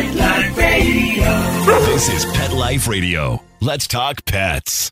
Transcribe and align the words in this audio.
Pet 0.00 0.14
Life 0.14 0.56
Radio. 0.56 1.84
This 1.84 2.08
is 2.08 2.24
Pet 2.32 2.52
Life 2.52 2.88
Radio. 2.88 3.42
Let's 3.60 3.86
talk 3.86 4.24
pets. 4.24 4.90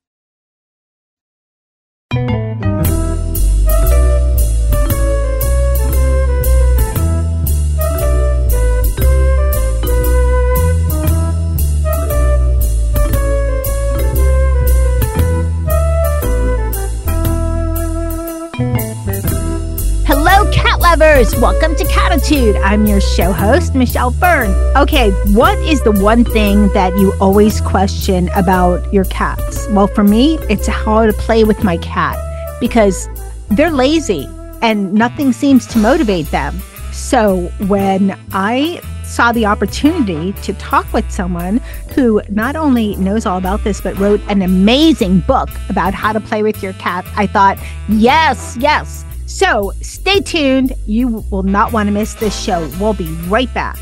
Lovers. 20.91 21.39
Welcome 21.39 21.77
to 21.77 21.85
Cattitude. 21.85 22.57
I'm 22.57 22.87
your 22.87 23.03
show 23.03 23.31
host, 23.31 23.75
Michelle 23.75 24.11
Fern. 24.11 24.51
Okay, 24.75 25.11
what 25.35 25.59
is 25.59 25.83
the 25.83 25.93
one 25.93 26.25
thing 26.25 26.73
that 26.73 26.97
you 26.97 27.13
always 27.21 27.61
question 27.61 28.31
about 28.31 28.91
your 28.91 29.05
cats? 29.05 29.69
Well, 29.69 29.89
for 29.89 30.03
me, 30.03 30.39
it's 30.49 30.67
how 30.67 31.05
to 31.05 31.13
play 31.13 31.45
with 31.45 31.63
my 31.63 31.77
cat 31.77 32.17
because 32.59 33.07
they're 33.51 33.71
lazy 33.71 34.27
and 34.63 34.95
nothing 34.95 35.35
seems 35.35 35.67
to 35.67 35.79
motivate 35.79 36.31
them. 36.31 36.59
So 36.91 37.53
when 37.67 38.19
I 38.33 38.81
saw 39.05 39.31
the 39.31 39.45
opportunity 39.45 40.33
to 40.43 40.55
talk 40.55 40.91
with 40.95 41.11
someone 41.11 41.59
who 41.95 42.23
not 42.31 42.57
only 42.57 42.97
knows 42.97 43.27
all 43.27 43.37
about 43.37 43.63
this, 43.63 43.83
but 43.83 43.95
wrote 43.99 44.23
an 44.31 44.41
amazing 44.41 45.21
book 45.21 45.51
about 45.69 45.93
how 45.93 46.15
to 46.15 46.21
play 46.21 46.43
with 46.43 46.63
your 46.63 46.73
cat, 46.75 47.05
I 47.15 47.27
thought, 47.27 47.59
yes, 47.91 48.57
yes. 48.59 49.05
So 49.29 49.73
stay 49.83 50.21
tuned. 50.21 50.73
You 50.87 51.23
will 51.31 51.45
not 51.45 51.73
want 51.73 51.87
to 51.87 51.93
miss 51.93 52.15
this 52.15 52.37
show. 52.37 52.69
We'll 52.81 52.95
be 52.95 53.13
right 53.29 53.53
back. 53.55 53.79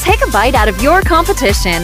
Take 0.00 0.26
a 0.26 0.30
bite 0.30 0.54
out 0.54 0.68
of 0.68 0.80
your 0.80 1.02
competition. 1.02 1.82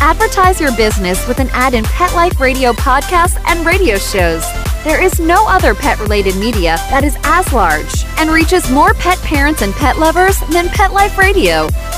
Advertise 0.00 0.60
your 0.60 0.74
business 0.76 1.28
with 1.28 1.38
an 1.38 1.48
ad 1.52 1.74
in 1.74 1.84
Pet 1.84 2.12
Life 2.14 2.40
Radio 2.40 2.72
podcasts 2.72 3.40
and 3.46 3.64
radio 3.64 3.98
shows. 3.98 4.44
There 4.82 5.00
is 5.00 5.20
no 5.20 5.46
other 5.46 5.74
pet 5.76 6.00
related 6.00 6.34
media 6.36 6.76
that 6.90 7.04
is 7.04 7.16
as 7.22 7.52
large 7.52 8.04
and 8.18 8.30
reaches 8.30 8.68
more 8.68 8.94
pet 8.94 9.18
parents 9.18 9.62
and 9.62 9.72
pet 9.74 9.98
lovers 9.98 10.40
than 10.50 10.68
Pet 10.70 10.92
Life 10.92 11.18
Radio. 11.18 11.68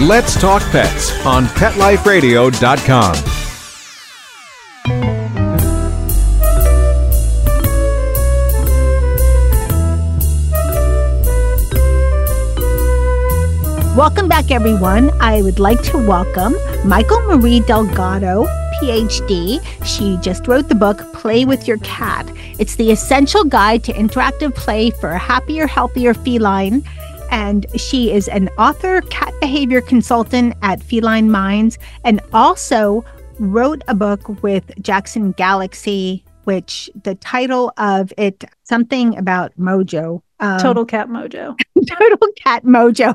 Let's 0.00 0.40
Talk 0.40 0.62
Pets 0.70 1.26
on 1.26 1.44
PetLifeRadio.com. 1.44 3.14
Welcome 13.94 14.26
back, 14.26 14.50
everyone. 14.50 15.10
I 15.20 15.42
would 15.42 15.58
like 15.58 15.82
to 15.82 15.98
welcome 15.98 16.54
Mikel 16.88 17.20
Maria 17.26 17.60
Delgado, 17.60 18.46
PhD. 18.80 19.62
She 19.84 20.16
just 20.22 20.48
wrote 20.48 20.70
the 20.70 20.74
book 20.74 21.12
Play 21.12 21.44
with 21.44 21.68
Your 21.68 21.76
Cat. 21.78 22.26
It's 22.58 22.76
the 22.76 22.90
essential 22.90 23.44
guide 23.44 23.84
to 23.84 23.92
interactive 23.92 24.54
play 24.54 24.92
for 24.92 25.10
a 25.10 25.18
happier, 25.18 25.66
healthier 25.66 26.14
feline. 26.14 26.84
And 27.30 27.66
she 27.76 28.12
is 28.12 28.28
an 28.28 28.48
author, 28.58 29.00
cat 29.02 29.32
behavior 29.40 29.80
consultant 29.80 30.54
at 30.62 30.82
Feline 30.82 31.30
Minds, 31.30 31.78
and 32.04 32.20
also 32.32 33.04
wrote 33.38 33.82
a 33.88 33.94
book 33.94 34.42
with 34.42 34.70
Jackson 34.82 35.32
Galaxy, 35.32 36.24
which 36.44 36.90
the 37.02 37.14
title 37.16 37.72
of 37.78 38.12
it, 38.18 38.44
something 38.64 39.16
about 39.16 39.52
mojo. 39.58 40.22
Um, 40.40 40.60
Total 40.60 40.84
cat 40.84 41.08
mojo. 41.08 41.56
Total 41.86 42.28
cat 42.36 42.64
mojo. 42.64 43.14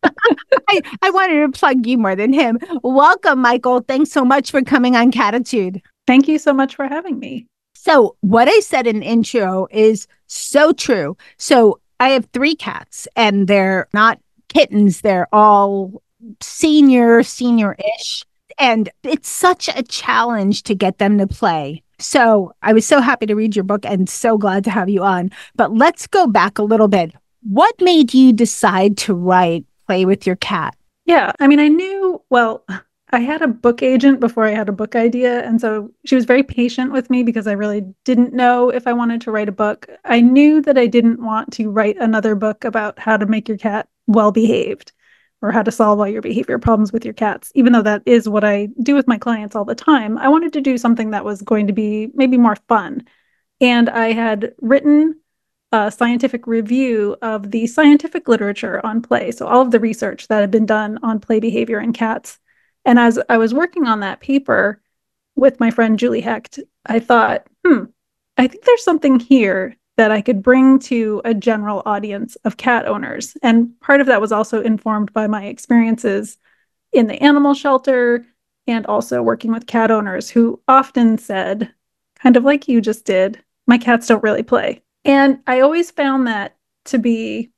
I, 0.04 0.80
I 1.02 1.10
wanted 1.10 1.40
to 1.40 1.58
plug 1.58 1.86
you 1.86 1.98
more 1.98 2.14
than 2.14 2.32
him. 2.32 2.58
Welcome, 2.82 3.42
Mikel. 3.42 3.80
Thanks 3.80 4.10
so 4.10 4.24
much 4.24 4.50
for 4.50 4.62
coming 4.62 4.96
on 4.96 5.10
Cattitude. 5.10 5.82
Thank 6.06 6.28
you 6.28 6.38
so 6.38 6.52
much 6.52 6.76
for 6.76 6.86
having 6.86 7.18
me. 7.18 7.46
So, 7.74 8.16
what 8.20 8.48
I 8.48 8.60
said 8.60 8.86
in 8.86 9.02
intro 9.02 9.66
is 9.70 10.06
so 10.26 10.72
true. 10.72 11.16
So, 11.36 11.80
I 12.00 12.10
have 12.10 12.26
three 12.32 12.54
cats, 12.54 13.08
and 13.16 13.48
they're 13.48 13.88
not 13.92 14.20
kittens, 14.48 15.00
they're 15.00 15.28
all 15.32 16.02
senior, 16.40 17.22
senior 17.22 17.76
ish. 17.98 18.24
And 18.58 18.88
it's 19.04 19.28
such 19.28 19.68
a 19.68 19.82
challenge 19.82 20.64
to 20.64 20.74
get 20.74 20.98
them 20.98 21.18
to 21.18 21.26
play. 21.26 21.82
So, 22.00 22.52
I 22.62 22.72
was 22.72 22.86
so 22.86 23.00
happy 23.00 23.26
to 23.26 23.34
read 23.34 23.56
your 23.56 23.64
book 23.64 23.84
and 23.84 24.08
so 24.08 24.38
glad 24.38 24.64
to 24.64 24.70
have 24.70 24.88
you 24.88 25.02
on. 25.02 25.30
But 25.56 25.74
let's 25.74 26.06
go 26.06 26.26
back 26.26 26.58
a 26.58 26.62
little 26.62 26.88
bit. 26.88 27.12
What 27.42 27.74
made 27.80 28.14
you 28.14 28.32
decide 28.32 28.96
to 28.98 29.14
write 29.14 29.64
Play 29.86 30.04
with 30.04 30.26
Your 30.26 30.36
Cat? 30.36 30.76
Yeah. 31.06 31.32
I 31.40 31.46
mean, 31.46 31.60
I 31.60 31.68
knew, 31.68 32.22
well, 32.30 32.64
I 33.10 33.20
had 33.20 33.40
a 33.40 33.48
book 33.48 33.82
agent 33.82 34.20
before 34.20 34.44
I 34.44 34.50
had 34.50 34.68
a 34.68 34.72
book 34.72 34.94
idea. 34.94 35.42
And 35.42 35.60
so 35.60 35.90
she 36.04 36.14
was 36.14 36.26
very 36.26 36.42
patient 36.42 36.92
with 36.92 37.08
me 37.08 37.22
because 37.22 37.46
I 37.46 37.52
really 37.52 37.82
didn't 38.04 38.34
know 38.34 38.68
if 38.68 38.86
I 38.86 38.92
wanted 38.92 39.22
to 39.22 39.30
write 39.30 39.48
a 39.48 39.52
book. 39.52 39.88
I 40.04 40.20
knew 40.20 40.60
that 40.62 40.76
I 40.76 40.86
didn't 40.86 41.24
want 41.24 41.52
to 41.54 41.70
write 41.70 41.96
another 41.96 42.34
book 42.34 42.64
about 42.64 42.98
how 42.98 43.16
to 43.16 43.26
make 43.26 43.48
your 43.48 43.56
cat 43.56 43.88
well 44.06 44.30
behaved 44.30 44.92
or 45.40 45.52
how 45.52 45.62
to 45.62 45.70
solve 45.70 46.00
all 46.00 46.08
your 46.08 46.20
behavior 46.20 46.58
problems 46.58 46.92
with 46.92 47.04
your 47.04 47.14
cats, 47.14 47.50
even 47.54 47.72
though 47.72 47.82
that 47.82 48.02
is 48.04 48.28
what 48.28 48.44
I 48.44 48.68
do 48.82 48.94
with 48.94 49.08
my 49.08 49.16
clients 49.16 49.54
all 49.54 49.64
the 49.64 49.74
time. 49.74 50.18
I 50.18 50.28
wanted 50.28 50.52
to 50.54 50.60
do 50.60 50.76
something 50.76 51.10
that 51.10 51.24
was 51.24 51.42
going 51.42 51.68
to 51.68 51.72
be 51.72 52.10
maybe 52.14 52.36
more 52.36 52.56
fun. 52.68 53.06
And 53.60 53.88
I 53.88 54.12
had 54.12 54.54
written 54.60 55.20
a 55.72 55.90
scientific 55.90 56.46
review 56.46 57.16
of 57.22 57.50
the 57.50 57.66
scientific 57.66 58.26
literature 58.26 58.84
on 58.84 59.00
play. 59.00 59.30
So, 59.30 59.46
all 59.46 59.60
of 59.62 59.70
the 59.70 59.80
research 59.80 60.28
that 60.28 60.40
had 60.40 60.50
been 60.50 60.66
done 60.66 60.98
on 61.02 61.20
play 61.20 61.40
behavior 61.40 61.80
in 61.80 61.92
cats. 61.92 62.38
And 62.84 62.98
as 62.98 63.18
I 63.28 63.38
was 63.38 63.54
working 63.54 63.86
on 63.86 64.00
that 64.00 64.20
paper 64.20 64.80
with 65.36 65.60
my 65.60 65.70
friend 65.70 65.98
Julie 65.98 66.20
Hecht, 66.20 66.58
I 66.86 66.98
thought, 66.98 67.46
hmm, 67.66 67.84
I 68.36 68.46
think 68.46 68.64
there's 68.64 68.84
something 68.84 69.20
here 69.20 69.76
that 69.96 70.12
I 70.12 70.20
could 70.20 70.42
bring 70.42 70.78
to 70.80 71.20
a 71.24 71.34
general 71.34 71.82
audience 71.84 72.36
of 72.44 72.56
cat 72.56 72.86
owners. 72.86 73.36
And 73.42 73.78
part 73.80 74.00
of 74.00 74.06
that 74.06 74.20
was 74.20 74.32
also 74.32 74.62
informed 74.62 75.12
by 75.12 75.26
my 75.26 75.46
experiences 75.46 76.38
in 76.92 77.08
the 77.08 77.20
animal 77.22 77.52
shelter 77.52 78.24
and 78.66 78.86
also 78.86 79.22
working 79.22 79.50
with 79.52 79.66
cat 79.66 79.90
owners 79.90 80.30
who 80.30 80.60
often 80.68 81.18
said, 81.18 81.72
kind 82.20 82.36
of 82.36 82.44
like 82.44 82.68
you 82.68 82.80
just 82.80 83.04
did, 83.04 83.42
my 83.66 83.76
cats 83.76 84.06
don't 84.06 84.22
really 84.22 84.42
play. 84.42 84.82
And 85.04 85.40
I 85.46 85.60
always 85.60 85.90
found 85.90 86.26
that 86.26 86.56
to 86.86 86.98
be 86.98 87.50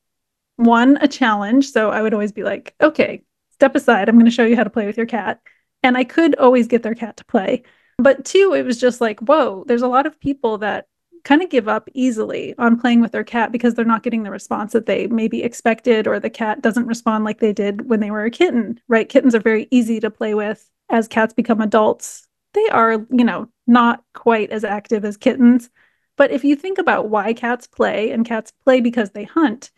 one, 0.56 0.98
a 1.00 1.08
challenge. 1.08 1.70
So 1.70 1.90
I 1.90 2.02
would 2.02 2.14
always 2.14 2.32
be 2.32 2.42
like, 2.42 2.74
okay, 2.80 3.22
step 3.60 3.76
aside. 3.76 4.08
I'm 4.08 4.16
going 4.16 4.24
to 4.24 4.30
show 4.30 4.46
you 4.46 4.56
how 4.56 4.64
to 4.64 4.70
play 4.70 4.86
with 4.86 4.96
your 4.96 5.04
cat. 5.04 5.38
And 5.82 5.94
I 5.96 6.04
could 6.04 6.34
always 6.36 6.66
get 6.66 6.82
their 6.82 6.94
cat 6.94 7.18
to 7.18 7.26
play. 7.26 7.62
But 7.98 8.24
two, 8.24 8.54
it 8.54 8.64
was 8.64 8.80
just 8.80 9.02
like, 9.02 9.20
whoa, 9.20 9.64
there's 9.66 9.82
a 9.82 9.88
lot 9.88 10.06
of 10.06 10.18
people 10.18 10.56
that 10.58 10.86
kind 11.24 11.42
of 11.42 11.50
give 11.50 11.68
up 11.68 11.90
easily 11.92 12.54
on 12.56 12.80
playing 12.80 13.02
with 13.02 13.12
their 13.12 13.22
cat 13.22 13.52
because 13.52 13.74
they're 13.74 13.84
not 13.84 14.02
getting 14.02 14.22
the 14.22 14.30
response 14.30 14.72
that 14.72 14.86
they 14.86 15.06
maybe 15.08 15.42
expected, 15.42 16.06
or 16.06 16.18
the 16.18 16.30
cat 16.30 16.62
doesn't 16.62 16.86
respond 16.86 17.24
like 17.24 17.40
they 17.40 17.52
did 17.52 17.90
when 17.90 18.00
they 18.00 18.10
were 18.10 18.24
a 18.24 18.30
kitten, 18.30 18.80
right? 18.88 19.10
Kittens 19.10 19.34
are 19.34 19.40
very 19.40 19.68
easy 19.70 20.00
to 20.00 20.10
play 20.10 20.32
with. 20.32 20.70
As 20.88 21.06
cats 21.06 21.34
become 21.34 21.60
adults, 21.60 22.26
they 22.54 22.66
are, 22.68 22.92
you 23.10 23.24
know, 23.24 23.48
not 23.66 24.02
quite 24.14 24.50
as 24.50 24.64
active 24.64 25.04
as 25.04 25.18
kittens. 25.18 25.68
But 26.16 26.30
if 26.30 26.44
you 26.44 26.56
think 26.56 26.78
about 26.78 27.10
why 27.10 27.34
cats 27.34 27.66
play, 27.66 28.10
and 28.10 28.24
cats 28.24 28.52
play 28.64 28.80
because 28.80 29.10
they 29.10 29.24
hunt, 29.24 29.70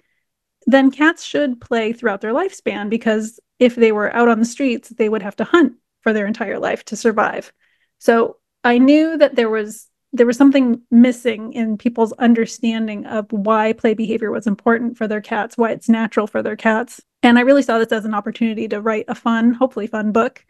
then 0.66 0.90
cats 0.90 1.24
should 1.24 1.60
play 1.60 1.92
throughout 1.92 2.20
their 2.20 2.32
lifespan 2.32 2.88
because 2.88 3.40
if 3.58 3.74
they 3.74 3.92
were 3.92 4.14
out 4.14 4.28
on 4.28 4.38
the 4.38 4.44
streets, 4.44 4.90
they 4.90 5.08
would 5.08 5.22
have 5.22 5.36
to 5.36 5.44
hunt 5.44 5.74
for 6.00 6.12
their 6.12 6.26
entire 6.26 6.58
life 6.58 6.84
to 6.86 6.96
survive. 6.96 7.52
So 7.98 8.36
I 8.64 8.78
knew 8.78 9.16
that 9.18 9.36
there 9.36 9.50
was 9.50 9.88
there 10.14 10.26
was 10.26 10.36
something 10.36 10.82
missing 10.90 11.54
in 11.54 11.78
people's 11.78 12.12
understanding 12.14 13.06
of 13.06 13.26
why 13.30 13.72
play 13.72 13.94
behavior 13.94 14.30
was 14.30 14.46
important 14.46 14.98
for 14.98 15.08
their 15.08 15.22
cats, 15.22 15.56
why 15.56 15.70
it's 15.70 15.88
natural 15.88 16.26
for 16.26 16.42
their 16.42 16.56
cats. 16.56 17.00
And 17.22 17.38
I 17.38 17.42
really 17.42 17.62
saw 17.62 17.78
this 17.78 17.92
as 17.92 18.04
an 18.04 18.12
opportunity 18.12 18.68
to 18.68 18.82
write 18.82 19.06
a 19.08 19.14
fun, 19.14 19.54
hopefully 19.54 19.86
fun 19.86 20.12
book 20.12 20.44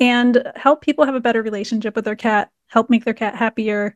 and 0.00 0.50
help 0.56 0.82
people 0.82 1.04
have 1.04 1.14
a 1.14 1.20
better 1.20 1.42
relationship 1.42 1.96
with 1.96 2.04
their 2.04 2.16
cat, 2.16 2.50
help 2.66 2.90
make 2.90 3.04
their 3.04 3.14
cat 3.14 3.34
happier, 3.34 3.94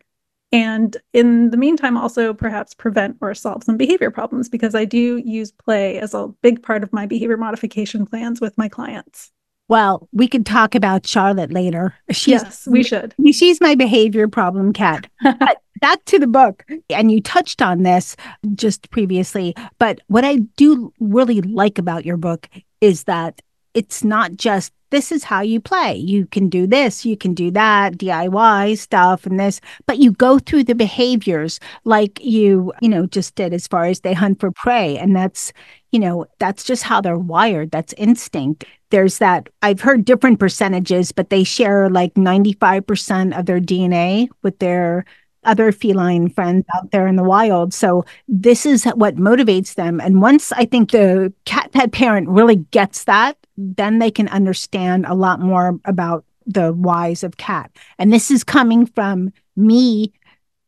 and 0.52 0.96
in 1.12 1.50
the 1.50 1.56
meantime, 1.56 1.96
also 1.96 2.34
perhaps 2.34 2.74
prevent 2.74 3.16
or 3.20 3.34
solve 3.34 3.62
some 3.62 3.76
behavior 3.76 4.10
problems 4.10 4.48
because 4.48 4.74
I 4.74 4.84
do 4.84 5.18
use 5.18 5.52
play 5.52 5.98
as 5.98 6.12
a 6.12 6.28
big 6.42 6.62
part 6.62 6.82
of 6.82 6.92
my 6.92 7.06
behavior 7.06 7.36
modification 7.36 8.04
plans 8.04 8.40
with 8.40 8.58
my 8.58 8.68
clients. 8.68 9.30
Well, 9.68 10.08
we 10.10 10.26
could 10.26 10.44
talk 10.44 10.74
about 10.74 11.06
Charlotte 11.06 11.52
later. 11.52 11.94
She's, 12.10 12.42
yes, 12.42 12.66
we 12.68 12.82
should. 12.82 13.14
She's 13.32 13.60
my 13.60 13.76
behavior 13.76 14.26
problem 14.26 14.72
cat. 14.72 15.08
but 15.22 15.62
back 15.80 16.04
to 16.06 16.18
the 16.18 16.26
book. 16.26 16.64
And 16.90 17.12
you 17.12 17.20
touched 17.20 17.62
on 17.62 17.84
this 17.84 18.16
just 18.56 18.90
previously. 18.90 19.54
But 19.78 20.00
what 20.08 20.24
I 20.24 20.38
do 20.56 20.92
really 20.98 21.40
like 21.42 21.78
about 21.78 22.04
your 22.04 22.16
book 22.16 22.48
is 22.80 23.04
that 23.04 23.42
it's 23.74 24.04
not 24.04 24.36
just 24.36 24.72
this 24.90 25.12
is 25.12 25.24
how 25.24 25.40
you 25.40 25.60
play. 25.60 25.94
You 25.94 26.26
can 26.26 26.48
do 26.48 26.66
this, 26.66 27.04
you 27.06 27.16
can 27.16 27.32
do 27.32 27.50
that, 27.52 27.96
DIY 27.96 28.76
stuff 28.76 29.24
and 29.24 29.38
this, 29.38 29.60
but 29.86 29.98
you 29.98 30.12
go 30.12 30.38
through 30.38 30.64
the 30.64 30.74
behaviors 30.74 31.60
like 31.84 32.20
you, 32.20 32.72
you 32.80 32.88
know, 32.88 33.06
just 33.06 33.36
did 33.36 33.54
as 33.54 33.66
far 33.66 33.84
as 33.84 34.00
they 34.00 34.12
hunt 34.12 34.40
for 34.40 34.50
prey. 34.50 34.98
And 34.98 35.14
that's, 35.14 35.52
you 35.92 36.00
know, 36.00 36.26
that's 36.38 36.64
just 36.64 36.82
how 36.82 37.00
they're 37.00 37.18
wired. 37.18 37.70
That's 37.70 37.92
instinct. 37.94 38.64
There's 38.90 39.18
that, 39.18 39.48
I've 39.62 39.80
heard 39.80 40.04
different 40.04 40.40
percentages, 40.40 41.12
but 41.12 41.30
they 41.30 41.44
share 41.44 41.88
like 41.88 42.14
95% 42.14 43.38
of 43.38 43.46
their 43.46 43.60
DNA 43.60 44.28
with 44.42 44.58
their 44.58 45.04
other 45.44 45.72
feline 45.72 46.28
friends 46.28 46.66
out 46.74 46.90
there 46.90 47.06
in 47.06 47.16
the 47.16 47.22
wild. 47.22 47.72
So 47.72 48.04
this 48.28 48.66
is 48.66 48.84
what 48.84 49.16
motivates 49.16 49.74
them. 49.74 50.00
And 50.00 50.20
once 50.20 50.52
I 50.52 50.64
think 50.64 50.90
the 50.90 51.32
cat 51.44 51.72
pet 51.72 51.92
parent 51.92 52.28
really 52.28 52.56
gets 52.56 53.04
that, 53.04 53.38
then 53.60 53.98
they 53.98 54.10
can 54.10 54.28
understand 54.28 55.06
a 55.06 55.14
lot 55.14 55.40
more 55.40 55.78
about 55.84 56.24
the 56.46 56.72
whys 56.72 57.22
of 57.22 57.36
cat. 57.36 57.70
And 57.98 58.12
this 58.12 58.30
is 58.30 58.42
coming 58.42 58.86
from 58.86 59.32
me 59.56 60.12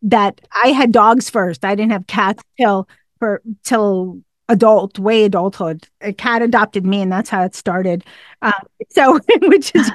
that 0.03 0.41
I 0.63 0.69
had 0.69 0.93
dogs 0.93 1.31
first. 1.31 1.65
I 1.65 1.75
didn't 1.75 1.93
have 1.93 2.07
cats 2.07 2.43
till 2.59 2.89
for 3.19 3.43
till 3.65 4.23
adult, 4.49 4.99
way 4.99 5.25
adulthood. 5.25 5.89
A 6.03 6.13
cat 6.13 6.43
adopted 6.43 6.85
me, 6.85 7.01
and 7.01 7.11
that's 7.11 7.31
how 7.31 7.43
it 7.43 7.55
started. 7.55 8.05
Um, 8.43 8.53
so, 8.91 9.19
which 9.43 9.73
is 9.75 9.91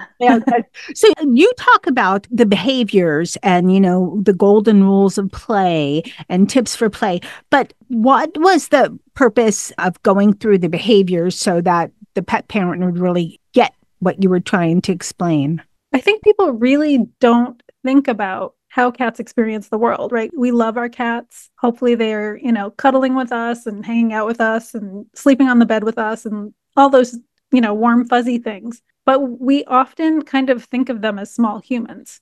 so 0.95 1.07
you 1.31 1.51
talk 1.57 1.87
about 1.87 2.27
the 2.31 2.45
behaviors 2.45 3.37
and 3.43 3.73
you 3.73 3.79
know 3.79 4.19
the 4.23 4.33
golden 4.33 4.83
rules 4.83 5.17
of 5.17 5.31
play 5.31 6.03
and 6.29 6.49
tips 6.49 6.75
for 6.75 6.89
play. 6.89 7.21
But 7.49 7.73
what 7.87 8.31
was 8.37 8.69
the 8.69 8.97
purpose 9.13 9.71
of 9.77 10.01
going 10.03 10.33
through 10.33 10.59
the 10.59 10.69
behaviors 10.69 11.39
so 11.39 11.61
that 11.61 11.91
the 12.17 12.23
pet 12.23 12.47
parent 12.47 12.83
would 12.83 12.97
really 12.97 13.39
get 13.53 13.75
what 13.99 14.23
you 14.23 14.27
were 14.27 14.39
trying 14.39 14.81
to 14.81 14.91
explain? 14.91 15.61
I 15.93 15.99
think 15.99 16.23
people 16.23 16.51
really 16.51 17.07
don't 17.19 17.61
think 17.85 18.07
about 18.07 18.55
how 18.69 18.89
cats 18.89 19.19
experience 19.19 19.69
the 19.69 19.77
world, 19.77 20.11
right? 20.11 20.31
We 20.35 20.49
love 20.49 20.77
our 20.77 20.89
cats. 20.89 21.51
Hopefully 21.59 21.93
they're, 21.93 22.35
you 22.37 22.51
know, 22.51 22.71
cuddling 22.71 23.13
with 23.13 23.31
us 23.31 23.67
and 23.67 23.85
hanging 23.85 24.13
out 24.13 24.25
with 24.25 24.41
us 24.41 24.73
and 24.73 25.05
sleeping 25.13 25.47
on 25.47 25.59
the 25.59 25.65
bed 25.67 25.83
with 25.83 25.99
us 25.99 26.25
and 26.25 26.55
all 26.75 26.89
those, 26.89 27.15
you 27.51 27.61
know, 27.61 27.75
warm, 27.75 28.07
fuzzy 28.07 28.39
things. 28.39 28.81
But 29.05 29.19
we 29.19 29.63
often 29.65 30.23
kind 30.23 30.49
of 30.49 30.63
think 30.63 30.89
of 30.89 31.01
them 31.01 31.19
as 31.19 31.31
small 31.31 31.59
humans. 31.59 32.19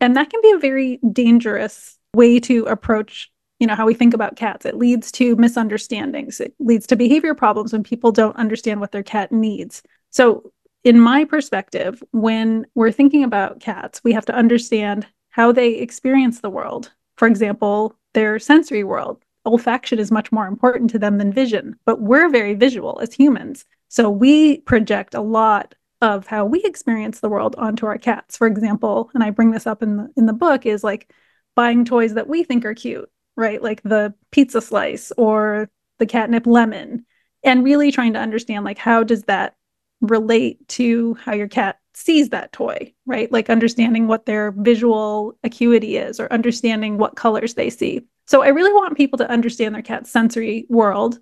And 0.00 0.16
that 0.16 0.28
can 0.28 0.40
be 0.42 0.50
a 0.50 0.58
very 0.58 0.98
dangerous 1.12 1.98
way 2.14 2.40
to 2.40 2.64
approach, 2.64 3.30
you 3.58 3.66
know, 3.66 3.74
how 3.74 3.86
we 3.86 3.94
think 3.94 4.14
about 4.14 4.36
cats. 4.36 4.66
It 4.66 4.76
leads 4.76 5.10
to 5.12 5.36
misunderstandings. 5.36 6.40
It 6.40 6.54
leads 6.58 6.86
to 6.88 6.96
behavior 6.96 7.34
problems 7.34 7.72
when 7.72 7.82
people 7.82 8.12
don't 8.12 8.36
understand 8.36 8.80
what 8.80 8.92
their 8.92 9.02
cat 9.02 9.32
needs. 9.32 9.82
So 10.10 10.52
in 10.84 11.00
my 11.00 11.24
perspective, 11.24 12.02
when 12.12 12.66
we're 12.74 12.92
thinking 12.92 13.24
about 13.24 13.60
cats, 13.60 14.00
we 14.04 14.12
have 14.12 14.26
to 14.26 14.34
understand 14.34 15.06
how 15.30 15.52
they 15.52 15.74
experience 15.74 16.40
the 16.40 16.50
world. 16.50 16.92
For 17.16 17.26
example, 17.26 17.96
their 18.14 18.38
sensory 18.38 18.84
world. 18.84 19.22
Olfaction 19.46 19.98
is 19.98 20.10
much 20.10 20.32
more 20.32 20.46
important 20.46 20.90
to 20.90 20.98
them 20.98 21.18
than 21.18 21.32
vision, 21.32 21.76
but 21.84 22.00
we're 22.00 22.28
very 22.28 22.54
visual 22.54 22.98
as 23.00 23.14
humans. 23.14 23.64
So 23.88 24.10
we 24.10 24.58
project 24.58 25.14
a 25.14 25.20
lot 25.20 25.74
of 26.02 26.26
how 26.26 26.44
we 26.44 26.62
experience 26.64 27.20
the 27.20 27.28
world 27.28 27.54
onto 27.56 27.86
our 27.86 27.98
cats. 27.98 28.36
For 28.36 28.46
example, 28.46 29.10
and 29.14 29.22
I 29.22 29.30
bring 29.30 29.50
this 29.50 29.66
up 29.66 29.82
in 29.82 29.96
the 29.96 30.10
in 30.16 30.26
the 30.26 30.32
book 30.32 30.66
is 30.66 30.84
like 30.84 31.12
buying 31.54 31.84
toys 31.84 32.14
that 32.14 32.28
we 32.28 32.44
think 32.44 32.64
are 32.64 32.74
cute, 32.74 33.10
right? 33.36 33.62
Like 33.62 33.82
the 33.82 34.14
pizza 34.30 34.60
slice 34.60 35.12
or 35.16 35.70
the 35.98 36.06
catnip 36.06 36.46
lemon 36.46 37.04
and 37.44 37.64
really 37.64 37.92
trying 37.92 38.14
to 38.14 38.18
understand 38.18 38.64
like 38.64 38.78
how 38.78 39.02
does 39.02 39.22
that 39.24 39.54
relate 40.00 40.66
to 40.68 41.14
how 41.14 41.32
your 41.32 41.48
cat 41.48 41.78
sees 41.94 42.28
that 42.30 42.52
toy, 42.52 42.92
right? 43.06 43.32
Like 43.32 43.48
understanding 43.48 44.06
what 44.06 44.26
their 44.26 44.50
visual 44.50 45.38
acuity 45.42 45.96
is 45.96 46.20
or 46.20 46.30
understanding 46.32 46.98
what 46.98 47.16
colors 47.16 47.54
they 47.54 47.70
see. 47.70 48.02
So 48.26 48.42
I 48.42 48.48
really 48.48 48.72
want 48.72 48.96
people 48.96 49.16
to 49.18 49.30
understand 49.30 49.74
their 49.74 49.82
cat's 49.82 50.10
sensory 50.10 50.66
world. 50.68 51.18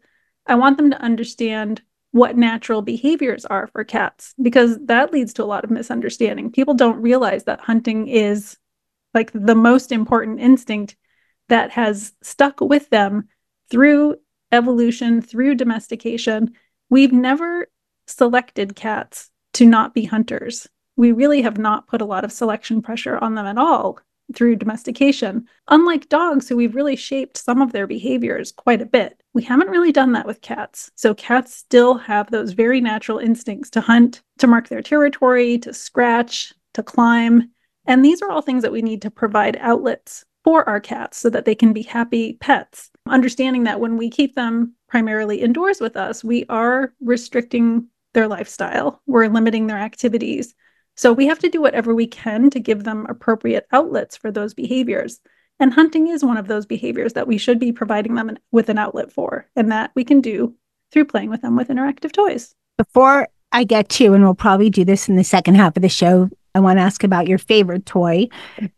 I 0.47 0.57
want 0.57 0.77
them 0.77 0.91
to 0.91 1.01
understand 1.01 1.83
what 2.11 2.37
natural 2.37 2.81
behaviors 2.81 3.45
are 3.47 3.67
for 3.69 3.85
cats 3.85 4.35
because 4.41 4.79
that 4.87 5.13
leads 5.13 5.35
to 5.35 5.45
a 5.45 5.47
lot 5.47 5.65
of 5.65 5.71
misunderstanding. 5.71 6.51
People 6.51 6.75
don't 6.75 7.01
realize 7.01 7.45
that 7.45 7.61
hunting 7.61 8.09
is 8.09 8.57
like 9.15 9.31
the 9.35 9.55
most 9.55 9.93
important 9.93 10.41
instinct 10.41 10.97
that 11.49 11.71
has 11.73 12.13
stuck 12.23 12.61
with 12.61 12.89
them 12.91 13.29
through 13.71 14.17
evolution, 14.53 15.21
through 15.21 15.57
domestication. 15.57 16.55
We've 16.91 17.13
never 17.13 17.69
selected 18.07 18.77
cats 18.77 19.31
to 19.55 19.67
not 19.67 19.95
be 19.95 20.05
hunters. 20.05 20.69
We 20.97 21.13
really 21.13 21.43
have 21.43 21.59
not 21.59 21.89
put 21.89 22.01
a 22.01 22.07
lot 22.07 22.25
of 22.25 22.33
selection 22.33 22.83
pressure 22.83 23.19
on 23.19 23.35
them 23.35 23.47
at 23.47 23.59
all 23.59 23.99
through 24.35 24.57
domestication. 24.57 25.47
Unlike 25.69 26.09
dogs, 26.09 26.49
who 26.49 26.57
we've 26.57 26.75
really 26.75 26.97
shaped 26.97 27.37
some 27.37 27.61
of 27.61 27.73
their 27.73 27.87
behaviors 27.87 28.53
quite 28.53 28.81
a 28.81 28.87
bit, 28.87 29.21
we 29.35 29.43
haven't 29.43 29.69
really 29.69 29.93
done 29.93 30.13
that 30.13 30.27
with 30.27 30.41
cats. 30.41 30.91
So 30.95 31.15
cats 31.15 31.55
still 31.55 31.99
have 31.99 32.31
those 32.31 32.53
very 32.53 32.81
natural 32.81 33.19
instincts 33.19 33.71
to 33.71 33.81
hunt, 33.81 34.23
to 34.39 34.47
mark 34.47 34.69
their 34.69 34.83
territory, 34.83 35.59
to 35.59 35.75
scratch, 35.75 36.53
to 36.75 36.83
climb. 36.83 37.51
And 37.87 38.05
these 38.05 38.23
are 38.23 38.31
all 38.31 38.43
things 38.43 38.63
that 38.63 38.73
we 38.73 38.83
need 38.83 39.03
to 39.03 39.11
provide 39.11 39.57
outlets 39.61 40.25
for 40.45 40.69
our 40.69 40.79
cats 40.79 41.17
so 41.17 41.31
that 41.31 41.47
they 41.47 41.55
can 41.55 41.73
be 41.73 41.83
happy 41.83 42.35
pets. 42.41 42.91
Understanding 43.09 43.65
that 43.65 43.81
when 43.81 43.97
we 43.97 44.11
keep 44.11 44.35
them 44.35 44.75
primarily 44.89 45.41
indoors 45.41 45.81
with 45.81 45.97
us, 45.97 46.23
we 46.23 46.45
are 46.49 46.93
restricting 47.01 47.89
their 48.13 48.29
lifestyle, 48.29 49.03
we're 49.07 49.27
limiting 49.29 49.67
their 49.67 49.79
activities. 49.79 50.55
So 50.97 51.13
we 51.13 51.27
have 51.27 51.41
to 51.41 51.49
do 51.49 51.61
whatever 51.61 51.95
we 51.95 52.07
can 52.07 52.51
to 52.51 52.61
give 52.61 52.85
them 52.85 53.07
appropriate 53.09 53.67
outlets 53.73 54.17
for 54.17 54.31
those 54.31 54.55
behaviors. 54.55 55.21
And 55.59 55.73
hunting 55.73 56.09
is 56.09 56.25
one 56.25 56.37
of 56.37 56.47
those 56.47 56.67
behaviors 56.67 57.15
that 57.15 57.27
we 57.27 57.39
should 57.39 57.59
be 57.59 57.73
providing 57.73 58.15
them 58.15 58.37
with 58.53 58.69
an 58.69 58.79
outlet 58.79 59.13
for, 59.13 59.49
and 59.57 59.73
that 59.73 59.91
we 59.95 60.05
can 60.05 60.21
do 60.21 60.55
through 60.93 61.07
playing 61.07 61.31
with 61.31 61.43
them 61.43 61.57
with 61.57 61.69
interactive 61.69 62.13
toys. 62.13 62.55
Before 62.79 63.29
I 63.51 63.65
get 63.65 63.89
to, 63.91 64.15
and 64.15 64.23
we'll 64.23 64.35
probably 64.35 64.71
do 64.71 64.85
this 64.85 65.09
in 65.09 65.17
the 65.17 65.25
second 65.25 65.57
half 65.57 65.77
of 65.77 65.83
the 65.83 65.89
show, 65.89 66.31
I 66.55 66.61
want 66.61 66.79
to 66.79 66.83
ask 66.83 67.03
about 67.03 67.27
your 67.27 67.39
favorite 67.39 67.85
toy. 67.87 68.29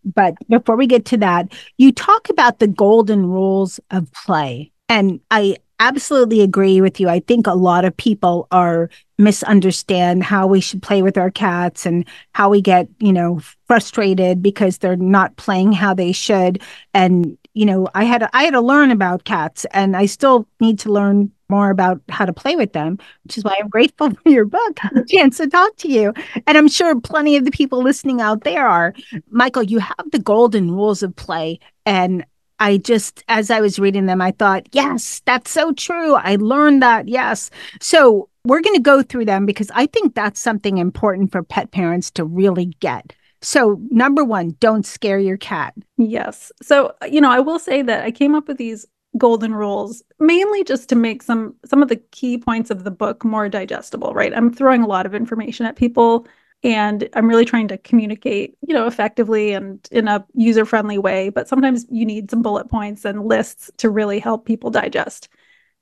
But 0.05 0.35
before 0.49 0.77
we 0.77 0.87
get 0.87 1.05
to 1.07 1.17
that, 1.19 1.53
you 1.77 1.93
talk 1.93 2.29
about 2.31 2.59
the 2.59 2.67
golden 2.67 3.27
rules 3.27 3.79
of 3.91 4.11
play. 4.13 4.73
And 4.89 5.21
I 5.31 5.57
absolutely 5.79 6.41
agree 6.41 6.81
with 6.81 6.99
you. 7.01 7.09
I 7.09 7.21
think 7.21 7.47
a 7.47 7.55
lot 7.55 7.85
of 7.85 7.97
people 7.97 8.49
are 8.51 8.89
misunderstand 9.19 10.23
how 10.23 10.47
we 10.47 10.61
should 10.61 10.83
play 10.83 11.03
with 11.03 11.19
our 11.19 11.31
cats 11.31 11.85
and 11.85 12.07
how 12.33 12.49
we 12.49 12.61
get, 12.61 12.89
you 12.99 13.13
know, 13.13 13.41
frustrated 13.67 14.43
because 14.43 14.79
they're 14.79 14.97
not 14.97 15.37
playing 15.37 15.73
how 15.73 15.93
they 15.93 16.13
should. 16.13 16.63
And, 16.95 17.37
you 17.53 17.67
know, 17.67 17.89
I 17.95 18.05
had 18.05 18.29
I 18.33 18.45
had 18.45 18.53
to 18.53 18.61
learn 18.61 18.91
about 18.91 19.25
cats 19.25 19.67
and 19.73 19.97
I 19.97 20.07
still 20.07 20.49
need 20.61 20.79
to 20.81 20.93
learn 20.93 21.31
more 21.49 21.71
about 21.71 22.01
how 22.09 22.25
to 22.25 22.33
play 22.33 22.57
with 22.57 22.73
them, 22.73 22.99
which 23.25 23.39
is 23.39 23.45
why 23.45 23.57
I'm 23.61 23.69
grateful 23.69 24.11
for 24.11 24.29
your 24.29 24.45
book, 24.45 24.79
chance 25.09 25.39
to 25.39 25.47
talk 25.47 25.77
to 25.79 25.89
you. 25.89 26.13
And 26.47 26.59
I'm 26.59 26.69
sure 26.69 27.01
plenty 27.01 27.37
of 27.37 27.45
the 27.45 27.51
people 27.51 27.83
listening 27.83 28.21
out 28.21 28.45
there 28.45 28.67
are. 28.67 28.95
Mikel, 29.31 29.63
you 29.63 29.79
have 29.79 30.11
the 30.13 30.19
golden 30.19 30.71
rules 30.71 31.03
of 31.03 31.15
play. 31.15 31.61
And 31.85 32.25
I 32.59 32.79
just, 32.79 33.23
as 33.29 33.51
I 33.51 33.61
was 33.61 33.79
reading 33.79 34.07
them, 34.07 34.21
I 34.21 34.33
thought, 34.33 34.69
yes, 34.73 35.23
that's 35.27 35.51
so 35.51 35.73
true. 35.73 36.15
I 36.15 36.37
learned 36.37 36.83
that. 36.83 37.09
Yes. 37.09 37.51
So 37.81 38.29
we're 38.45 38.63
going 38.63 38.77
to 38.77 38.83
go 38.83 39.03
through 39.03 39.27
them 39.27 39.45
because 39.45 39.71
I 39.75 39.87
think 39.87 40.15
that's 40.15 40.41
something 40.41 40.79
important 40.79 41.33
for 41.33 41.43
pet 41.43 41.71
parents 41.71 42.11
to 42.13 42.25
really 42.25 42.67
get. 42.81 43.13
So, 43.43 43.79
number 43.91 44.25
one, 44.25 44.57
don't 44.61 44.87
scare 44.87 45.19
your 45.19 45.37
cat. 45.37 45.75
Yes. 45.99 46.51
So, 46.63 46.95
you 47.09 47.21
know, 47.21 47.31
I 47.31 47.41
will 47.41 47.59
say 47.59 47.83
that 47.83 48.03
I 48.03 48.11
came 48.11 48.35
up 48.35 48.49
with 48.49 48.57
these 48.57 48.87
golden 49.19 49.55
rules 49.55 50.03
mainly 50.19 50.65
just 50.65 50.89
to 50.89 50.95
make 50.95 51.23
some 51.23 51.55
some 51.65 51.83
of 51.83 51.89
the 51.89 51.97
key 51.97 52.39
points 52.39 52.71
of 52.71 52.85
the 52.85 52.91
book 52.91 53.25
more 53.25 53.49
digestible, 53.49 54.13
right? 54.15 54.37
I'm 54.37 54.53
throwing 54.53 54.83
a 54.83 54.87
lot 54.87 55.07
of 55.07 55.15
information 55.15 55.67
at 55.67 55.77
people 55.77 56.27
and 56.63 57.09
i'm 57.15 57.29
really 57.29 57.45
trying 57.45 57.69
to 57.69 57.79
communicate 57.79 58.57
you 58.67 58.75
know 58.75 58.87
effectively 58.87 59.53
and 59.53 59.87
in 59.91 60.09
a 60.09 60.25
user 60.35 60.65
friendly 60.65 60.99
way 60.99 61.29
but 61.29 61.49
sometimes 61.49 61.87
you 61.91 62.05
need 62.05 62.31
some 62.31 62.43
bullet 62.43 62.69
points 62.69 63.05
and 63.05 63.27
lists 63.27 63.71
to 63.77 63.91
really 63.91 64.19
help 64.19 64.47
people 64.47 64.71
digest 64.71 65.29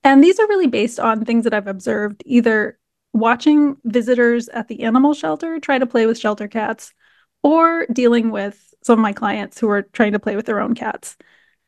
and 0.03 0.23
these 0.23 0.39
are 0.39 0.49
really 0.49 0.67
based 0.67 0.99
on 0.99 1.25
things 1.25 1.45
that 1.45 1.55
i've 1.55 1.69
observed 1.69 2.23
either 2.27 2.79
watching 3.13 3.77
visitors 3.85 4.49
at 4.49 4.69
the 4.69 4.83
animal 4.83 5.15
shelter 5.15 5.59
try 5.61 5.79
to 5.79 5.87
play 5.87 6.07
with 6.07 6.19
shelter 6.19 6.49
cats 6.49 6.93
or 7.43 7.87
dealing 7.93 8.31
with 8.31 8.75
some 8.83 8.99
of 8.99 9.03
my 9.03 9.13
clients 9.13 9.59
who 9.59 9.69
are 9.69 9.83
trying 9.83 10.13
to 10.13 10.19
play 10.19 10.35
with 10.37 10.47
their 10.47 10.61
own 10.61 10.75
cats 10.75 11.17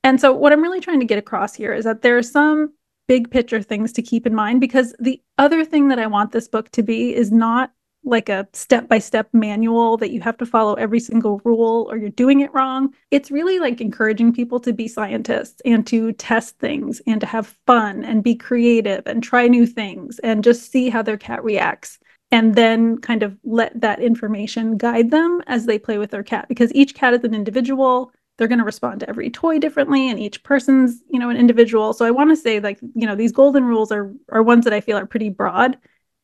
and 0.06 0.20
so 0.20 0.32
what 0.32 0.52
i'm 0.52 0.62
really 0.62 0.80
trying 0.80 1.00
to 1.00 1.06
get 1.06 1.18
across 1.18 1.54
here 1.54 1.74
is 1.74 1.84
that 1.84 2.02
there 2.02 2.16
are 2.16 2.22
some 2.22 2.72
big 3.08 3.30
picture 3.30 3.62
things 3.62 3.92
to 3.92 4.02
keep 4.02 4.26
in 4.26 4.34
mind 4.34 4.60
because 4.60 4.94
the 4.98 5.20
other 5.38 5.64
thing 5.64 5.88
that 5.88 5.98
i 5.98 6.06
want 6.06 6.32
this 6.32 6.48
book 6.48 6.70
to 6.70 6.82
be 6.82 7.14
is 7.14 7.30
not 7.32 7.72
like 8.06 8.28
a 8.28 8.46
step 8.52 8.88
by 8.88 8.98
step 8.98 9.28
manual 9.32 9.96
that 9.96 10.12
you 10.12 10.20
have 10.20 10.36
to 10.38 10.46
follow 10.46 10.74
every 10.74 11.00
single 11.00 11.40
rule 11.44 11.88
or 11.90 11.96
you're 11.98 12.08
doing 12.10 12.40
it 12.40 12.54
wrong. 12.54 12.94
It's 13.10 13.32
really 13.32 13.58
like 13.58 13.80
encouraging 13.80 14.32
people 14.32 14.60
to 14.60 14.72
be 14.72 14.86
scientists 14.86 15.60
and 15.64 15.84
to 15.88 16.12
test 16.12 16.56
things 16.58 17.02
and 17.06 17.20
to 17.20 17.26
have 17.26 17.58
fun 17.66 18.04
and 18.04 18.22
be 18.22 18.36
creative 18.36 19.02
and 19.06 19.22
try 19.22 19.48
new 19.48 19.66
things 19.66 20.20
and 20.20 20.44
just 20.44 20.70
see 20.70 20.88
how 20.88 21.02
their 21.02 21.18
cat 21.18 21.42
reacts. 21.42 21.98
And 22.30 22.54
then 22.54 22.98
kind 22.98 23.22
of 23.22 23.36
let 23.44 23.80
that 23.80 24.00
information 24.00 24.76
guide 24.76 25.10
them 25.10 25.42
as 25.46 25.66
they 25.66 25.78
play 25.78 25.98
with 25.98 26.10
their 26.10 26.24
cat 26.24 26.46
because 26.48 26.72
each 26.74 26.94
cat 26.94 27.14
is 27.14 27.24
an 27.24 27.34
individual 27.34 28.12
they're 28.36 28.48
going 28.48 28.58
to 28.58 28.64
respond 28.64 29.00
to 29.00 29.08
every 29.08 29.30
toy 29.30 29.58
differently 29.58 30.08
and 30.10 30.18
each 30.18 30.42
person's 30.42 31.02
you 31.10 31.18
know 31.18 31.30
an 31.30 31.36
individual. 31.36 31.92
So 31.92 32.04
i 32.04 32.10
want 32.10 32.30
to 32.30 32.36
say 32.36 32.60
like 32.60 32.78
you 32.94 33.06
know 33.06 33.14
these 33.14 33.32
golden 33.32 33.64
rules 33.64 33.92
are 33.92 34.12
are 34.30 34.42
ones 34.42 34.64
that 34.64 34.72
i 34.72 34.80
feel 34.80 34.96
are 34.96 35.06
pretty 35.06 35.30
broad 35.30 35.78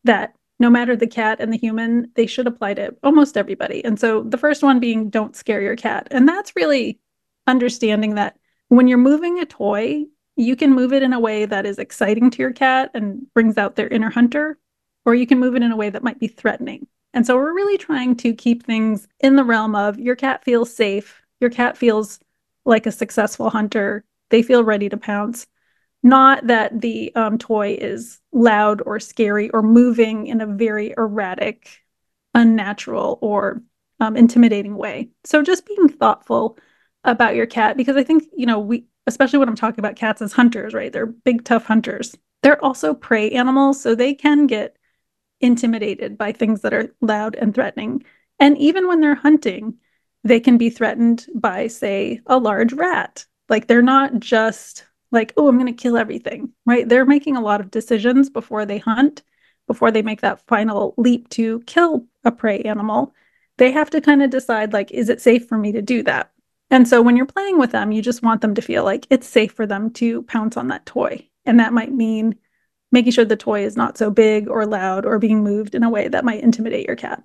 that 0.04 0.34
no 0.58 0.70
matter 0.70 0.94
the 0.94 1.06
cat 1.06 1.38
and 1.40 1.52
the 1.52 1.58
human 1.58 2.10
they 2.14 2.26
should 2.26 2.46
apply 2.46 2.74
to 2.74 2.94
almost 3.02 3.36
everybody. 3.36 3.84
And 3.84 3.98
so 3.98 4.22
the 4.22 4.38
first 4.38 4.62
one 4.62 4.78
being 4.78 5.10
don't 5.10 5.34
scare 5.36 5.60
your 5.60 5.76
cat. 5.76 6.08
And 6.10 6.28
that's 6.28 6.54
really 6.54 7.00
understanding 7.46 8.14
that 8.14 8.36
when 8.68 8.86
you're 8.86 8.98
moving 8.98 9.38
a 9.38 9.44
toy 9.44 10.04
you 10.36 10.56
can 10.56 10.72
move 10.72 10.92
it 10.92 11.02
in 11.02 11.12
a 11.12 11.20
way 11.20 11.44
that 11.44 11.66
is 11.66 11.78
exciting 11.78 12.30
to 12.30 12.38
your 12.38 12.52
cat 12.52 12.90
and 12.94 13.26
brings 13.34 13.58
out 13.58 13.76
their 13.76 13.88
inner 13.88 14.10
hunter 14.10 14.58
or 15.04 15.14
you 15.14 15.26
can 15.26 15.38
move 15.38 15.54
it 15.54 15.62
in 15.62 15.72
a 15.72 15.76
way 15.76 15.90
that 15.90 16.02
might 16.02 16.18
be 16.18 16.28
threatening. 16.28 16.86
And 17.14 17.26
so 17.26 17.36
we're 17.36 17.52
really 17.52 17.76
trying 17.76 18.16
to 18.16 18.32
keep 18.32 18.64
things 18.64 19.06
in 19.20 19.36
the 19.36 19.44
realm 19.44 19.74
of 19.74 19.98
your 19.98 20.16
cat 20.16 20.44
feels 20.44 20.74
safe 20.74 21.21
your 21.42 21.50
cat 21.50 21.76
feels 21.76 22.20
like 22.64 22.86
a 22.86 22.92
successful 22.92 23.50
hunter. 23.50 24.04
They 24.30 24.42
feel 24.42 24.64
ready 24.64 24.88
to 24.88 24.96
pounce. 24.96 25.46
Not 26.02 26.46
that 26.46 26.80
the 26.80 27.14
um, 27.14 27.38
toy 27.38 27.76
is 27.78 28.20
loud 28.32 28.82
or 28.86 28.98
scary 28.98 29.50
or 29.50 29.62
moving 29.62 30.26
in 30.26 30.40
a 30.40 30.46
very 30.46 30.94
erratic, 30.96 31.68
unnatural, 32.34 33.18
or 33.20 33.62
um, 34.00 34.16
intimidating 34.16 34.76
way. 34.76 35.10
So 35.24 35.42
just 35.42 35.66
being 35.66 35.88
thoughtful 35.88 36.58
about 37.04 37.36
your 37.36 37.46
cat, 37.46 37.76
because 37.76 37.96
I 37.96 38.04
think, 38.04 38.24
you 38.36 38.46
know, 38.46 38.58
we, 38.58 38.86
especially 39.06 39.38
when 39.38 39.48
I'm 39.48 39.56
talking 39.56 39.80
about 39.80 39.96
cats 39.96 40.22
as 40.22 40.32
hunters, 40.32 40.74
right? 40.74 40.92
They're 40.92 41.06
big, 41.06 41.44
tough 41.44 41.66
hunters. 41.66 42.16
They're 42.42 42.64
also 42.64 42.94
prey 42.94 43.30
animals, 43.30 43.80
so 43.80 43.94
they 43.94 44.14
can 44.14 44.46
get 44.46 44.76
intimidated 45.40 46.16
by 46.18 46.32
things 46.32 46.62
that 46.62 46.74
are 46.74 46.94
loud 47.00 47.34
and 47.34 47.54
threatening. 47.54 48.04
And 48.40 48.58
even 48.58 48.88
when 48.88 49.00
they're 49.00 49.14
hunting, 49.14 49.74
they 50.24 50.40
can 50.40 50.58
be 50.58 50.70
threatened 50.70 51.26
by, 51.34 51.66
say, 51.66 52.20
a 52.26 52.38
large 52.38 52.72
rat. 52.72 53.26
Like 53.48 53.66
they're 53.66 53.82
not 53.82 54.18
just 54.20 54.84
like, 55.10 55.32
oh, 55.36 55.48
I'm 55.48 55.58
going 55.58 55.66
to 55.66 55.82
kill 55.82 55.96
everything, 55.96 56.52
right? 56.64 56.88
They're 56.88 57.04
making 57.04 57.36
a 57.36 57.42
lot 57.42 57.60
of 57.60 57.70
decisions 57.70 58.30
before 58.30 58.64
they 58.64 58.78
hunt, 58.78 59.22
before 59.66 59.90
they 59.90 60.02
make 60.02 60.22
that 60.22 60.46
final 60.46 60.94
leap 60.96 61.28
to 61.30 61.60
kill 61.66 62.06
a 62.24 62.32
prey 62.32 62.60
animal. 62.62 63.14
They 63.58 63.70
have 63.72 63.90
to 63.90 64.00
kind 64.00 64.22
of 64.22 64.30
decide, 64.30 64.72
like, 64.72 64.90
is 64.90 65.08
it 65.08 65.20
safe 65.20 65.46
for 65.46 65.58
me 65.58 65.72
to 65.72 65.82
do 65.82 66.02
that? 66.04 66.32
And 66.70 66.88
so 66.88 67.02
when 67.02 67.16
you're 67.16 67.26
playing 67.26 67.58
with 67.58 67.72
them, 67.72 67.92
you 67.92 68.00
just 68.00 68.22
want 68.22 68.40
them 68.40 68.54
to 68.54 68.62
feel 68.62 68.84
like 68.84 69.06
it's 69.10 69.28
safe 69.28 69.52
for 69.52 69.66
them 69.66 69.90
to 69.94 70.22
pounce 70.22 70.56
on 70.56 70.68
that 70.68 70.86
toy. 70.86 71.28
And 71.44 71.60
that 71.60 71.74
might 71.74 71.92
mean 71.92 72.36
making 72.90 73.12
sure 73.12 73.26
the 73.26 73.36
toy 73.36 73.64
is 73.64 73.76
not 73.76 73.98
so 73.98 74.10
big 74.10 74.48
or 74.48 74.64
loud 74.64 75.04
or 75.04 75.18
being 75.18 75.44
moved 75.44 75.74
in 75.74 75.82
a 75.82 75.90
way 75.90 76.08
that 76.08 76.24
might 76.24 76.42
intimidate 76.42 76.86
your 76.86 76.96
cat. 76.96 77.22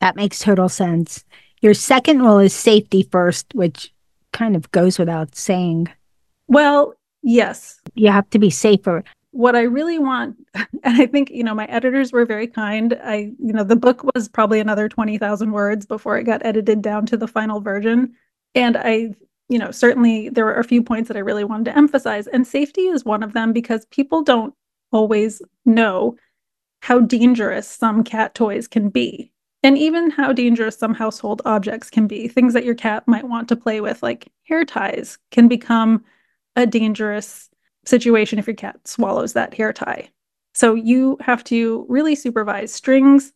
That 0.00 0.16
makes 0.16 0.38
total 0.38 0.70
sense. 0.70 1.24
Your 1.60 1.74
second 1.74 2.20
rule 2.20 2.38
is 2.38 2.54
safety 2.54 3.06
first, 3.10 3.54
which 3.54 3.92
kind 4.32 4.56
of 4.56 4.70
goes 4.72 4.98
without 4.98 5.34
saying. 5.34 5.88
Well, 6.48 6.94
yes. 7.22 7.80
You 7.94 8.10
have 8.10 8.28
to 8.30 8.38
be 8.38 8.50
safer. 8.50 9.04
What 9.32 9.54
I 9.54 9.62
really 9.62 9.98
want, 9.98 10.36
and 10.54 10.68
I 11.00 11.06
think, 11.06 11.30
you 11.30 11.44
know, 11.44 11.54
my 11.54 11.66
editors 11.66 12.12
were 12.12 12.24
very 12.24 12.46
kind. 12.46 12.98
I, 13.04 13.32
you 13.38 13.52
know, 13.52 13.64
the 13.64 13.76
book 13.76 14.02
was 14.14 14.28
probably 14.28 14.60
another 14.60 14.88
20,000 14.88 15.52
words 15.52 15.86
before 15.86 16.18
it 16.18 16.24
got 16.24 16.44
edited 16.44 16.82
down 16.82 17.06
to 17.06 17.16
the 17.16 17.28
final 17.28 17.60
version. 17.60 18.14
And 18.54 18.76
I, 18.76 19.10
you 19.48 19.58
know, 19.58 19.70
certainly 19.70 20.30
there 20.30 20.44
were 20.44 20.54
a 20.54 20.64
few 20.64 20.82
points 20.82 21.08
that 21.08 21.16
I 21.16 21.20
really 21.20 21.44
wanted 21.44 21.66
to 21.66 21.76
emphasize. 21.76 22.26
And 22.26 22.46
safety 22.46 22.82
is 22.82 23.04
one 23.04 23.22
of 23.22 23.34
them 23.34 23.52
because 23.52 23.84
people 23.86 24.22
don't 24.22 24.54
always 24.92 25.42
know 25.64 26.16
how 26.80 27.00
dangerous 27.00 27.68
some 27.68 28.02
cat 28.02 28.34
toys 28.34 28.66
can 28.66 28.88
be 28.88 29.29
and 29.62 29.76
even 29.76 30.10
how 30.10 30.32
dangerous 30.32 30.78
some 30.78 30.94
household 30.94 31.42
objects 31.44 31.90
can 31.90 32.06
be. 32.06 32.28
Things 32.28 32.54
that 32.54 32.64
your 32.64 32.74
cat 32.74 33.06
might 33.06 33.28
want 33.28 33.48
to 33.48 33.56
play 33.56 33.80
with, 33.80 34.02
like 34.02 34.28
hair 34.44 34.64
ties, 34.64 35.18
can 35.30 35.48
become 35.48 36.04
a 36.56 36.66
dangerous 36.66 37.50
situation 37.84 38.38
if 38.38 38.46
your 38.46 38.56
cat 38.56 38.76
swallows 38.86 39.34
that 39.34 39.54
hair 39.54 39.72
tie. 39.72 40.10
So 40.54 40.74
you 40.74 41.16
have 41.20 41.44
to 41.44 41.86
really 41.88 42.14
supervise 42.14 42.72
strings. 42.72 43.32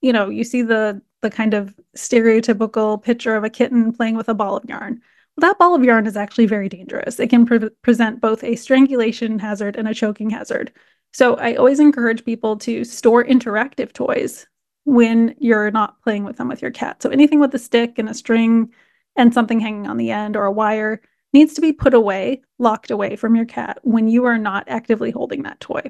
You 0.00 0.12
know, 0.12 0.28
you 0.28 0.44
see 0.44 0.62
the 0.62 1.02
the 1.22 1.30
kind 1.30 1.54
of 1.54 1.74
stereotypical 1.96 3.02
picture 3.02 3.34
of 3.34 3.44
a 3.44 3.50
kitten 3.50 3.92
playing 3.92 4.14
with 4.14 4.28
a 4.28 4.34
ball 4.34 4.56
of 4.56 4.64
yarn. 4.68 5.00
Well, 5.36 5.48
that 5.48 5.58
ball 5.58 5.74
of 5.74 5.82
yarn 5.82 6.06
is 6.06 6.18
actually 6.18 6.46
very 6.46 6.68
dangerous. 6.68 7.18
It 7.18 7.30
can 7.30 7.46
pre- 7.46 7.70
present 7.82 8.20
both 8.20 8.44
a 8.44 8.56
strangulation 8.56 9.38
hazard 9.38 9.76
and 9.76 9.88
a 9.88 9.94
choking 9.94 10.28
hazard. 10.28 10.70
So 11.14 11.36
I 11.36 11.54
always 11.54 11.80
encourage 11.80 12.26
people 12.26 12.58
to 12.58 12.84
store 12.84 13.24
interactive 13.24 13.92
toys 13.92 14.46
when 14.84 15.34
you're 15.38 15.70
not 15.70 16.00
playing 16.02 16.24
with 16.24 16.36
them 16.36 16.48
with 16.48 16.62
your 16.62 16.70
cat. 16.70 17.02
So 17.02 17.10
anything 17.10 17.40
with 17.40 17.54
a 17.54 17.58
stick 17.58 17.98
and 17.98 18.08
a 18.08 18.14
string 18.14 18.70
and 19.16 19.32
something 19.32 19.60
hanging 19.60 19.86
on 19.86 19.96
the 19.96 20.10
end 20.10 20.36
or 20.36 20.44
a 20.44 20.52
wire 20.52 21.00
needs 21.32 21.54
to 21.54 21.60
be 21.60 21.72
put 21.72 21.94
away, 21.94 22.42
locked 22.58 22.90
away 22.90 23.16
from 23.16 23.34
your 23.34 23.44
cat 23.44 23.78
when 23.82 24.08
you 24.08 24.24
are 24.24 24.38
not 24.38 24.64
actively 24.68 25.10
holding 25.10 25.42
that 25.42 25.60
toy. 25.60 25.82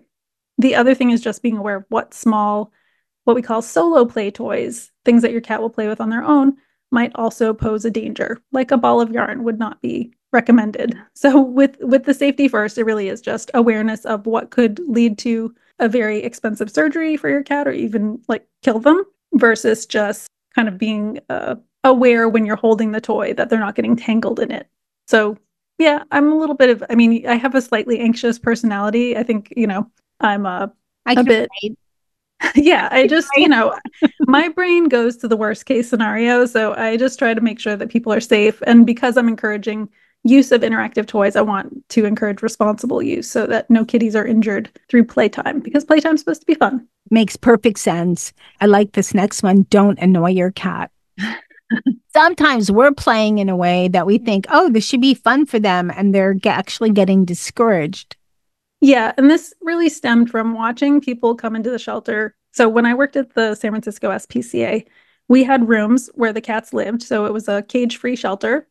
The 0.59 0.75
other 0.75 0.95
thing 0.95 1.11
is 1.11 1.21
just 1.21 1.43
being 1.43 1.57
aware 1.57 1.77
of 1.77 1.85
what 1.89 2.15
small, 2.15 2.73
what 3.25 3.35
we 3.35 3.43
call 3.43 3.61
solo 3.61 4.05
play 4.05 4.31
toys, 4.31 4.91
things 5.05 5.23
that 5.23 5.33
your 5.33 5.41
cat 5.41 5.61
will 5.61 5.71
play 5.71 5.89
with 5.89 6.01
on 6.01 6.11
their 6.11 6.25
own, 6.25 6.57
might 6.91 7.13
also 7.17 7.53
pose 7.53 7.85
a 7.85 7.91
danger. 7.91 8.39
Like 8.53 8.71
a 8.71 8.79
ball 8.79 9.01
of 9.01 9.11
yarn 9.11 9.43
would 9.43 9.59
not 9.59 9.83
be 9.83 10.13
recommended. 10.33 10.97
So 11.15 11.41
with 11.41 11.77
with 11.81 12.05
the 12.05 12.15
safety 12.15 12.49
first, 12.49 12.79
it 12.79 12.85
really 12.85 13.09
is 13.09 13.21
just 13.21 13.51
awareness 13.55 14.05
of 14.05 14.27
what 14.27 14.51
could 14.51 14.79
lead 14.81 15.19
to 15.19 15.55
a 15.79 15.89
very 15.89 16.19
expensive 16.19 16.71
surgery 16.71 17.17
for 17.17 17.29
your 17.29 17.43
cat 17.43 17.67
or 17.67 17.73
even 17.73 18.21
like 18.29 18.47
kill 18.65 18.81
them 18.81 19.05
versus 19.35 19.87
just 19.87 20.29
kind 20.55 20.69
of 20.69 20.79
being 20.79 21.21
uh, 21.29 21.57
aware 21.85 22.29
when 22.29 22.47
you're 22.47 22.57
holding 22.57 22.93
the 22.93 23.01
toy 23.01 23.35
that 23.35 23.51
they're 23.51 23.61
not 23.61 23.75
getting 23.75 23.95
tangled 23.95 24.41
in 24.41 24.51
it. 24.51 24.69
So, 25.07 25.37
yeah, 25.79 26.05
I'm 26.11 26.33
a 26.33 26.37
little 26.37 26.57
bit 26.57 26.71
of, 26.71 26.83
I 26.89 26.95
mean, 26.95 27.27
I 27.27 27.35
have 27.35 27.55
a 27.55 27.61
slightly 27.61 28.01
anxious 28.01 28.39
personality. 28.39 29.17
I 29.17 29.23
think, 29.23 29.53
you 29.57 29.67
know, 29.67 29.91
I'm 30.21 30.47
a, 30.47 30.73
a 31.07 31.25
bit. 31.25 31.49
yeah, 32.55 32.89
I 32.91 33.07
just, 33.07 33.29
you 33.37 33.49
know, 33.49 33.79
my 34.21 34.49
brain 34.49 34.89
goes 34.89 35.17
to 35.19 35.29
the 35.29 35.37
worst 35.37 35.67
case 35.67 35.89
scenario. 35.89 36.47
So 36.47 36.75
I 36.75 36.97
just 36.97 37.19
try 37.19 37.35
to 37.35 37.41
make 37.41 37.61
sure 37.61 37.77
that 37.77 37.91
people 37.91 38.13
are 38.13 38.21
safe. 38.21 38.63
And 38.67 38.87
because 38.87 39.17
I'm 39.17 39.29
encouraging 39.29 39.89
use 40.25 40.51
of 40.51 40.63
interactive 40.63 41.07
toys, 41.07 41.37
I 41.37 41.43
want 41.43 41.89
to 41.91 42.05
encourage 42.05 42.43
responsible 42.43 43.03
use 43.03 43.31
so 43.31 43.47
that 43.47 43.69
no 43.71 43.85
kitties 43.85 44.17
are 44.17 44.27
injured 44.27 44.71
through 44.89 45.05
playtime 45.05 45.61
because 45.61 45.85
playtime's 45.85 46.21
supposed 46.21 46.41
to 46.41 46.47
be 46.47 46.55
fun. 46.55 46.87
Makes 47.11 47.37
perfect 47.37 47.79
sense. 47.79 48.33
I 48.61 48.67
like 48.67 48.93
this 48.93 49.15
next 49.15 49.43
one. 49.43 49.67
Don't 49.69 49.99
annoy 49.99 50.31
your 50.31 50.51
cat. 50.51 50.91
Sometimes 52.15 52.71
we're 52.71 52.93
playing 52.93 53.39
in 53.39 53.49
a 53.49 53.57
way 53.57 53.89
that 53.89 54.07
we 54.07 54.19
think, 54.19 54.47
oh, 54.51 54.71
this 54.71 54.87
should 54.87 55.01
be 55.01 55.15
fun 55.15 55.45
for 55.47 55.59
them, 55.59 55.91
and 55.91 56.15
they're 56.15 56.37
actually 56.47 56.91
getting 56.91 57.25
discouraged. 57.25 58.17
Yeah. 58.81 59.13
And 59.17 59.31
this 59.31 59.53
really 59.63 59.89
stemmed 59.89 60.31
from 60.31 60.55
watching 60.55 61.01
people 61.01 61.35
come 61.35 61.57
into 61.57 61.71
the 61.71 61.79
shelter. 61.79 62.37
So 62.53 62.69
when 62.69 62.87
I 62.87 62.95
worked 62.95 63.17
at 63.17 63.35
the 63.35 63.55
San 63.55 63.73
Francisco 63.73 64.11
SPCA, 64.11 64.87
we 65.29 65.43
had 65.43 65.69
rooms 65.69 66.11
where 66.15 66.33
the 66.33 66.41
cats 66.41 66.73
lived. 66.73 67.03
So 67.03 67.25
it 67.25 67.33
was 67.33 67.49
a 67.49 67.63
cage 67.63 67.97
free 67.97 68.15
shelter. 68.15 68.69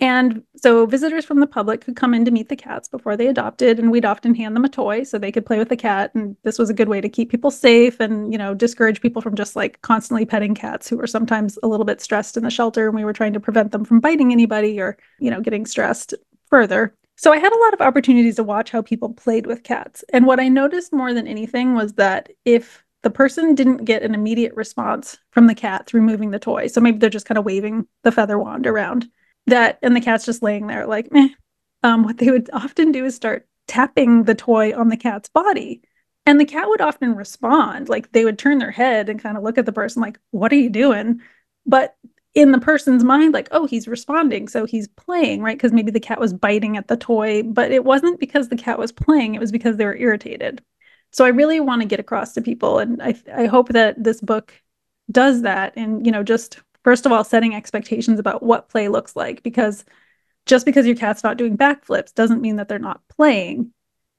And 0.00 0.42
so 0.56 0.86
visitors 0.86 1.26
from 1.26 1.40
the 1.40 1.46
public 1.46 1.82
could 1.82 1.94
come 1.94 2.14
in 2.14 2.24
to 2.24 2.30
meet 2.30 2.48
the 2.48 2.56
cats 2.56 2.88
before 2.88 3.18
they 3.18 3.26
adopted, 3.26 3.78
and 3.78 3.90
we'd 3.90 4.06
often 4.06 4.34
hand 4.34 4.56
them 4.56 4.64
a 4.64 4.68
toy 4.68 5.02
so 5.02 5.18
they 5.18 5.30
could 5.30 5.44
play 5.44 5.58
with 5.58 5.68
the 5.68 5.76
cat. 5.76 6.10
And 6.14 6.36
this 6.42 6.58
was 6.58 6.70
a 6.70 6.74
good 6.74 6.88
way 6.88 7.02
to 7.02 7.08
keep 7.08 7.30
people 7.30 7.50
safe 7.50 8.00
and, 8.00 8.32
you 8.32 8.38
know, 8.38 8.54
discourage 8.54 9.02
people 9.02 9.20
from 9.20 9.36
just 9.36 9.56
like 9.56 9.82
constantly 9.82 10.24
petting 10.24 10.54
cats 10.54 10.88
who 10.88 10.96
were 10.96 11.06
sometimes 11.06 11.58
a 11.62 11.68
little 11.68 11.84
bit 11.84 12.00
stressed 12.00 12.38
in 12.38 12.44
the 12.44 12.50
shelter. 12.50 12.86
And 12.86 12.96
we 12.96 13.04
were 13.04 13.12
trying 13.12 13.34
to 13.34 13.40
prevent 13.40 13.72
them 13.72 13.84
from 13.84 14.00
biting 14.00 14.32
anybody 14.32 14.80
or, 14.80 14.96
you 15.18 15.30
know, 15.30 15.42
getting 15.42 15.66
stressed 15.66 16.14
further. 16.46 16.94
So 17.16 17.30
I 17.30 17.36
had 17.36 17.52
a 17.52 17.58
lot 17.58 17.74
of 17.74 17.82
opportunities 17.82 18.36
to 18.36 18.42
watch 18.42 18.70
how 18.70 18.80
people 18.80 19.12
played 19.12 19.46
with 19.46 19.64
cats. 19.64 20.02
And 20.14 20.24
what 20.24 20.40
I 20.40 20.48
noticed 20.48 20.94
more 20.94 21.12
than 21.12 21.26
anything 21.26 21.74
was 21.74 21.92
that 21.94 22.30
if 22.46 22.82
the 23.02 23.10
person 23.10 23.54
didn't 23.54 23.84
get 23.84 24.02
an 24.02 24.14
immediate 24.14 24.54
response 24.54 25.18
from 25.30 25.46
the 25.46 25.54
cat 25.54 25.86
through 25.86 26.00
moving 26.00 26.30
the 26.30 26.38
toy, 26.38 26.68
so 26.68 26.80
maybe 26.80 26.96
they're 26.96 27.10
just 27.10 27.26
kind 27.26 27.36
of 27.36 27.44
waving 27.44 27.86
the 28.02 28.12
feather 28.12 28.38
wand 28.38 28.66
around 28.66 29.10
that 29.46 29.78
and 29.82 29.94
the 29.94 30.00
cat's 30.00 30.24
just 30.24 30.42
laying 30.42 30.66
there 30.66 30.86
like 30.86 31.12
meh. 31.12 31.28
Um, 31.82 32.04
what 32.04 32.18
they 32.18 32.30
would 32.30 32.50
often 32.52 32.92
do 32.92 33.04
is 33.04 33.14
start 33.14 33.48
tapping 33.66 34.24
the 34.24 34.34
toy 34.34 34.76
on 34.78 34.88
the 34.88 34.96
cat's 34.96 35.28
body. 35.28 35.82
And 36.26 36.38
the 36.38 36.44
cat 36.44 36.68
would 36.68 36.82
often 36.82 37.14
respond, 37.14 37.88
like 37.88 38.12
they 38.12 38.24
would 38.24 38.38
turn 38.38 38.58
their 38.58 38.70
head 38.70 39.08
and 39.08 39.22
kind 39.22 39.36
of 39.36 39.42
look 39.42 39.56
at 39.56 39.64
the 39.64 39.72
person, 39.72 40.02
like, 40.02 40.18
what 40.32 40.52
are 40.52 40.56
you 40.56 40.68
doing? 40.68 41.20
But 41.64 41.96
in 42.34 42.52
the 42.52 42.58
person's 42.58 43.02
mind, 43.02 43.32
like, 43.32 43.48
oh, 43.52 43.66
he's 43.66 43.88
responding. 43.88 44.46
So 44.46 44.66
he's 44.66 44.86
playing, 44.86 45.42
right? 45.42 45.56
Because 45.56 45.72
maybe 45.72 45.90
the 45.90 45.98
cat 45.98 46.20
was 46.20 46.34
biting 46.34 46.76
at 46.76 46.88
the 46.88 46.96
toy, 46.96 47.42
but 47.42 47.72
it 47.72 47.84
wasn't 47.84 48.20
because 48.20 48.48
the 48.48 48.56
cat 48.56 48.78
was 48.78 48.92
playing, 48.92 49.34
it 49.34 49.40
was 49.40 49.50
because 49.50 49.76
they 49.76 49.86
were 49.86 49.96
irritated. 49.96 50.62
So 51.12 51.24
I 51.24 51.28
really 51.28 51.58
want 51.58 51.80
to 51.82 51.88
get 51.88 52.00
across 52.00 52.34
to 52.34 52.42
people. 52.42 52.78
And 52.78 53.02
I, 53.02 53.14
I 53.34 53.46
hope 53.46 53.70
that 53.70 54.02
this 54.02 54.20
book 54.20 54.52
does 55.10 55.42
that 55.42 55.72
and 55.76 56.06
you 56.06 56.12
know 56.12 56.22
just 56.22 56.60
first 56.84 57.06
of 57.06 57.12
all 57.12 57.24
setting 57.24 57.54
expectations 57.54 58.18
about 58.18 58.42
what 58.42 58.68
play 58.68 58.88
looks 58.88 59.16
like 59.16 59.42
because 59.42 59.84
just 60.46 60.66
because 60.66 60.86
your 60.86 60.96
cat's 60.96 61.22
not 61.22 61.36
doing 61.36 61.56
backflips 61.56 62.14
doesn't 62.14 62.40
mean 62.40 62.56
that 62.56 62.68
they're 62.68 62.78
not 62.78 63.06
playing. 63.08 63.72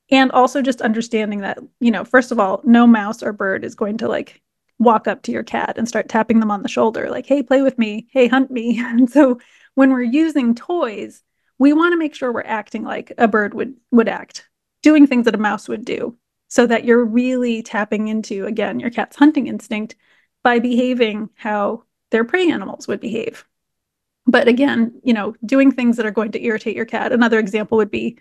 And 0.10 0.32
also 0.32 0.62
just 0.62 0.82
understanding 0.82 1.42
that 1.42 1.60
you 1.80 1.92
know 1.92 2.04
first 2.04 2.32
of 2.32 2.40
all 2.40 2.62
no 2.64 2.86
mouse 2.86 3.24
or 3.24 3.34
bird 3.34 3.64
is 3.64 3.76
going 3.76 3.98
to 4.00 4.08
like 4.08 4.42
walk 4.80 5.08
up 5.08 5.22
to 5.24 5.32
your 5.32 5.44
cat 5.44 5.78
and 5.78 5.88
start 5.88 6.10
tapping 6.10 6.40
them 6.40 6.52
on 6.52 6.64
the 6.64 6.70
shoulder 6.70 7.10
like 7.10 7.26
hey 7.26 7.44
play 7.44 7.62
with 7.62 7.78
me. 7.78 8.08
Hey 8.12 8.28
hunt 8.28 8.52
me. 8.52 8.80
And 8.84 9.10
so 9.10 9.40
when 9.76 9.92
we're 9.92 10.02
using 10.02 10.56
toys 10.56 11.24
we 11.60 11.74
want 11.74 11.94
to 11.94 11.98
make 11.98 12.16
sure 12.16 12.32
we're 12.32 12.42
acting 12.42 12.84
like 12.84 13.14
a 13.20 13.28
bird 13.28 13.54
would 13.54 13.76
would 13.92 14.10
act 14.10 14.50
doing 14.82 15.06
things 15.06 15.26
that 15.26 15.36
a 15.36 15.38
mouse 15.38 15.70
would 15.70 15.86
do 15.86 16.18
so 16.48 16.66
that 16.66 16.86
you're 16.86 17.06
really 17.06 17.62
tapping 17.62 18.08
into 18.08 18.46
again 18.46 18.80
your 18.80 18.90
cat's 18.90 19.16
hunting 19.16 19.48
instinct 19.48 19.96
by 20.44 20.58
behaving 20.60 21.30
how 21.36 21.84
their 22.12 22.24
prey 22.24 22.50
animals 22.52 22.88
would 22.88 23.00
behave 23.00 23.46
but 24.28 24.48
again 24.48 24.94
you 25.04 25.14
know 25.14 25.36
doing 25.46 25.72
things 25.72 25.98
that 25.98 26.06
are 26.06 26.12
going 26.12 26.32
to 26.32 26.44
irritate 26.44 26.76
your 26.76 26.86
cat 26.86 27.12
another 27.12 27.40
example 27.40 27.78
would 27.78 27.92
be 27.92 28.18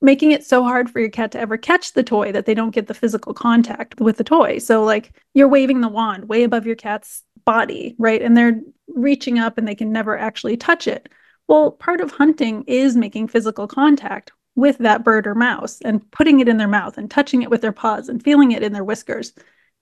making 0.00 0.30
it 0.30 0.44
so 0.44 0.62
hard 0.62 0.90
for 0.90 1.00
your 1.00 1.10
cat 1.10 1.32
to 1.32 1.40
ever 1.40 1.56
catch 1.56 1.92
the 1.92 2.02
toy 2.02 2.32
that 2.32 2.46
they 2.46 2.54
don't 2.54 2.74
get 2.74 2.86
the 2.86 2.94
physical 2.94 3.32
contact 3.32 4.00
with 4.00 4.16
the 4.16 4.24
toy. 4.24 4.58
So, 4.58 4.84
like, 4.84 5.12
you're 5.34 5.48
waving 5.48 5.80
the 5.80 5.88
wand 5.88 6.28
way 6.28 6.42
above 6.42 6.66
your 6.66 6.76
cat's 6.76 7.22
body, 7.44 7.94
right? 7.98 8.20
And 8.20 8.36
they're 8.36 8.60
reaching 8.88 9.38
up 9.38 9.56
and 9.56 9.66
they 9.66 9.74
can 9.74 9.92
never 9.92 10.18
actually 10.18 10.56
touch 10.56 10.86
it. 10.86 11.08
Well, 11.48 11.70
part 11.70 12.00
of 12.00 12.10
hunting 12.10 12.64
is 12.66 12.96
making 12.96 13.28
physical 13.28 13.66
contact 13.66 14.32
with 14.54 14.78
that 14.78 15.04
bird 15.04 15.26
or 15.26 15.34
mouse 15.34 15.80
and 15.82 16.10
putting 16.10 16.40
it 16.40 16.48
in 16.48 16.56
their 16.56 16.68
mouth 16.68 16.98
and 16.98 17.10
touching 17.10 17.42
it 17.42 17.50
with 17.50 17.60
their 17.60 17.72
paws 17.72 18.08
and 18.08 18.22
feeling 18.22 18.52
it 18.52 18.62
in 18.62 18.72
their 18.72 18.84
whiskers. 18.84 19.32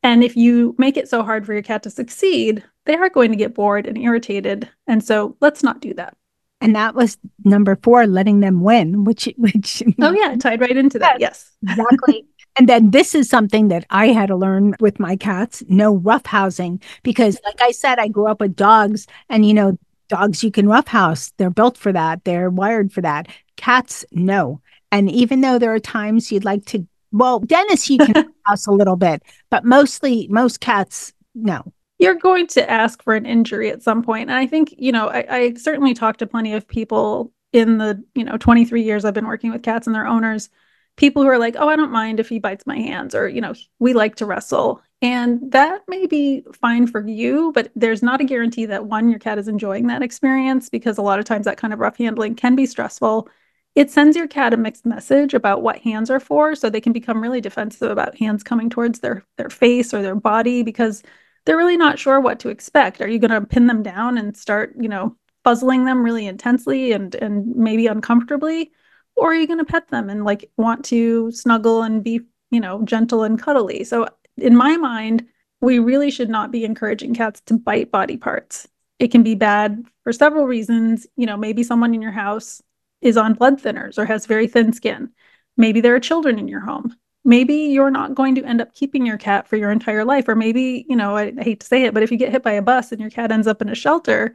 And 0.05 0.23
if 0.23 0.37
you 0.37 0.77
make 0.79 0.99
it 0.99 1.09
so 1.09 1.23
hard 1.23 1.47
for 1.47 1.55
your 1.55 1.63
cat 1.63 1.83
to 1.85 1.91
succeed, 1.91 2.63
they 2.85 2.95
are 2.95 3.09
going 3.09 3.31
to 3.31 3.37
get 3.37 3.55
bored 3.55 3.87
and 3.87 3.97
irritated. 3.97 4.69
And 4.87 5.03
so 5.03 5.37
let's 5.41 5.63
not 5.63 5.81
do 5.81 5.95
that. 5.95 6.15
And 6.61 6.77
that 6.77 6.95
was 6.95 7.17
number 7.45 7.77
four, 7.83 8.07
letting 8.07 8.41
them 8.41 8.61
win, 8.61 9.05
which, 9.05 9.29
which, 9.39 9.83
oh, 10.01 10.13
yeah, 10.13 10.37
tied 10.37 10.61
right 10.61 10.77
into 10.77 10.99
that. 10.99 11.21
Yes, 11.21 11.51
exactly. 11.63 12.27
and 12.57 12.69
then 12.69 12.91
this 12.91 13.15
is 13.15 13.29
something 13.29 13.69
that 13.69 13.87
I 13.91 14.09
had 14.09 14.27
to 14.27 14.37
learn 14.37 14.75
with 14.79 15.01
my 15.01 15.17
cats 15.17 15.63
no 15.69 15.99
roughhousing, 15.99 16.83
because, 17.03 17.39
like 17.45 17.61
I 17.61 17.71
said, 17.71 17.99
I 17.99 18.09
grew 18.09 18.29
up 18.29 18.41
with 18.41 18.57
dogs, 18.57 19.07
and 19.29 19.45
you 19.45 19.53
know, 19.53 19.79
dogs 20.09 20.43
you 20.43 20.51
can 20.51 20.69
roughhouse. 20.69 21.33
They're 21.37 21.51
built 21.51 21.77
for 21.77 21.93
that, 21.93 22.25
they're 22.25 22.51
wired 22.51 22.93
for 22.93 23.03
that. 23.03 23.29
Cats, 23.57 24.05
no. 24.11 24.61
And 24.91 25.11
even 25.11 25.41
though 25.41 25.59
there 25.59 25.75
are 25.75 25.81
times 25.81 26.31
you'd 26.31 26.45
like 26.45 26.65
to, 26.67 26.87
well, 27.15 27.41
Dennis, 27.41 27.89
you 27.89 27.99
can 27.99 28.33
house 28.47 28.67
a 28.67 28.73
little 28.73 28.97
bit, 28.97 29.23
but 29.51 29.65
mostly, 29.65 30.29
most 30.29 30.61
cats, 30.61 31.13
no 31.35 31.73
you're 31.99 32.15
going 32.15 32.47
to 32.47 32.71
ask 32.71 33.03
for 33.03 33.15
an 33.15 33.25
injury 33.25 33.71
at 33.71 33.83
some 33.83 34.03
point. 34.03 34.29
And 34.29 34.39
I 34.39 34.47
think, 34.47 34.75
you 34.77 34.93
know, 34.93 35.09
I, 35.09 35.27
I 35.29 35.55
certainly 35.55 35.95
talked 35.95 36.19
to 36.19 36.27
plenty 36.27 36.53
of 36.53 36.67
people 36.67 37.33
in 37.53 37.79
the, 37.79 38.03
you 38.15 38.25
know, 38.25 38.37
23 38.37 38.83
years 38.83 39.05
I've 39.05 39.15
been 39.15 39.27
working 39.27 39.53
with 39.53 39.63
cats 39.63 39.87
and 39.87 39.95
their 39.95 40.07
owners, 40.07 40.51
people 40.97 41.23
who 41.23 41.29
are 41.29 41.39
like, 41.39 41.55
oh, 41.57 41.69
I 41.69 41.77
don't 41.77 41.93
mind 41.93 42.19
if 42.19 42.29
he 42.29 42.41
bites 42.41 42.67
my 42.67 42.77
hands, 42.77 43.15
or, 43.15 43.29
you 43.29 43.41
know, 43.41 43.55
we 43.79 43.95
like 43.95 44.17
to 44.17 44.27
wrestle. 44.27 44.83
And 45.03 45.53
that 45.53 45.83
may 45.87 46.07
be 46.07 46.45
fine 46.53 46.87
for 46.87 47.07
you, 47.07 47.53
but 47.53 47.71
there's 47.77 48.03
not 48.03 48.21
a 48.21 48.25
guarantee 48.25 48.67
that 48.67 48.87
one, 48.87 49.09
your 49.09 49.19
cat 49.19 49.39
is 49.39 49.49
enjoying 49.49 49.87
that 49.87 50.03
experience 50.03 50.69
because 50.69 50.99
a 50.99 51.03
lot 51.03 51.19
of 51.19 51.25
times 51.25 51.45
that 51.45 51.59
kind 51.59 51.73
of 51.73 51.79
rough 51.79 51.97
handling 51.97 52.35
can 52.35 52.57
be 52.57 52.67
stressful. 52.67 53.29
It 53.75 53.91
sends 53.91 54.17
your 54.17 54.29
cat 54.29 54.55
a 54.55 54.57
mixed 54.57 54.87
message 54.87 55.35
about 55.35 55.63
what 55.63 55.79
hands 55.79 56.11
are 56.11 56.21
for. 56.21 56.55
So 56.55 56.71
they 56.71 56.81
can 56.81 56.93
become 56.93 57.21
really 57.21 57.41
defensive 57.41 57.91
about 57.91 58.17
hands 58.17 58.43
coming 58.43 58.71
towards 58.71 59.01
their, 59.01 59.25
their 59.37 59.51
face 59.51 59.93
or 59.93 60.01
their 60.01 60.15
body 60.15 60.63
because 60.63 61.03
they're 61.45 61.57
really 61.57 61.77
not 61.77 61.99
sure 61.99 62.21
what 62.21 62.39
to 62.41 62.49
expect. 62.49 63.01
Are 63.01 63.09
you 63.09 63.19
going 63.19 63.31
to 63.31 63.47
pin 63.47 63.67
them 63.67 63.83
down 63.83 64.17
and 64.17 64.37
start, 64.37 64.75
you 64.79 64.89
know, 64.89 65.17
fuzzling 65.45 65.85
them 65.85 66.03
really 66.03 66.27
intensely 66.27 66.93
and 66.93 67.15
and 67.17 67.55
maybe 67.55 67.87
uncomfortably, 67.87 68.73
or 69.17 69.33
are 69.33 69.35
you 69.35 69.47
going 69.47 69.59
to 69.59 69.65
pet 69.65 69.89
them 69.89 70.09
and 70.09 70.25
like 70.25 70.51
want 70.57 70.85
to 70.87 71.31
snuggle 71.33 71.83
and 71.83 72.03
be, 72.03 72.21
you 72.51 72.61
know, 72.61 72.83
gentle 72.85 73.23
and 73.25 73.41
cuddly? 73.41 73.85
So 73.85 74.09
in 74.37 74.57
my 74.57 74.77
mind, 74.77 75.27
we 75.61 75.79
really 75.79 76.11
should 76.11 76.31
not 76.31 76.51
be 76.51 76.65
encouraging 76.65 77.15
cats 77.15 77.41
to 77.47 77.59
bite 77.59 77.91
body 77.91 78.17
parts. 78.17 78.67
It 78.99 79.09
can 79.09 79.23
be 79.23 79.35
bad 79.35 79.85
for 80.03 80.13
several 80.13 80.47
reasons. 80.47 81.07
You 81.17 81.27
know, 81.27 81.37
maybe 81.37 81.63
someone 81.63 81.95
in 81.95 82.03
your 82.03 82.13
house 82.13 82.63
is 83.05 83.17
on 83.17 83.35
blood 83.35 83.63
thinners 83.63 83.97
or 83.97 84.07
has 84.07 84.27
very 84.27 84.49
thin 84.49 84.73
skin. 84.73 85.11
Maybe 85.57 85.81
there 85.81 85.95
are 85.95 86.01
children 86.01 86.41
in 86.41 86.49
your 86.49 86.61
home 86.61 86.97
maybe 87.25 87.55
you're 87.55 87.91
not 87.91 88.15
going 88.15 88.35
to 88.35 88.45
end 88.45 88.61
up 88.61 88.75
keeping 88.75 89.07
your 89.07 89.17
cat 89.17 89.49
for 89.49 89.57
your 89.57 89.71
entire 89.71 90.05
life. 90.05 90.29
Or 90.29 90.35
maybe, 90.35 90.85
you 90.89 90.97
know, 90.97 91.17
I, 91.17 91.33
I, 91.39 91.43
hate 91.43 91.61
to 91.61 91.67
say 91.67 91.85
it, 91.85 91.95
but 91.95 92.03
if 92.03 92.11
you 92.13 92.19
get 92.19 92.33
hit 92.33 92.43
by 92.43 92.53
a 92.53 92.63
bus 92.63 92.93
and 92.93 93.01
your 93.01 93.11
cat 93.11 93.33
ends 93.33 93.47
up 93.47 93.63
in 93.63 93.69
a 93.69 93.75
shelter 93.75 94.35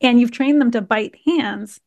and 0.00 0.20
you've 0.20 0.30
trained 0.30 0.60
them 0.60 0.70
to 0.72 0.82
bite 0.82 1.16
hands, 1.26 1.80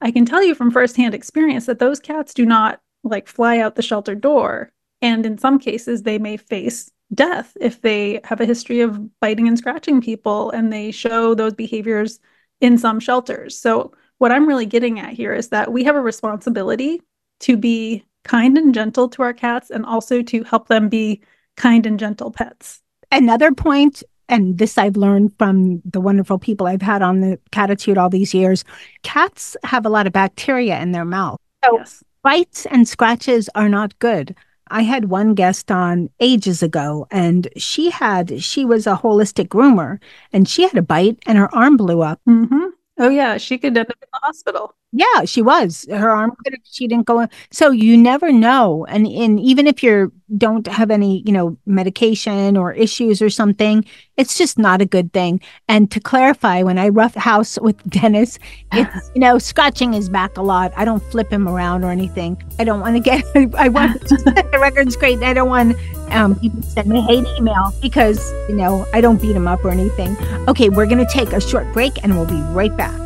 I 0.00 0.10
can 0.10 0.26
tell 0.26 0.44
you 0.44 0.54
from 0.54 0.70
firsthand 0.70 1.14
experience 1.14 1.66
that 1.66 1.78
those 1.78 2.00
cats 2.00 2.34
do 2.34 2.44
not 2.44 2.80
like 3.02 3.28
fly 3.28 3.58
out 3.58 3.76
the 3.76 3.82
shelter 3.82 4.14
door. 4.14 4.72
And 5.00 5.24
in 5.24 5.38
some 5.38 5.58
cases, 5.58 6.02
they 6.02 6.18
may 6.18 6.36
face 6.36 6.90
death 7.12 7.56
if 7.60 7.80
they 7.80 8.20
have 8.24 8.40
a 8.40 8.46
history 8.46 8.80
of 8.80 9.20
biting 9.20 9.48
and 9.48 9.58
scratching 9.58 10.00
people 10.00 10.50
and 10.50 10.72
they 10.72 10.90
show 10.90 11.34
those 11.34 11.54
behaviors 11.54 12.20
in 12.60 12.76
some 12.78 13.00
shelters. 13.00 13.58
So, 13.58 13.92
what 14.18 14.32
I'm 14.32 14.46
really 14.46 14.66
getting 14.66 15.00
at 15.00 15.12
here 15.12 15.34
is 15.34 15.48
that 15.48 15.72
we 15.72 15.84
have 15.84 15.96
a 15.96 16.00
responsibility 16.00 17.02
to 17.40 17.56
be 17.56 18.04
kind 18.24 18.56
and 18.56 18.74
gentle 18.74 19.08
to 19.10 19.22
our 19.22 19.32
cats 19.32 19.70
and 19.70 19.84
also 19.84 20.22
to 20.22 20.42
help 20.44 20.68
them 20.68 20.88
be 20.88 21.20
kind 21.56 21.86
and 21.86 21.98
gentle 21.98 22.30
pets. 22.30 22.80
Another 23.12 23.52
point, 23.52 24.02
and 24.28 24.58
this 24.58 24.78
I've 24.78 24.96
learned 24.96 25.32
from 25.38 25.82
the 25.84 26.00
wonderful 26.00 26.38
people 26.38 26.66
I've 26.66 26.82
had 26.82 27.02
on 27.02 27.20
the 27.20 27.38
Cattitude 27.52 27.98
all 27.98 28.08
these 28.08 28.34
years 28.34 28.64
cats 29.02 29.56
have 29.64 29.84
a 29.84 29.90
lot 29.90 30.06
of 30.06 30.12
bacteria 30.12 30.80
in 30.80 30.92
their 30.92 31.04
mouth. 31.04 31.38
So 31.64 31.78
yes. 31.78 32.02
bites 32.22 32.66
and 32.66 32.88
scratches 32.88 33.48
are 33.54 33.68
not 33.68 33.98
good. 33.98 34.34
I 34.68 34.82
had 34.82 35.10
one 35.10 35.34
guest 35.34 35.70
on 35.70 36.08
ages 36.20 36.62
ago 36.62 37.06
and 37.10 37.48
she 37.56 37.90
had, 37.90 38.42
she 38.42 38.64
was 38.64 38.86
a 38.86 38.96
holistic 38.96 39.48
groomer 39.48 40.00
and 40.32 40.48
she 40.48 40.62
had 40.62 40.76
a 40.76 40.82
bite 40.82 41.18
and 41.26 41.36
her 41.36 41.54
arm 41.54 41.76
blew 41.76 42.00
up. 42.00 42.20
Mm-hmm. 42.26 42.68
Oh, 42.98 43.08
yeah. 43.08 43.38
She 43.38 43.58
could 43.58 43.76
end 43.76 43.78
up 43.78 43.88
in 43.90 44.08
the 44.12 44.18
hospital. 44.22 44.74
Yeah, 44.92 45.24
she 45.24 45.42
was. 45.42 45.84
Her 45.90 46.10
arm 46.10 46.36
could 46.44 46.52
have, 46.52 46.62
she 46.62 46.86
didn't 46.86 47.06
go. 47.06 47.20
In. 47.20 47.28
So 47.50 47.72
you 47.72 47.96
never 47.96 48.30
know. 48.30 48.86
And, 48.88 49.08
and 49.08 49.40
even 49.40 49.66
if 49.66 49.82
you 49.82 50.12
don't 50.38 50.64
have 50.68 50.92
any, 50.92 51.24
you 51.26 51.32
know, 51.32 51.56
medication 51.66 52.56
or 52.56 52.72
issues 52.72 53.20
or 53.20 53.28
something, 53.28 53.84
it's 54.16 54.38
just 54.38 54.56
not 54.56 54.80
a 54.80 54.86
good 54.86 55.12
thing. 55.12 55.40
And 55.66 55.90
to 55.90 55.98
clarify, 55.98 56.62
when 56.62 56.78
I 56.78 56.90
rough 56.90 57.16
house 57.16 57.58
with 57.60 57.82
Dennis, 57.90 58.38
it's, 58.72 59.10
you 59.16 59.20
know, 59.20 59.38
scratching 59.38 59.92
his 59.92 60.08
back 60.08 60.36
a 60.36 60.42
lot. 60.42 60.72
I 60.76 60.84
don't 60.84 61.02
flip 61.02 61.32
him 61.32 61.48
around 61.48 61.82
or 61.82 61.90
anything. 61.90 62.40
I 62.60 62.64
don't 62.64 62.78
want 62.78 62.94
to 62.94 63.00
get, 63.00 63.24
I 63.58 63.68
want 63.68 64.00
the 64.08 64.58
record's 64.60 64.94
great. 64.94 65.20
I 65.24 65.34
don't 65.34 65.48
want 65.48 65.76
um, 66.10 66.38
people 66.38 66.62
send 66.62 66.88
me 66.88 67.00
hate 67.02 67.26
email 67.38 67.72
because, 67.80 68.32
you 68.48 68.54
know, 68.54 68.86
I 68.92 69.00
don't 69.00 69.20
beat 69.20 69.36
him 69.36 69.46
up 69.46 69.64
or 69.64 69.70
anything. 69.70 70.16
Okay, 70.48 70.68
we're 70.68 70.86
going 70.86 71.04
to 71.04 71.12
take 71.12 71.32
a 71.32 71.40
short 71.40 71.72
break 71.72 72.02
and 72.02 72.16
we'll 72.16 72.26
be 72.26 72.40
right 72.52 72.76
back. 72.76 73.00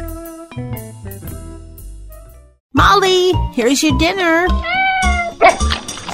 Molly, 2.74 3.32
here's 3.54 3.82
your 3.82 3.96
dinner. 3.98 4.46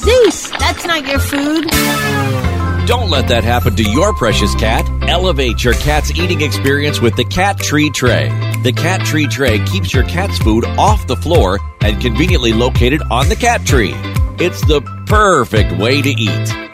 Zeus, 0.01 0.51
that's 0.51 0.85
not 0.87 1.07
your 1.07 1.18
food. 1.18 1.66
Don't 2.87 3.09
let 3.09 3.29
that 3.29 3.44
happen 3.44 3.75
to 3.77 3.83
your 3.83 4.12
precious 4.12 4.55
cat. 4.57 4.87
Elevate 5.09 5.64
your 5.64 5.73
cat's 5.75 6.11
eating 6.11 6.42
experience 6.42 7.01
with 7.01 7.16
the 7.16 7.25
Cat 7.25 7.59
Tree 7.59 7.88
Tray. 7.88 8.29
The 8.62 8.73
Cat 8.73 9.01
Tree 9.07 9.27
Tray 9.27 9.59
keeps 9.64 9.94
your 9.94 10.05
cat's 10.05 10.37
food 10.38 10.66
off 10.66 11.07
the 11.07 11.16
floor 11.16 11.59
and 11.81 12.01
conveniently 12.01 12.53
located 12.53 13.01
on 13.11 13.31
the 13.31 13.37
cat 13.37 13.64
tree. 13.64 13.94
It's 14.38 14.61
the 14.66 14.83
perfect 15.07 15.79
way 15.79 16.03
to 16.03 16.11
eat. 16.11 16.74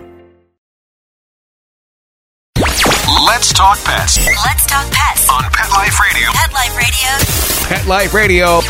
Let's 3.41 3.53
talk 3.53 3.83
pets. 3.83 4.23
Let's 4.45 4.67
talk 4.67 4.85
pets 4.91 5.27
on 5.27 5.41
Pet 5.51 5.71
Life 5.71 5.99
Radio. 5.99 6.29
Pet 6.31 6.53
Life 6.53 8.13
Radio. 8.13 8.61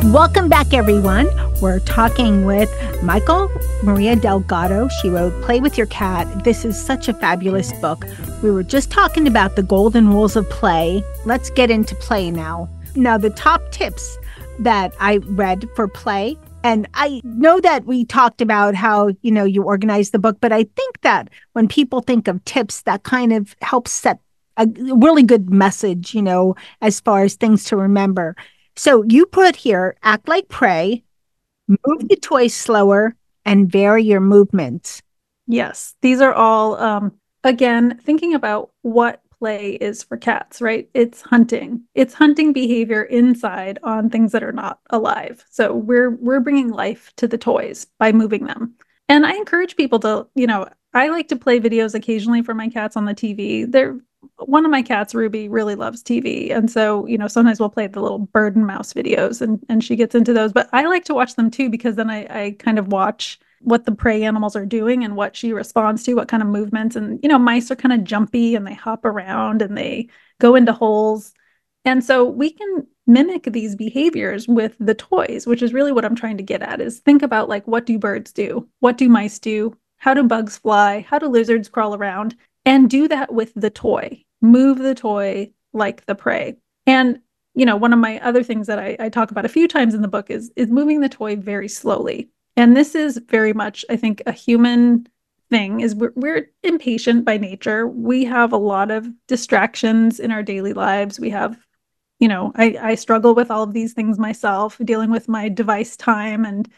PetLifeRadio.com. 0.00 0.12
Welcome 0.14 0.48
back, 0.48 0.72
everyone. 0.72 1.28
We're 1.60 1.80
talking 1.80 2.46
with 2.46 2.70
Mikel 3.02 3.50
Maria 3.82 4.16
Delgado. 4.16 4.88
She 5.02 5.10
wrote 5.10 5.38
Play 5.42 5.60
with 5.60 5.76
Your 5.76 5.88
Cat. 5.88 6.42
This 6.44 6.64
is 6.64 6.82
such 6.82 7.08
a 7.08 7.12
fabulous 7.12 7.70
book. 7.82 8.06
We 8.42 8.50
were 8.50 8.62
just 8.62 8.90
talking 8.90 9.28
about 9.28 9.56
the 9.56 9.62
golden 9.62 10.08
rules 10.08 10.36
of 10.36 10.48
play. 10.48 11.04
Let's 11.26 11.50
get 11.50 11.70
into 11.70 11.94
play 11.96 12.30
now. 12.30 12.70
Now, 12.96 13.18
the 13.18 13.30
top 13.30 13.62
tips 13.70 14.18
that 14.58 14.94
I 14.98 15.18
read 15.18 15.68
for 15.76 15.86
play 15.86 16.36
and 16.66 16.88
I 16.94 17.20
know 17.22 17.60
that 17.60 17.84
we 17.84 18.04
talked 18.04 18.40
about 18.40 18.74
how, 18.74 19.12
you 19.22 19.30
know, 19.30 19.44
you 19.44 19.62
organize 19.62 20.10
the 20.10 20.18
book, 20.18 20.38
but 20.40 20.50
I 20.50 20.64
think 20.64 21.00
that 21.02 21.30
when 21.52 21.68
people 21.68 22.00
think 22.00 22.26
of 22.26 22.44
tips, 22.44 22.82
that 22.82 23.04
kind 23.04 23.32
of 23.32 23.54
helps 23.62 23.92
set 23.92 24.18
a 24.56 24.66
really 24.66 25.22
good 25.22 25.48
message, 25.48 26.12
you 26.12 26.22
know, 26.22 26.56
as 26.80 26.98
far 26.98 27.22
as 27.22 27.34
things 27.34 27.62
to 27.66 27.76
remember. 27.76 28.34
So 28.74 29.04
you 29.04 29.26
put 29.26 29.54
here 29.54 29.96
act 30.02 30.26
like 30.26 30.48
prey, 30.48 31.04
move 31.68 32.08
the 32.08 32.16
toy 32.16 32.48
slower, 32.48 33.14
and 33.44 33.70
vary 33.70 34.02
your 34.02 34.20
movements. 34.20 35.02
Yes, 35.46 35.94
these 36.02 36.20
are 36.20 36.34
all, 36.34 36.74
um, 36.80 37.12
again, 37.44 38.00
thinking 38.02 38.34
about 38.34 38.70
what 38.82 39.22
play 39.38 39.72
is 39.72 40.02
for 40.02 40.16
cats, 40.16 40.60
right? 40.60 40.88
It's 40.94 41.22
hunting. 41.22 41.82
It's 41.94 42.14
hunting 42.14 42.52
behavior 42.52 43.02
inside 43.04 43.78
on 43.82 44.10
things 44.10 44.32
that 44.32 44.42
are 44.42 44.52
not 44.52 44.80
alive. 44.90 45.44
So 45.50 45.74
we're 45.74 46.10
we're 46.10 46.40
bringing 46.40 46.70
life 46.70 47.12
to 47.16 47.28
the 47.28 47.38
toys 47.38 47.86
by 47.98 48.12
moving 48.12 48.46
them. 48.46 48.74
And 49.08 49.24
I 49.26 49.34
encourage 49.34 49.76
people 49.76 50.00
to, 50.00 50.26
you 50.34 50.46
know, 50.46 50.68
I 50.94 51.08
like 51.08 51.28
to 51.28 51.36
play 51.36 51.60
videos 51.60 51.94
occasionally 51.94 52.42
for 52.42 52.54
my 52.54 52.68
cats 52.68 52.96
on 52.96 53.04
the 53.04 53.14
TV. 53.14 53.70
They're 53.70 53.98
one 54.38 54.64
of 54.64 54.70
my 54.70 54.82
cats, 54.82 55.14
Ruby, 55.14 55.48
really 55.48 55.74
loves 55.74 56.02
TV. 56.02 56.54
And 56.54 56.70
so, 56.70 57.06
you 57.06 57.18
know, 57.18 57.28
sometimes 57.28 57.60
we'll 57.60 57.68
play 57.68 57.86
the 57.86 58.00
little 58.00 58.18
bird 58.18 58.56
and 58.56 58.66
mouse 58.66 58.92
videos 58.92 59.40
and, 59.40 59.64
and 59.68 59.84
she 59.84 59.96
gets 59.96 60.14
into 60.14 60.32
those. 60.32 60.52
But 60.52 60.68
I 60.72 60.86
like 60.86 61.04
to 61.04 61.14
watch 61.14 61.36
them 61.36 61.50
too, 61.50 61.70
because 61.70 61.96
then 61.96 62.10
I, 62.10 62.44
I 62.44 62.56
kind 62.58 62.78
of 62.78 62.88
watch 62.88 63.38
what 63.66 63.84
the 63.84 63.92
prey 63.92 64.22
animals 64.22 64.56
are 64.56 64.66
doing 64.66 65.04
and 65.04 65.16
what 65.16 65.36
she 65.36 65.52
responds 65.52 66.02
to, 66.04 66.14
what 66.14 66.28
kind 66.28 66.42
of 66.42 66.48
movements. 66.48 66.96
And, 66.96 67.18
you 67.22 67.28
know, 67.28 67.38
mice 67.38 67.70
are 67.70 67.76
kind 67.76 67.92
of 67.92 68.04
jumpy 68.04 68.54
and 68.54 68.66
they 68.66 68.74
hop 68.74 69.04
around 69.04 69.62
and 69.62 69.76
they 69.76 70.08
go 70.40 70.54
into 70.54 70.72
holes. 70.72 71.32
And 71.84 72.04
so 72.04 72.24
we 72.24 72.50
can 72.50 72.86
mimic 73.06 73.44
these 73.44 73.76
behaviors 73.76 74.48
with 74.48 74.76
the 74.80 74.94
toys, 74.94 75.46
which 75.46 75.62
is 75.62 75.72
really 75.72 75.92
what 75.92 76.04
I'm 76.04 76.16
trying 76.16 76.36
to 76.38 76.42
get 76.42 76.62
at 76.62 76.80
is 76.80 77.00
think 77.00 77.22
about 77.22 77.48
like 77.48 77.66
what 77.66 77.86
do 77.86 77.98
birds 77.98 78.32
do? 78.32 78.68
What 78.80 78.98
do 78.98 79.08
mice 79.08 79.38
do? 79.38 79.76
How 79.98 80.14
do 80.14 80.24
bugs 80.24 80.58
fly? 80.58 81.06
How 81.08 81.18
do 81.18 81.28
lizards 81.28 81.68
crawl 81.68 81.94
around? 81.94 82.34
and 82.66 82.90
do 82.90 83.08
that 83.08 83.32
with 83.32 83.52
the 83.54 83.70
toy. 83.70 84.22
Move 84.42 84.78
the 84.78 84.94
toy 84.94 85.52
like 85.72 86.04
the 86.04 86.14
prey. 86.14 86.56
And 86.86 87.20
you 87.54 87.64
know, 87.64 87.76
one 87.76 87.94
of 87.94 87.98
my 87.98 88.20
other 88.20 88.42
things 88.42 88.66
that 88.66 88.78
I, 88.78 88.98
I 89.00 89.08
talk 89.08 89.30
about 89.30 89.46
a 89.46 89.48
few 89.48 89.66
times 89.66 89.94
in 89.94 90.02
the 90.02 90.08
book 90.08 90.30
is 90.30 90.52
is 90.56 90.68
moving 90.68 91.00
the 91.00 91.08
toy 91.08 91.36
very 91.36 91.68
slowly. 91.68 92.28
And 92.56 92.76
this 92.76 92.94
is 92.94 93.18
very 93.28 93.52
much, 93.52 93.84
I 93.90 93.96
think, 93.96 94.22
a 94.26 94.32
human 94.32 95.06
thing 95.50 95.80
is 95.80 95.94
we're, 95.94 96.12
we're 96.16 96.50
impatient 96.62 97.24
by 97.24 97.36
nature. 97.36 97.86
We 97.86 98.24
have 98.24 98.52
a 98.52 98.56
lot 98.56 98.90
of 98.90 99.08
distractions 99.26 100.18
in 100.18 100.30
our 100.32 100.42
daily 100.42 100.72
lives. 100.72 101.20
We 101.20 101.30
have, 101.30 101.58
you 102.18 102.28
know, 102.28 102.52
I, 102.56 102.76
I 102.80 102.94
struggle 102.94 103.34
with 103.34 103.50
all 103.50 103.62
of 103.62 103.72
these 103.72 103.92
things 103.92 104.18
myself, 104.18 104.78
dealing 104.84 105.10
with 105.10 105.28
my 105.28 105.48
device 105.48 105.96
time 105.96 106.44
and 106.44 106.68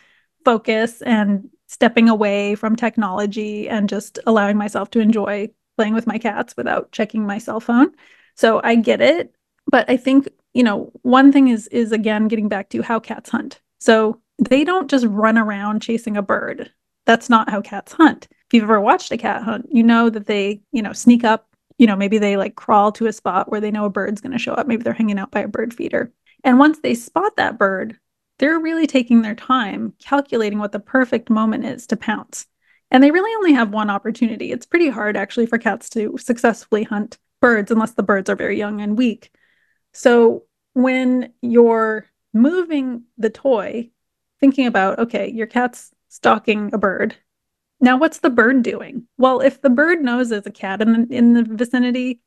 focus 0.44 1.00
and 1.02 1.48
stepping 1.66 2.08
away 2.08 2.54
from 2.54 2.74
technology 2.74 3.68
and 3.68 3.88
just 3.88 4.18
allowing 4.26 4.56
myself 4.56 4.90
to 4.90 5.00
enjoy 5.00 5.48
playing 5.76 5.94
with 5.94 6.06
my 6.06 6.18
cats 6.18 6.56
without 6.56 6.90
checking 6.92 7.26
my 7.26 7.38
cell 7.38 7.60
phone. 7.60 7.92
So 8.34 8.60
I 8.64 8.74
get 8.74 9.00
it, 9.00 9.34
but 9.70 9.88
I 9.88 9.96
think, 9.96 10.28
you 10.54 10.62
know, 10.62 10.90
one 11.02 11.30
thing 11.30 11.48
is 11.48 11.68
is 11.68 11.92
again 11.92 12.28
getting 12.28 12.48
back 12.48 12.70
to 12.70 12.82
how 12.82 12.98
cats 12.98 13.30
hunt. 13.30 13.60
So 13.78 14.20
they 14.38 14.64
don't 14.64 14.90
just 14.90 15.06
run 15.06 15.38
around 15.38 15.82
chasing 15.82 16.16
a 16.16 16.22
bird. 16.22 16.70
That's 17.06 17.30
not 17.30 17.50
how 17.50 17.60
cats 17.60 17.92
hunt. 17.92 18.28
If 18.30 18.54
you've 18.54 18.64
ever 18.64 18.80
watched 18.80 19.12
a 19.12 19.16
cat 19.16 19.42
hunt, 19.42 19.66
you 19.70 19.82
know 19.82 20.10
that 20.10 20.26
they, 20.26 20.60
you 20.72 20.82
know, 20.82 20.92
sneak 20.92 21.24
up, 21.24 21.48
you 21.78 21.86
know, 21.86 21.96
maybe 21.96 22.18
they 22.18 22.36
like 22.36 22.54
crawl 22.54 22.92
to 22.92 23.06
a 23.06 23.12
spot 23.12 23.50
where 23.50 23.60
they 23.60 23.70
know 23.70 23.84
a 23.84 23.90
bird's 23.90 24.20
going 24.20 24.32
to 24.32 24.38
show 24.38 24.52
up. 24.52 24.66
Maybe 24.66 24.82
they're 24.82 24.92
hanging 24.92 25.18
out 25.18 25.30
by 25.30 25.40
a 25.40 25.48
bird 25.48 25.74
feeder. 25.74 26.12
And 26.44 26.58
once 26.58 26.78
they 26.80 26.94
spot 26.94 27.36
that 27.36 27.58
bird, 27.58 27.98
they're 28.38 28.58
really 28.58 28.86
taking 28.86 29.22
their 29.22 29.34
time 29.34 29.94
calculating 29.98 30.58
what 30.58 30.72
the 30.72 30.80
perfect 30.80 31.30
moment 31.30 31.64
is 31.64 31.86
to 31.88 31.96
pounce. 31.96 32.46
And 32.90 33.02
they 33.02 33.10
really 33.10 33.34
only 33.36 33.52
have 33.52 33.70
one 33.70 33.90
opportunity. 33.90 34.52
It's 34.52 34.66
pretty 34.66 34.88
hard 34.88 35.16
actually 35.16 35.46
for 35.46 35.58
cats 35.58 35.90
to 35.90 36.16
successfully 36.18 36.84
hunt 36.84 37.18
birds 37.40 37.70
unless 37.70 37.92
the 37.92 38.02
birds 38.02 38.30
are 38.30 38.36
very 38.36 38.56
young 38.56 38.80
and 38.80 38.96
weak. 38.96 39.32
So 39.92 40.44
when 40.74 41.32
you're 41.42 42.06
moving 42.32 43.04
the 43.18 43.30
toy, 43.30 43.90
thinking 44.40 44.66
about, 44.66 44.98
okay, 44.98 45.30
your 45.30 45.46
cat's 45.46 45.92
stalking 46.08 46.70
a 46.72 46.78
bird. 46.78 47.16
Now, 47.80 47.96
what's 47.96 48.18
the 48.18 48.30
bird 48.30 48.62
doing? 48.62 49.06
Well, 49.18 49.40
if 49.40 49.60
the 49.60 49.70
bird 49.70 50.02
knows 50.02 50.28
there's 50.28 50.46
a 50.46 50.50
cat 50.50 50.82
in 50.82 50.92
the, 50.92 51.16
in 51.16 51.32
the 51.34 51.44
vicinity, 51.44 52.20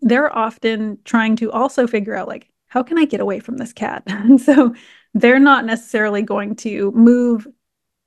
they're 0.00 0.36
often 0.36 0.98
trying 1.04 1.36
to 1.36 1.52
also 1.52 1.86
figure 1.86 2.16
out, 2.16 2.26
like, 2.26 2.48
how 2.66 2.82
can 2.82 2.98
I 2.98 3.04
get 3.04 3.20
away 3.20 3.38
from 3.38 3.58
this 3.58 3.72
cat? 3.72 4.02
And 4.08 4.40
so 4.40 4.74
they're 5.14 5.38
not 5.38 5.64
necessarily 5.66 6.22
going 6.22 6.56
to 6.56 6.90
move 6.92 7.46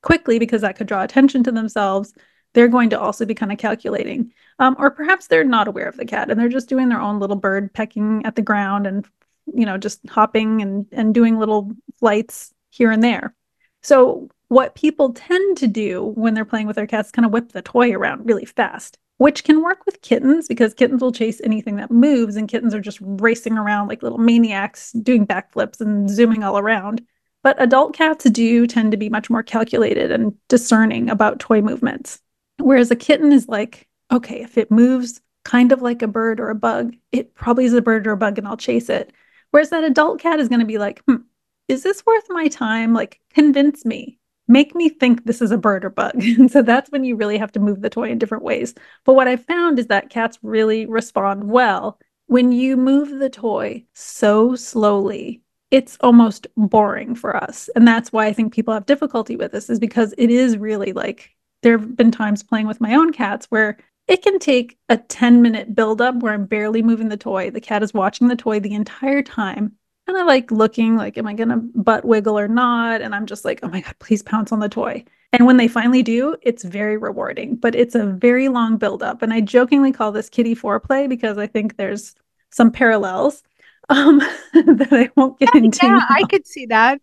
quickly 0.02 0.39
because 0.39 0.62
that 0.62 0.76
could 0.76 0.88
draw 0.88 1.04
attention 1.04 1.43
to 1.43 1.52
themselves, 1.52 2.13
they're 2.54 2.67
going 2.67 2.89
to 2.89 3.00
also 3.00 3.26
be 3.26 3.36
kind 3.36 3.52
of 3.52 3.58
calculating. 3.58 4.32
Um, 4.60 4.76
or 4.80 4.89
perhaps 4.89 5.28
they're 5.28 5.43
not 5.43 5.67
aware 5.67 5.88
of 5.88 5.98
the 5.98 6.06
cat 6.06 6.32
and 6.32 6.39
they're 6.39 6.50
just 6.50 6.69
doing 6.69 6.89
their 6.89 7.02
own 7.02 7.19
little 7.19 7.36
bird 7.36 7.74
pecking 7.74 8.26
at 8.26 8.36
the 8.36 8.41
ground 8.41 8.88
and, 8.88 9.06
you 9.54 9.65
know, 9.65 9.78
just 9.78 10.00
hopping 10.10 10.62
and, 10.62 10.86
and 10.91 11.13
doing 11.13 11.38
little 11.38 11.71
flights 12.00 12.54
here 12.76 12.92
and 12.92 13.04
there. 13.04 13.34
So, 13.82 14.30
what 14.48 14.76
people 14.76 15.14
tend 15.14 15.58
to 15.58 15.68
do 15.68 16.14
when 16.16 16.34
they're 16.34 16.46
playing 16.46 16.68
with 16.68 16.76
their 16.76 16.88
cats 16.88 17.12
kind 17.12 17.26
of 17.26 17.32
whip 17.32 17.52
the 17.52 17.62
toy 17.62 17.94
around 17.94 18.26
really 18.26 18.46
fast, 18.46 18.98
which 19.18 19.44
can 19.44 19.64
work 19.64 19.86
with 19.86 20.02
kittens 20.02 20.48
because 20.48 20.74
kittens 20.74 21.02
will 21.02 21.12
chase 21.12 21.42
anything 21.44 21.78
that 21.78 21.92
moves, 21.92 22.36
and 22.36 22.48
kittens 22.48 22.74
are 22.74 22.82
just 22.82 23.00
racing 23.02 23.58
around 23.58 23.88
like 23.88 24.04
little 24.04 24.18
maniacs 24.18 24.92
doing 24.92 25.26
backflips 25.26 25.82
and 25.82 26.10
zooming 26.10 26.44
all 26.44 26.58
around. 26.58 27.06
But 27.44 27.62
adult 27.62 27.96
cats 27.96 28.26
do 28.26 28.66
tend 28.66 28.92
to 28.92 28.98
be 28.98 29.10
much 29.10 29.30
more 29.30 29.44
calculated 29.44 30.12
and 30.12 30.34
discerning 30.48 31.10
about 31.10 31.40
toy 31.40 31.62
movements. 31.62 32.20
Whereas 32.58 32.90
a 32.90 32.96
kitten 32.96 33.32
is 33.32 33.48
like, 33.48 33.88
okay, 34.12 34.42
if 34.42 34.58
it 34.58 34.72
moves 34.72 35.22
kind 35.44 35.72
of 35.72 35.82
like 35.82 36.02
a 36.02 36.08
bird 36.08 36.40
or 36.40 36.50
a 36.50 36.56
bug, 36.56 36.96
it 37.12 37.36
probably 37.36 37.66
is 37.66 37.74
a 37.74 37.82
bird 37.82 38.08
or 38.08 38.14
a 38.14 38.18
bug 38.18 38.38
and 38.38 38.48
I'll 38.48 38.58
chase 38.58 38.90
it. 38.90 39.14
Whereas 39.52 39.70
that 39.70 39.84
adult 39.84 40.20
cat 40.20 40.40
is 40.40 40.50
going 40.50 40.60
to 40.60 40.66
be 40.66 40.78
like, 40.78 41.02
hmm, 41.08 41.18
is 41.67 41.84
this 41.84 42.06
worth 42.06 42.25
my 42.30 42.47
time? 42.47 42.93
Like, 42.93 43.19
convince 43.34 43.86
me, 43.86 44.19
make 44.47 44.75
me 44.75 44.89
think 44.89 45.25
this 45.25 45.41
is 45.41 45.51
a 45.51 45.58
bird 45.58 45.86
or 45.86 45.89
bug. 45.89 46.15
and 46.23 46.51
so 46.51 46.62
that's 46.62 46.91
when 46.91 47.04
you 47.04 47.15
really 47.15 47.38
have 47.38 47.51
to 47.54 47.60
move 47.60 47.82
the 47.82 47.89
toy 47.89 48.10
in 48.10 48.17
different 48.17 48.43
ways. 48.43 48.73
But 49.04 49.13
what 49.13 49.28
I 49.28 49.36
found 49.36 49.80
is 49.80 49.88
that 49.88 50.10
cats 50.10 50.38
really 50.41 50.86
respond 50.86 51.49
well 51.49 51.99
when 52.28 52.51
you 52.51 52.75
move 52.75 53.19
the 53.19 53.30
toy 53.30 53.84
so 53.93 54.56
slowly 54.56 55.41
it's 55.71 55.97
almost 56.01 56.47
boring 56.56 57.15
for 57.15 57.36
us. 57.36 57.69
And 57.75 57.88
that's 57.88 58.13
why 58.13 58.28
I 58.28 58.34
think 58.34 58.54
people 58.54 58.73
have 58.73 58.86
difficulty 58.86 59.36
with 59.36 59.51
this, 59.51 59.69
is 59.69 59.80
because 59.80 60.13
it 60.17 60.30
is 60.30 60.58
really 60.58 60.93
like 60.93 61.32
there 61.63 61.78
have 61.78 61.95
been 61.95 62.12
times 62.12 62.43
playing 62.43 62.67
with 62.67 62.80
my 62.80 62.93
own 62.95 63.12
cats 63.12 63.47
where 63.49 63.78
it 64.08 64.21
can 64.21 64.38
take 64.38 64.78
a 64.88 64.97
10 64.97 65.41
minute 65.41 65.73
buildup 65.73 66.15
where 66.17 66.34
I'm 66.34 66.45
barely 66.45 66.84
moving 66.84 67.10
the 67.10 67.17
toy. 67.17 67.49
The 67.49 67.60
cat 67.60 67.82
is 67.82 67.93
watching 67.93 68.28
the 68.28 68.36
toy 68.36 68.60
the 68.60 68.73
entire 68.73 69.23
time. 69.23 69.73
And 70.08 70.18
I 70.18 70.24
like 70.24 70.52
looking 70.52 70.96
like, 70.96 71.18
am 71.18 71.28
I 71.28 71.34
going 71.34 71.50
to 71.50 71.58
butt 71.58 72.06
wiggle 72.06 72.38
or 72.38 72.48
not? 72.48 73.02
And 73.02 73.15
I'm 73.15 73.26
just 73.26 73.44
like, 73.44 73.60
oh 73.63 73.70
my 73.70 73.82
God, 73.82 73.96
please 74.00 74.22
pounce 74.22 74.52
on 74.52 74.60
the 74.60 74.70
toy. 74.70 75.04
And 75.34 75.46
when 75.46 75.58
they 75.58 75.68
finally 75.68 76.04
do, 76.04 76.38
it's 76.44 76.63
very 76.63 76.96
rewarding, 76.96 77.56
but 77.56 77.76
it's 77.76 77.96
a 77.96 78.06
very 78.06 78.48
long 78.48 78.78
buildup. 78.78 79.22
And 79.22 79.34
I 79.34 79.41
jokingly 79.41 79.91
call 79.91 80.12
this 80.12 80.30
kitty 80.30 80.56
foreplay 80.56 81.10
because 81.10 81.38
I 81.38 81.48
think 81.48 81.76
there's 81.76 82.15
some 82.52 82.72
parallels 82.72 83.44
um, 83.89 84.20
that 84.54 84.89
I 84.91 85.10
won't 85.18 85.39
get 85.39 85.50
yeah, 85.54 85.62
into. 85.62 85.86
Yeah, 85.86 85.94
now. 85.94 86.06
I 86.10 86.24
could 86.30 86.48
see 86.48 86.68
that. 86.68 87.02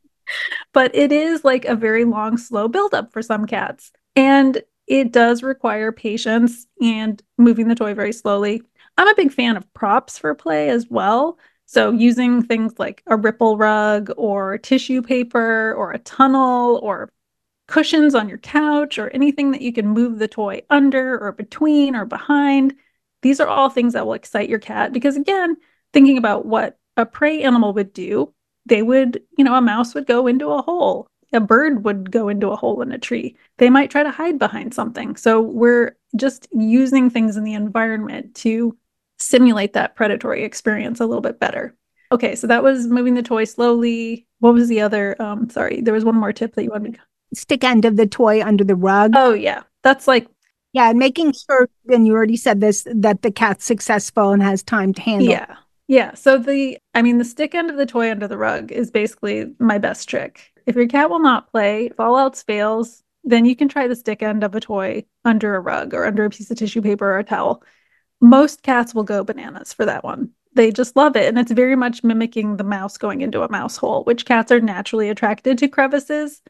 But 0.73 0.95
it 0.95 1.12
is 1.12 1.45
like 1.45 1.65
a 1.65 1.75
very 1.75 2.05
long, 2.05 2.38
slow 2.38 2.69
buildup 2.69 3.12
for 3.12 3.21
some 3.21 3.47
cats. 3.47 3.93
And 4.17 4.62
it 4.87 5.12
does 5.12 5.43
require 5.43 5.93
patience 5.93 6.67
and 6.81 7.23
moving 7.38 7.69
the 7.69 7.75
toy 7.75 7.95
very 7.95 8.12
slowly. 8.12 8.62
I'm 8.97 9.09
a 9.09 9.15
big 9.15 9.33
fan 9.33 9.57
of 9.57 9.73
props 9.75 10.19
for 10.19 10.35
play 10.35 10.69
as 10.69 10.87
well. 10.88 11.38
So, 11.73 11.91
using 11.91 12.43
things 12.43 12.79
like 12.79 13.03
a 13.07 13.17
ripple 13.17 13.57
rug 13.57 14.11
or 14.19 14.59
tissue 14.59 15.01
paper 15.01 15.73
or 15.73 15.93
a 15.93 15.99
tunnel 16.01 16.79
or 16.83 17.11
cushions 17.67 18.15
on 18.15 18.29
your 18.29 18.37
couch 18.37 18.99
or 18.99 19.09
anything 19.09 19.53
that 19.53 19.63
you 19.63 19.73
can 19.73 19.89
move 19.89 20.19
the 20.19 20.29
toy 20.29 20.61
under 20.69 21.19
or 21.19 21.33
between 21.33 21.97
or 21.97 22.05
behind. 22.05 22.75
These 23.23 23.41
are 23.41 23.49
all 23.49 23.71
things 23.71 23.95
that 23.95 24.05
will 24.05 24.13
excite 24.13 24.51
your 24.51 24.59
cat 24.59 24.93
because, 24.93 25.17
again, 25.17 25.57
thinking 25.95 26.19
about 26.19 26.45
what 26.45 26.79
a 26.99 27.07
prey 27.07 27.43
animal 27.43 27.73
would 27.73 27.95
do, 27.95 28.35
they 28.67 28.83
would, 28.83 29.23
you 29.39 29.45
know, 29.45 29.55
a 29.55 29.63
mouse 29.63 29.95
would 29.95 30.07
go 30.07 30.27
into 30.27 30.51
a 30.51 30.61
hole. 30.61 31.07
A 31.33 31.41
bird 31.41 31.87
would 31.87 32.11
go 32.11 32.29
into 32.29 32.51
a 32.51 32.57
hole 32.57 32.83
in 32.83 32.93
a 32.93 32.99
tree. 32.99 33.35
They 33.57 33.71
might 33.71 33.91
try 33.91 34.03
to 34.03 34.11
hide 34.11 34.39
behind 34.39 34.75
something. 34.75 35.17
So 35.17 35.41
we're 35.41 35.97
just 36.17 36.49
using 36.53 37.09
things 37.09 37.39
in 37.39 37.45
the 37.45 37.55
environment 37.55 38.35
to 38.35 38.77
simulate 39.23 39.73
that 39.75 39.97
predatory 39.97 40.45
experience 40.45 41.01
a 41.01 41.07
little 41.07 41.23
bit 41.23 41.41
better. 41.41 41.75
Okay, 42.11 42.35
so 42.35 42.47
that 42.47 42.63
was 42.63 42.89
moving 42.89 43.15
the 43.15 43.23
toy 43.23 43.45
slowly. 43.45 44.27
What 44.41 44.55
was 44.55 44.69
the 44.69 44.81
other? 44.81 45.21
Um, 45.21 45.49
sorry, 45.49 45.81
there 45.81 45.95
was 45.95 46.05
one 46.05 46.17
more 46.17 46.33
tip 46.33 46.55
that 46.55 46.65
you 46.65 46.71
wanted. 46.71 46.95
To... 46.95 47.01
Stick 47.35 47.65
end 47.65 47.85
of 47.85 47.97
the 47.97 48.07
toy 48.07 48.43
under 48.43 48.65
the 48.65 48.77
rug. 48.77 49.13
Oh 49.17 49.33
yeah, 49.33 49.63
that's 49.83 50.07
like 50.07 50.29
yeah, 50.73 50.91
and 50.91 50.99
making 50.99 51.33
sure. 51.33 51.69
And 51.89 52.07
you 52.07 52.13
already 52.13 52.37
said 52.37 52.61
this 52.61 52.87
that 52.95 53.23
the 53.23 53.31
cat's 53.31 53.65
successful 53.65 54.31
and 54.31 54.43
has 54.43 54.63
time 54.63 54.93
to 54.95 55.03
handle. 55.03 55.29
Yeah, 55.29 55.57
yeah. 55.89 56.15
So 56.15 56.39
the 56.39 56.79
I 56.95 57.03
mean 57.03 57.19
the 57.19 57.25
stick 57.25 57.55
end 57.55 57.71
of 57.71 57.77
the 57.77 57.87
toy 57.87 58.11
under 58.11 58.29
the 58.29 58.39
rug 58.39 58.73
is 58.73 58.91
basically 58.91 59.55
my 59.59 59.79
best 59.79 60.09
trick. 60.09 60.53
If 60.67 60.77
your 60.77 60.87
cat 60.89 61.11
will 61.11 61.21
not 61.21 61.51
play, 61.51 61.87
if 61.87 61.99
all 61.99 62.19
else 62.19 62.43
fails, 62.43 63.03
then 63.25 63.45
you 63.45 63.57
can 63.57 63.69
try 63.69 63.87
the 63.87 63.97
stick 63.97 64.23
end 64.23 64.45
of 64.45 64.55
a 64.55 64.61
toy 64.61 65.05
under 65.25 65.55
a 65.55 65.61
rug 65.61 65.95
or 65.95 66.05
under 66.05 66.25
a 66.25 66.31
piece 66.31 66.51
of 66.51 66.57
tissue 66.57 66.83
paper 66.83 67.07
or 67.07 67.19
a 67.19 67.25
towel. 67.25 67.63
Most 68.23 68.63
cats 68.63 68.95
will 68.95 69.05
go 69.05 69.23
bananas 69.23 69.75
for 69.75 69.85
that 69.85 70.03
one 70.03 70.31
they 70.55 70.71
just 70.71 70.97
love 70.97 71.17
it. 71.17 71.29
And 71.29 71.39
it's 71.39 71.53
very 71.53 71.77
much 71.77 72.05
mimicking 72.05 72.57
the 72.57 72.65
mouse 72.65 72.99
going 72.99 73.21
into 73.21 73.43
a 73.43 73.51
mouse 73.51 73.77
hole, 73.77 74.05
which 74.05 74.27
cats 74.27 74.53
are 74.53 74.61
naturally 74.61 75.09
attracted 75.09 75.59
to 75.59 75.69
crevices 75.69 76.43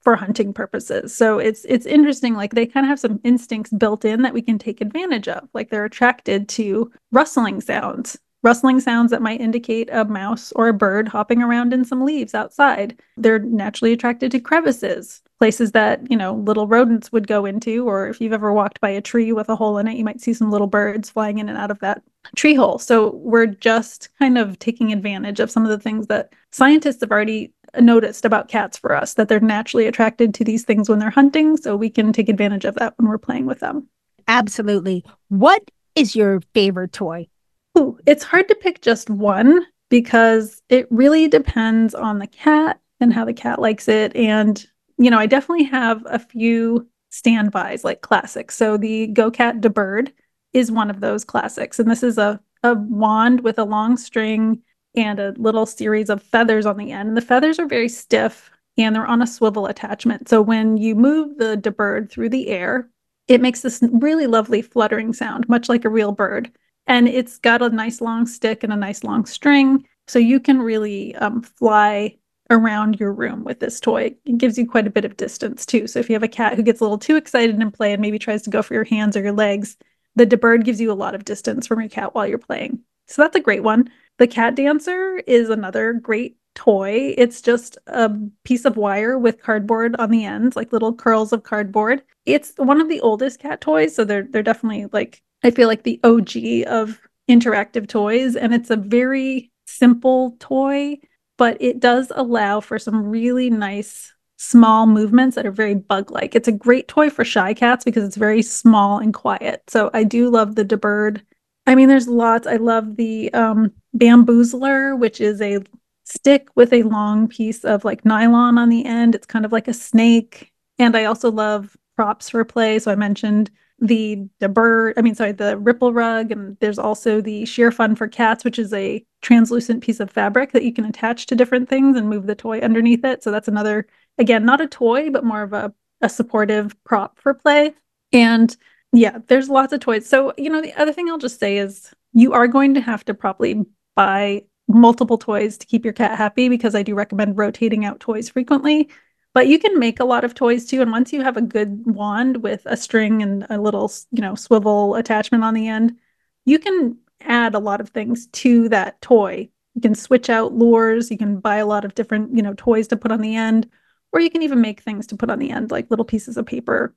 for 0.00 0.16
hunting 0.16 0.52
purposes. 0.52 1.14
So 1.14 1.38
it's 1.38 1.64
it's 1.66 1.86
interesting 1.86 2.34
like 2.34 2.54
they 2.54 2.66
kind 2.66 2.86
of 2.86 2.88
have 2.88 3.00
some 3.00 3.20
instincts 3.22 3.72
built 3.72 4.04
in 4.04 4.22
that 4.22 4.32
we 4.32 4.42
can 4.42 4.58
take 4.58 4.80
advantage 4.80 5.28
of. 5.28 5.48
Like 5.52 5.68
they're 5.70 5.84
attracted 5.84 6.48
to 6.50 6.90
rustling 7.12 7.60
sounds, 7.60 8.18
rustling 8.42 8.80
sounds 8.80 9.10
that 9.10 9.22
might 9.22 9.40
indicate 9.40 9.88
a 9.92 10.04
mouse 10.04 10.52
or 10.52 10.68
a 10.68 10.72
bird 10.72 11.08
hopping 11.08 11.42
around 11.42 11.72
in 11.72 11.84
some 11.84 12.04
leaves 12.04 12.34
outside. 12.34 12.98
They're 13.16 13.38
naturally 13.38 13.92
attracted 13.92 14.30
to 14.32 14.40
crevices, 14.40 15.22
places 15.38 15.72
that, 15.72 16.10
you 16.10 16.16
know, 16.16 16.34
little 16.34 16.66
rodents 16.66 17.12
would 17.12 17.26
go 17.26 17.44
into 17.44 17.88
or 17.88 18.08
if 18.08 18.20
you've 18.20 18.32
ever 18.32 18.52
walked 18.52 18.80
by 18.80 18.90
a 18.90 19.00
tree 19.00 19.32
with 19.32 19.48
a 19.48 19.56
hole 19.56 19.78
in 19.78 19.88
it, 19.88 19.96
you 19.96 20.04
might 20.04 20.20
see 20.20 20.32
some 20.32 20.50
little 20.50 20.66
birds 20.66 21.10
flying 21.10 21.38
in 21.38 21.48
and 21.48 21.58
out 21.58 21.70
of 21.70 21.78
that 21.80 22.02
tree 22.36 22.54
hole. 22.54 22.78
So 22.78 23.14
we're 23.16 23.46
just 23.46 24.08
kind 24.18 24.38
of 24.38 24.58
taking 24.58 24.92
advantage 24.92 25.40
of 25.40 25.50
some 25.50 25.64
of 25.64 25.70
the 25.70 25.78
things 25.78 26.06
that 26.06 26.32
scientists 26.50 27.00
have 27.00 27.10
already 27.10 27.52
noticed 27.78 28.24
about 28.24 28.48
cats 28.48 28.76
for 28.76 28.94
us 28.94 29.14
that 29.14 29.28
they're 29.28 29.40
naturally 29.40 29.86
attracted 29.86 30.34
to 30.34 30.44
these 30.44 30.64
things 30.64 30.88
when 30.88 30.98
they're 30.98 31.10
hunting. 31.10 31.56
So 31.56 31.76
we 31.76 31.90
can 31.90 32.12
take 32.12 32.28
advantage 32.28 32.64
of 32.64 32.74
that 32.76 32.94
when 32.98 33.08
we're 33.08 33.18
playing 33.18 33.46
with 33.46 33.60
them. 33.60 33.88
Absolutely. 34.26 35.04
What 35.28 35.70
is 35.94 36.16
your 36.16 36.40
favorite 36.54 36.92
toy? 36.92 37.28
Ooh, 37.78 37.98
it's 38.06 38.24
hard 38.24 38.48
to 38.48 38.54
pick 38.54 38.80
just 38.82 39.10
one 39.10 39.64
because 39.88 40.62
it 40.68 40.86
really 40.90 41.28
depends 41.28 41.94
on 41.94 42.18
the 42.18 42.26
cat 42.26 42.80
and 43.00 43.12
how 43.12 43.24
the 43.24 43.32
cat 43.32 43.60
likes 43.60 43.88
it. 43.88 44.14
And, 44.14 44.64
you 44.98 45.10
know, 45.10 45.18
I 45.18 45.26
definitely 45.26 45.64
have 45.64 46.02
a 46.06 46.18
few 46.18 46.88
standbys 47.10 47.84
like 47.84 48.02
classics. 48.02 48.56
So 48.56 48.76
the 48.76 49.08
Go 49.08 49.30
Cat 49.30 49.60
Da 49.60 49.68
Bird 49.68 50.12
is 50.52 50.70
one 50.70 50.90
of 50.90 51.00
those 51.00 51.24
classics. 51.24 51.78
And 51.78 51.90
this 51.90 52.02
is 52.02 52.18
a, 52.18 52.40
a 52.62 52.74
wand 52.74 53.40
with 53.40 53.58
a 53.58 53.64
long 53.64 53.96
string 53.96 54.62
and 54.96 55.18
a 55.18 55.34
little 55.36 55.66
series 55.66 56.10
of 56.10 56.22
feathers 56.22 56.66
on 56.66 56.76
the 56.76 56.92
end. 56.92 57.08
And 57.08 57.16
the 57.16 57.22
feathers 57.22 57.58
are 57.58 57.66
very 57.66 57.88
stiff 57.88 58.50
and 58.76 58.94
they're 58.94 59.06
on 59.06 59.22
a 59.22 59.26
swivel 59.26 59.66
attachment. 59.66 60.28
So 60.28 60.42
when 60.42 60.76
you 60.76 60.94
move 60.94 61.38
the 61.38 61.56
Da 61.56 61.70
Bird 61.70 62.10
through 62.10 62.30
the 62.30 62.48
air, 62.48 62.88
it 63.28 63.40
makes 63.40 63.60
this 63.60 63.80
really 63.92 64.26
lovely 64.26 64.62
fluttering 64.62 65.12
sound, 65.12 65.48
much 65.48 65.68
like 65.68 65.84
a 65.84 65.90
real 65.90 66.12
bird. 66.12 66.50
And 66.90 67.06
it's 67.06 67.38
got 67.38 67.62
a 67.62 67.68
nice 67.68 68.00
long 68.00 68.26
stick 68.26 68.64
and 68.64 68.72
a 68.72 68.76
nice 68.76 69.04
long 69.04 69.24
string. 69.24 69.86
So 70.08 70.18
you 70.18 70.40
can 70.40 70.60
really 70.60 71.14
um, 71.14 71.40
fly 71.40 72.16
around 72.50 72.98
your 72.98 73.12
room 73.12 73.44
with 73.44 73.60
this 73.60 73.78
toy. 73.78 74.16
It 74.24 74.38
gives 74.38 74.58
you 74.58 74.68
quite 74.68 74.88
a 74.88 74.90
bit 74.90 75.04
of 75.04 75.16
distance 75.16 75.64
too. 75.64 75.86
So 75.86 76.00
if 76.00 76.08
you 76.08 76.14
have 76.16 76.24
a 76.24 76.28
cat 76.28 76.56
who 76.56 76.64
gets 76.64 76.80
a 76.80 76.82
little 76.82 76.98
too 76.98 77.14
excited 77.14 77.62
in 77.62 77.70
play 77.70 77.92
and 77.92 78.02
maybe 78.02 78.18
tries 78.18 78.42
to 78.42 78.50
go 78.50 78.60
for 78.60 78.74
your 78.74 78.82
hands 78.82 79.16
or 79.16 79.22
your 79.22 79.30
legs, 79.30 79.76
the 80.16 80.26
Da 80.26 80.36
Bird 80.36 80.64
gives 80.64 80.80
you 80.80 80.90
a 80.90 80.94
lot 80.94 81.14
of 81.14 81.24
distance 81.24 81.64
from 81.64 81.78
your 81.78 81.88
cat 81.88 82.12
while 82.12 82.26
you're 82.26 82.38
playing. 82.38 82.80
So 83.06 83.22
that's 83.22 83.36
a 83.36 83.40
great 83.40 83.62
one. 83.62 83.88
The 84.18 84.26
cat 84.26 84.56
dancer 84.56 85.18
is 85.28 85.48
another 85.48 85.92
great 85.92 86.38
toy. 86.56 87.14
It's 87.16 87.40
just 87.40 87.78
a 87.86 88.10
piece 88.42 88.64
of 88.64 88.76
wire 88.76 89.16
with 89.16 89.40
cardboard 89.40 89.94
on 90.00 90.10
the 90.10 90.24
ends, 90.24 90.56
like 90.56 90.72
little 90.72 90.92
curls 90.92 91.32
of 91.32 91.44
cardboard. 91.44 92.02
It's 92.26 92.52
one 92.56 92.80
of 92.80 92.88
the 92.88 93.00
oldest 93.00 93.38
cat 93.38 93.60
toys, 93.60 93.94
so 93.94 94.02
they're 94.02 94.24
they're 94.24 94.42
definitely 94.42 94.86
like 94.92 95.22
I 95.42 95.50
feel 95.50 95.68
like 95.68 95.82
the 95.82 96.00
OG 96.04 96.66
of 96.66 97.00
interactive 97.28 97.88
toys 97.88 98.36
and 98.36 98.52
it's 98.52 98.70
a 98.70 98.76
very 98.76 99.50
simple 99.66 100.36
toy, 100.40 100.98
but 101.38 101.56
it 101.60 101.80
does 101.80 102.12
allow 102.14 102.60
for 102.60 102.78
some 102.78 103.08
really 103.08 103.50
nice 103.50 104.12
small 104.36 104.86
movements 104.86 105.36
that 105.36 105.46
are 105.46 105.52
very 105.52 105.74
bug 105.74 106.10
like. 106.10 106.34
It's 106.34 106.48
a 106.48 106.52
great 106.52 106.88
toy 106.88 107.10
for 107.10 107.24
shy 107.24 107.54
cats 107.54 107.84
because 107.84 108.04
it's 108.04 108.16
very 108.16 108.42
small 108.42 108.98
and 108.98 109.12
quiet. 109.12 109.62
So 109.68 109.90
I 109.92 110.04
do 110.04 110.30
love 110.30 110.54
the 110.54 110.64
Da 110.64 110.76
Bird. 110.76 111.22
I 111.66 111.74
mean, 111.74 111.88
there's 111.88 112.08
lots. 112.08 112.46
I 112.46 112.56
love 112.56 112.96
the 112.96 113.32
um, 113.34 113.70
bamboozler, 113.96 114.98
which 114.98 115.20
is 115.20 115.40
a 115.42 115.58
stick 116.04 116.48
with 116.56 116.72
a 116.72 116.82
long 116.84 117.28
piece 117.28 117.64
of 117.64 117.84
like 117.84 118.04
nylon 118.04 118.58
on 118.58 118.70
the 118.70 118.84
end. 118.86 119.14
It's 119.14 119.26
kind 119.26 119.44
of 119.44 119.52
like 119.52 119.68
a 119.68 119.74
snake. 119.74 120.50
And 120.78 120.96
I 120.96 121.04
also 121.04 121.30
love 121.30 121.76
props 121.94 122.30
for 122.30 122.44
play. 122.44 122.78
So 122.78 122.90
I 122.90 122.96
mentioned 122.96 123.50
the 123.80 124.28
bird 124.50 124.92
i 124.98 125.02
mean 125.02 125.14
sorry 125.14 125.32
the 125.32 125.56
ripple 125.58 125.92
rug 125.92 126.30
and 126.30 126.56
there's 126.60 126.78
also 126.78 127.20
the 127.20 127.46
sheer 127.46 127.72
fun 127.72 127.96
for 127.96 128.06
cats 128.06 128.44
which 128.44 128.58
is 128.58 128.72
a 128.74 129.02
translucent 129.22 129.82
piece 129.82 130.00
of 130.00 130.10
fabric 130.10 130.52
that 130.52 130.64
you 130.64 130.72
can 130.72 130.84
attach 130.84 131.26
to 131.26 131.34
different 131.34 131.68
things 131.68 131.96
and 131.96 132.08
move 132.08 132.26
the 132.26 132.34
toy 132.34 132.60
underneath 132.60 133.04
it. 133.04 133.22
So 133.22 133.30
that's 133.30 133.48
another 133.48 133.86
again 134.18 134.44
not 134.44 134.60
a 134.60 134.66
toy 134.66 135.10
but 135.10 135.24
more 135.24 135.42
of 135.42 135.52
a, 135.52 135.72
a 136.02 136.08
supportive 136.08 136.74
prop 136.84 137.18
for 137.18 137.34
play. 137.34 137.74
And 138.12 138.54
yeah 138.92 139.18
there's 139.28 139.48
lots 139.48 139.72
of 139.72 139.80
toys. 139.80 140.06
So 140.06 140.34
you 140.36 140.50
know 140.50 140.60
the 140.60 140.74
other 140.74 140.92
thing 140.92 141.08
i'll 141.08 141.18
just 141.18 141.40
say 141.40 141.56
is 141.56 141.92
you 142.12 142.32
are 142.32 142.48
going 142.48 142.74
to 142.74 142.80
have 142.80 143.04
to 143.06 143.14
probably 143.14 143.64
buy 143.96 144.44
multiple 144.68 145.18
toys 145.18 145.56
to 145.58 145.66
keep 145.66 145.84
your 145.84 145.92
cat 145.92 146.16
happy 146.16 146.48
because 146.48 146.76
i 146.76 146.82
do 146.82 146.94
recommend 146.94 147.36
rotating 147.36 147.84
out 147.84 147.98
toys 147.98 148.28
frequently 148.28 148.88
but 149.32 149.46
you 149.46 149.58
can 149.58 149.78
make 149.78 150.00
a 150.00 150.04
lot 150.04 150.24
of 150.24 150.34
toys 150.34 150.66
too. 150.66 150.82
And 150.82 150.90
once 150.90 151.12
you 151.12 151.22
have 151.22 151.36
a 151.36 151.42
good 151.42 151.86
wand 151.86 152.42
with 152.42 152.62
a 152.66 152.76
string 152.76 153.22
and 153.22 153.46
a 153.48 153.60
little, 153.60 153.90
you 154.10 154.20
know, 154.20 154.34
swivel 154.34 154.96
attachment 154.96 155.44
on 155.44 155.54
the 155.54 155.68
end, 155.68 155.96
you 156.44 156.58
can 156.58 156.96
add 157.22 157.54
a 157.54 157.60
lot 157.60 157.80
of 157.80 157.90
things 157.90 158.26
to 158.28 158.68
that 158.70 159.00
toy. 159.00 159.48
You 159.74 159.80
can 159.80 159.94
switch 159.94 160.30
out 160.30 160.54
lures. 160.54 161.10
You 161.10 161.18
can 161.18 161.38
buy 161.38 161.56
a 161.56 161.66
lot 161.66 161.84
of 161.84 161.94
different, 161.94 162.36
you 162.36 162.42
know, 162.42 162.54
toys 162.56 162.88
to 162.88 162.96
put 162.96 163.12
on 163.12 163.20
the 163.20 163.36
end, 163.36 163.68
or 164.12 164.20
you 164.20 164.30
can 164.30 164.42
even 164.42 164.60
make 164.60 164.80
things 164.80 165.06
to 165.08 165.16
put 165.16 165.30
on 165.30 165.38
the 165.38 165.50
end, 165.50 165.70
like 165.70 165.90
little 165.90 166.04
pieces 166.04 166.36
of 166.36 166.46
paper. 166.46 166.94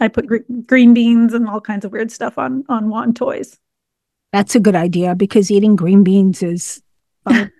I 0.00 0.08
put 0.08 0.26
gr- 0.26 0.36
green 0.66 0.92
beans 0.92 1.32
and 1.32 1.48
all 1.48 1.60
kinds 1.60 1.84
of 1.84 1.92
weird 1.92 2.10
stuff 2.10 2.36
on 2.36 2.64
on 2.68 2.90
wand 2.90 3.16
toys. 3.16 3.58
That's 4.32 4.54
a 4.54 4.60
good 4.60 4.76
idea 4.76 5.14
because 5.14 5.50
eating 5.50 5.76
green 5.76 6.04
beans 6.04 6.42
is 6.42 6.82
fun. 7.24 7.50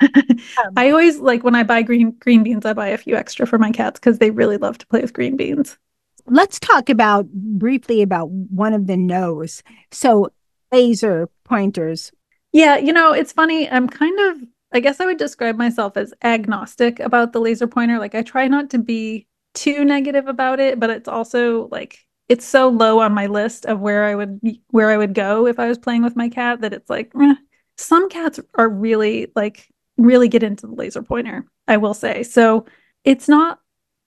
I 0.76 0.90
always 0.90 1.18
like 1.18 1.42
when 1.42 1.54
I 1.54 1.62
buy 1.62 1.82
green 1.82 2.12
green 2.18 2.42
beans, 2.42 2.64
I 2.64 2.72
buy 2.72 2.88
a 2.88 2.98
few 2.98 3.16
extra 3.16 3.46
for 3.46 3.58
my 3.58 3.70
cats 3.70 3.98
because 3.98 4.18
they 4.18 4.30
really 4.30 4.56
love 4.56 4.78
to 4.78 4.86
play 4.86 5.00
with 5.00 5.12
green 5.12 5.36
beans. 5.36 5.78
Let's 6.26 6.60
talk 6.60 6.88
about 6.88 7.28
briefly 7.32 8.02
about 8.02 8.30
one 8.30 8.74
of 8.74 8.86
the 8.86 8.96
no's. 8.96 9.62
So 9.90 10.30
laser 10.72 11.28
pointers. 11.44 12.12
Yeah, 12.52 12.76
you 12.76 12.92
know, 12.92 13.12
it's 13.12 13.32
funny. 13.32 13.68
I'm 13.70 13.88
kind 13.88 14.18
of 14.20 14.48
I 14.72 14.80
guess 14.80 15.00
I 15.00 15.06
would 15.06 15.16
describe 15.16 15.56
myself 15.56 15.96
as 15.96 16.12
agnostic 16.22 17.00
about 17.00 17.32
the 17.32 17.40
laser 17.40 17.66
pointer. 17.66 17.98
Like 17.98 18.14
I 18.14 18.22
try 18.22 18.48
not 18.48 18.70
to 18.70 18.78
be 18.78 19.26
too 19.54 19.84
negative 19.84 20.28
about 20.28 20.60
it, 20.60 20.78
but 20.78 20.90
it's 20.90 21.08
also 21.08 21.68
like 21.70 21.98
it's 22.28 22.44
so 22.44 22.68
low 22.68 23.00
on 23.00 23.12
my 23.14 23.26
list 23.26 23.64
of 23.64 23.80
where 23.80 24.04
I 24.04 24.14
would 24.14 24.40
where 24.68 24.90
I 24.90 24.96
would 24.96 25.14
go 25.14 25.46
if 25.46 25.58
I 25.58 25.68
was 25.68 25.78
playing 25.78 26.02
with 26.02 26.16
my 26.16 26.28
cat 26.28 26.60
that 26.60 26.74
it's 26.74 26.90
like 26.90 27.10
eh. 27.20 27.34
some 27.76 28.08
cats 28.10 28.38
are 28.54 28.68
really 28.68 29.32
like 29.34 29.68
really 29.98 30.28
get 30.28 30.42
into 30.42 30.66
the 30.66 30.74
laser 30.74 31.02
pointer, 31.02 31.44
I 31.66 31.76
will 31.76 31.94
say. 31.94 32.22
So 32.22 32.64
it's 33.04 33.28
not 33.28 33.60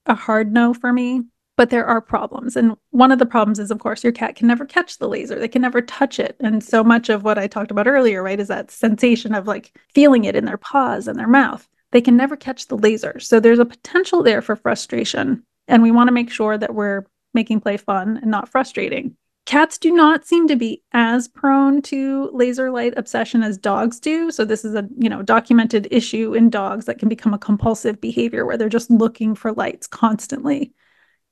a 0.06 0.16
hard 0.16 0.52
no 0.52 0.74
for 0.74 0.92
me, 0.92 1.22
but 1.58 1.70
there 1.70 1.86
are 1.86 2.02
problems. 2.02 2.56
And 2.56 2.76
one 2.90 3.12
of 3.12 3.20
the 3.20 3.26
problems 3.26 3.60
is, 3.60 3.70
of 3.70 3.80
course, 3.80 4.04
your 4.04 4.14
cat 4.14 4.36
can 4.36 4.48
never 4.48 4.66
catch 4.66 4.98
the 4.98 5.08
laser, 5.08 5.38
they 5.38 5.48
can 5.48 5.62
never 5.62 5.82
touch 5.82 6.20
it. 6.20 6.36
And 6.40 6.64
so 6.64 6.84
much 6.84 7.10
of 7.10 7.24
what 7.24 7.38
I 7.38 7.48
talked 7.48 7.72
about 7.72 7.88
earlier, 7.88 8.24
right, 8.24 8.40
is 8.40 8.48
that 8.48 8.72
sensation 8.72 9.36
of 9.36 9.48
like 9.48 9.78
feeling 9.94 10.24
it 10.24 10.36
in 10.36 10.46
their 10.46 10.58
paws 10.58 11.08
and 11.08 11.20
their 11.20 11.28
mouth. 11.28 11.68
They 11.92 12.02
can 12.02 12.16
never 12.16 12.38
catch 12.38 12.68
the 12.68 12.78
laser. 12.78 13.20
So 13.20 13.40
there's 13.40 13.60
a 13.60 13.66
potential 13.66 14.24
there 14.24 14.42
for 14.42 14.56
frustration. 14.56 15.44
And 15.68 15.84
we 15.84 15.92
want 15.92 16.08
to 16.08 16.14
make 16.14 16.32
sure 16.32 16.58
that 16.58 16.74
we're 16.74 17.06
making 17.34 17.62
play 17.62 17.78
fun 17.78 18.18
and 18.18 18.32
not 18.32 18.50
frustrating. 18.50 19.16
Cats 19.46 19.78
do 19.78 19.92
not 19.92 20.26
seem 20.26 20.48
to 20.48 20.56
be 20.56 20.84
as 20.94 21.28
prone 21.28 21.82
to 21.84 22.30
laser 22.32 22.72
light 22.72 22.94
obsession 22.96 23.44
as 23.44 23.58
dogs 23.58 24.00
do. 24.00 24.32
So 24.32 24.46
this 24.46 24.64
is 24.64 24.76
a, 24.76 24.88
you 24.98 25.10
know, 25.10 25.24
documented 25.24 25.88
issue 25.92 26.34
in 26.34 26.50
dogs 26.50 26.86
that 26.86 27.00
can 27.00 27.10
become 27.10 27.34
a 27.34 27.40
compulsive 27.40 28.00
behavior 28.00 28.46
where 28.46 28.58
they're 28.58 28.70
just 28.70 28.92
looking 28.92 29.36
for 29.36 29.52
lights 29.52 29.88
constantly. 29.88 30.74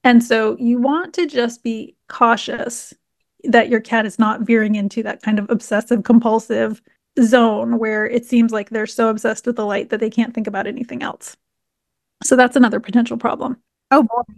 And 0.03 0.23
so 0.23 0.57
you 0.59 0.79
want 0.79 1.13
to 1.15 1.27
just 1.27 1.63
be 1.63 1.95
cautious 2.07 2.93
that 3.43 3.69
your 3.69 3.79
cat 3.79 4.05
is 4.05 4.19
not 4.19 4.41
veering 4.41 4.75
into 4.75 5.03
that 5.03 5.21
kind 5.21 5.39
of 5.39 5.49
obsessive 5.49 6.03
compulsive 6.03 6.81
zone 7.21 7.77
where 7.77 8.05
it 8.05 8.25
seems 8.25 8.51
like 8.51 8.69
they're 8.69 8.87
so 8.87 9.09
obsessed 9.09 9.45
with 9.45 9.55
the 9.55 9.65
light 9.65 9.89
that 9.89 9.99
they 9.99 10.09
can't 10.09 10.33
think 10.33 10.47
about 10.47 10.67
anything 10.67 11.03
else. 11.03 11.37
So 12.23 12.35
that's 12.35 12.55
another 12.55 12.79
potential 12.79 13.17
problem. 13.17 13.57
Oh 13.91 14.03
boy. 14.03 14.35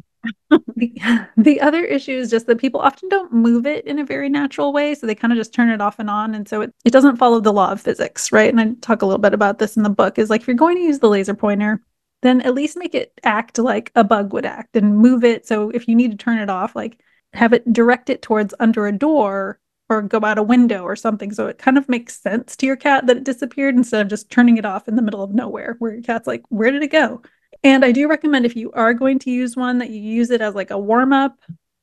The, 0.50 1.28
the 1.38 1.62
other 1.62 1.84
issue 1.84 2.12
is 2.12 2.30
just 2.30 2.48
that 2.48 2.60
people 2.60 2.80
often 2.80 3.10
don't 3.10 3.34
move 3.34 3.66
it 3.66 3.86
in 3.86 4.00
a 4.00 4.06
very 4.06 4.30
natural 4.30 4.74
way. 4.74 4.96
So 4.96 5.08
they 5.08 5.16
kind 5.16 5.34
of 5.34 5.38
just 5.38 5.54
turn 5.54 5.70
it 5.70 5.82
off 5.82 6.00
and 6.00 6.10
on. 6.10 6.36
And 6.36 6.48
so 6.48 6.62
it, 6.62 6.74
it 6.86 6.92
doesn't 6.94 7.18
follow 7.18 7.40
the 7.40 7.54
law 7.54 7.72
of 7.72 7.82
physics, 7.82 8.32
right? 8.32 8.50
And 8.50 8.60
I 8.60 8.74
talk 8.82 9.02
a 9.02 9.06
little 9.06 9.22
bit 9.22 9.34
about 9.34 9.60
this 9.60 9.78
in 9.78 9.84
the 9.84 9.90
book 9.90 10.20
is 10.20 10.30
like 10.30 10.42
if 10.42 10.48
you're 10.48 10.56
going 10.56 10.78
to 10.78 10.84
use 10.84 11.00
the 11.00 11.10
laser 11.10 11.34
pointer, 11.34 11.82
then 12.22 12.42
at 12.42 12.54
least 12.54 12.78
make 12.78 12.94
it 12.94 13.20
act 13.24 13.58
like 13.58 13.92
a 13.96 14.04
bug 14.04 14.34
would 14.34 14.46
act 14.46 14.76
and 14.76 14.98
move 14.98 15.24
it. 15.24 15.48
So 15.48 15.70
if 15.72 15.88
you 15.88 15.96
need 15.96 16.12
to 16.12 16.18
turn 16.18 16.40
it 16.40 16.50
off, 16.50 16.76
like 16.76 17.00
have 17.34 17.54
it 17.54 17.72
direct 17.72 18.10
it 18.10 18.22
towards 18.22 18.54
under 18.60 18.86
a 18.88 18.92
door 18.92 19.60
or 19.90 20.02
go 20.02 20.20
out 20.24 20.38
a 20.38 20.44
window 20.44 20.84
or 20.84 20.96
something. 20.96 21.34
So 21.34 21.48
it 21.48 21.58
kind 21.58 21.78
of 21.78 21.90
makes 21.90 22.20
sense 22.20 22.56
to 22.58 22.66
your 22.66 22.76
cat 22.76 23.08
that 23.08 23.18
it 23.18 23.24
disappeared 23.24 23.76
instead 23.76 24.02
of 24.02 24.08
just 24.08 24.30
turning 24.30 24.58
it 24.58 24.66
off 24.66 24.88
in 24.88 24.96
the 24.96 25.02
middle 25.02 25.24
of 25.24 25.34
nowhere 25.34 25.76
where 25.80 25.94
your 25.94 26.02
cat's 26.02 26.28
like, 26.28 26.44
where 26.50 26.72
did 26.72 26.84
it 26.84 26.92
go? 26.92 27.22
And 27.64 27.86
I 27.86 27.92
do 27.92 28.08
recommend 28.08 28.46
if 28.46 28.56
you 28.56 28.72
are 28.72 28.94
going 28.94 29.20
to 29.20 29.32
use 29.32 29.56
one 29.56 29.78
that 29.80 29.90
you 29.90 30.02
use 30.02 30.32
it 30.32 30.42
as 30.42 30.56
like 30.56 30.72
a 30.72 30.80
warm 30.80 31.14
up 31.14 31.38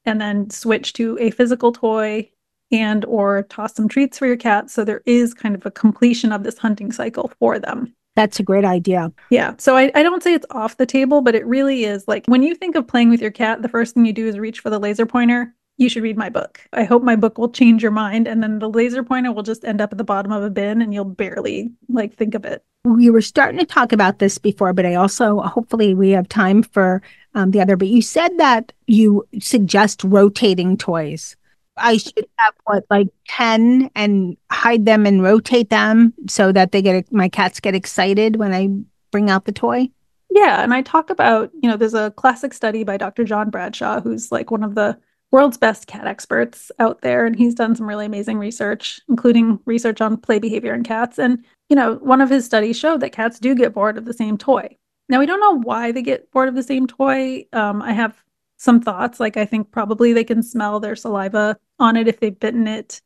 and 0.04 0.20
then 0.20 0.50
switch 0.50 0.92
to 0.94 1.16
a 1.20 1.30
physical 1.30 1.72
toy 1.72 2.30
and 2.70 3.04
or 3.04 3.44
toss 3.44 3.74
some 3.74 3.88
treats 3.88 4.18
for 4.18 4.26
your 4.26 4.36
cat 4.36 4.70
so 4.70 4.84
there 4.84 5.02
is 5.06 5.32
kind 5.32 5.54
of 5.54 5.64
a 5.64 5.70
completion 5.70 6.32
of 6.32 6.42
this 6.42 6.58
hunting 6.58 6.92
cycle 6.92 7.30
for 7.38 7.58
them. 7.58 7.94
That's 8.16 8.40
a 8.40 8.42
great 8.42 8.64
idea. 8.64 9.12
Yeah. 9.30 9.54
So 9.58 9.76
I, 9.76 9.92
I 9.94 10.02
don't 10.02 10.24
say 10.24 10.34
it's 10.34 10.46
off 10.50 10.76
the 10.76 10.86
table, 10.86 11.20
but 11.20 11.36
it 11.36 11.46
really 11.46 11.84
is 11.84 12.08
like 12.08 12.26
when 12.26 12.42
you 12.42 12.56
think 12.56 12.74
of 12.74 12.88
playing 12.88 13.10
with 13.10 13.22
your 13.22 13.30
cat, 13.30 13.62
the 13.62 13.68
first 13.68 13.94
thing 13.94 14.04
you 14.04 14.12
do 14.12 14.26
is 14.26 14.38
reach 14.38 14.58
for 14.58 14.70
the 14.70 14.80
laser 14.80 15.06
pointer. 15.06 15.54
You 15.78 15.88
should 15.88 16.02
read 16.02 16.18
my 16.18 16.28
book. 16.28 16.60
I 16.72 16.82
hope 16.82 17.04
my 17.04 17.14
book 17.14 17.38
will 17.38 17.48
change 17.48 17.82
your 17.82 17.92
mind. 17.92 18.26
And 18.26 18.42
then 18.42 18.58
the 18.58 18.68
laser 18.68 19.04
pointer 19.04 19.32
will 19.32 19.44
just 19.44 19.64
end 19.64 19.80
up 19.80 19.92
at 19.92 19.98
the 19.98 20.04
bottom 20.04 20.32
of 20.32 20.42
a 20.42 20.50
bin 20.50 20.82
and 20.82 20.92
you'll 20.92 21.04
barely 21.04 21.70
like 21.88 22.16
think 22.16 22.34
of 22.34 22.44
it. 22.44 22.64
We 22.84 23.10
were 23.10 23.22
starting 23.22 23.60
to 23.60 23.64
talk 23.64 23.92
about 23.92 24.18
this 24.18 24.38
before, 24.38 24.72
but 24.72 24.84
I 24.84 24.96
also 24.96 25.38
hopefully 25.40 25.94
we 25.94 26.10
have 26.10 26.28
time 26.28 26.64
for 26.64 27.00
um, 27.34 27.52
the 27.52 27.60
other. 27.60 27.76
But 27.76 27.88
you 27.88 28.02
said 28.02 28.38
that 28.38 28.72
you 28.88 29.26
suggest 29.40 30.02
rotating 30.02 30.76
toys. 30.76 31.36
I 31.76 31.98
should 31.98 32.26
have 32.38 32.54
what 32.64 32.84
like 32.90 33.08
10 33.28 33.90
and 33.94 34.36
hide 34.50 34.84
them 34.84 35.06
and 35.06 35.22
rotate 35.22 35.70
them 35.70 36.12
so 36.28 36.50
that 36.50 36.72
they 36.72 36.82
get 36.82 37.12
my 37.12 37.28
cats 37.28 37.60
get 37.60 37.76
excited 37.76 38.36
when 38.36 38.52
I 38.52 38.68
bring 39.12 39.30
out 39.30 39.44
the 39.44 39.52
toy. 39.52 39.88
Yeah, 40.30 40.62
and 40.62 40.74
I 40.74 40.82
talk 40.82 41.08
about, 41.08 41.50
you 41.62 41.70
know, 41.70 41.76
there's 41.76 41.94
a 41.94 42.10
classic 42.12 42.52
study 42.52 42.84
by 42.84 42.96
Dr. 42.96 43.24
John 43.24 43.48
Bradshaw 43.48 44.00
who's 44.00 44.30
like 44.30 44.50
one 44.50 44.62
of 44.62 44.74
the 44.74 44.98
world's 45.30 45.58
best 45.58 45.86
cat 45.86 46.06
experts 46.06 46.70
out 46.78 47.00
there 47.02 47.26
and 47.26 47.36
he's 47.36 47.54
done 47.54 47.74
some 47.76 47.88
really 47.88 48.06
amazing 48.06 48.38
research 48.38 49.00
including 49.08 49.58
research 49.66 50.00
on 50.00 50.16
play 50.16 50.38
behavior 50.38 50.74
in 50.74 50.82
cats 50.82 51.18
and 51.18 51.44
you 51.68 51.76
know 51.76 51.94
one 51.96 52.20
of 52.20 52.30
his 52.30 52.44
studies 52.44 52.78
showed 52.78 53.00
that 53.00 53.12
cats 53.12 53.38
do 53.38 53.54
get 53.54 53.74
bored 53.74 53.98
of 53.98 54.04
the 54.04 54.14
same 54.14 54.38
toy 54.38 54.68
now 55.08 55.18
we 55.18 55.26
don't 55.26 55.40
know 55.40 55.60
why 55.60 55.92
they 55.92 56.02
get 56.02 56.30
bored 56.30 56.48
of 56.48 56.54
the 56.54 56.62
same 56.62 56.86
toy 56.86 57.44
um, 57.52 57.82
i 57.82 57.92
have 57.92 58.22
some 58.58 58.80
thoughts. 58.80 59.18
Like 59.18 59.36
I 59.36 59.46
think 59.46 59.70
probably 59.70 60.12
they 60.12 60.24
can 60.24 60.42
smell 60.42 60.78
their 60.80 60.96
saliva 60.96 61.56
on 61.78 61.96
it 61.96 62.08
if 62.08 62.20
they've 62.20 62.38
bitten 62.38 62.68
it. 62.68 63.00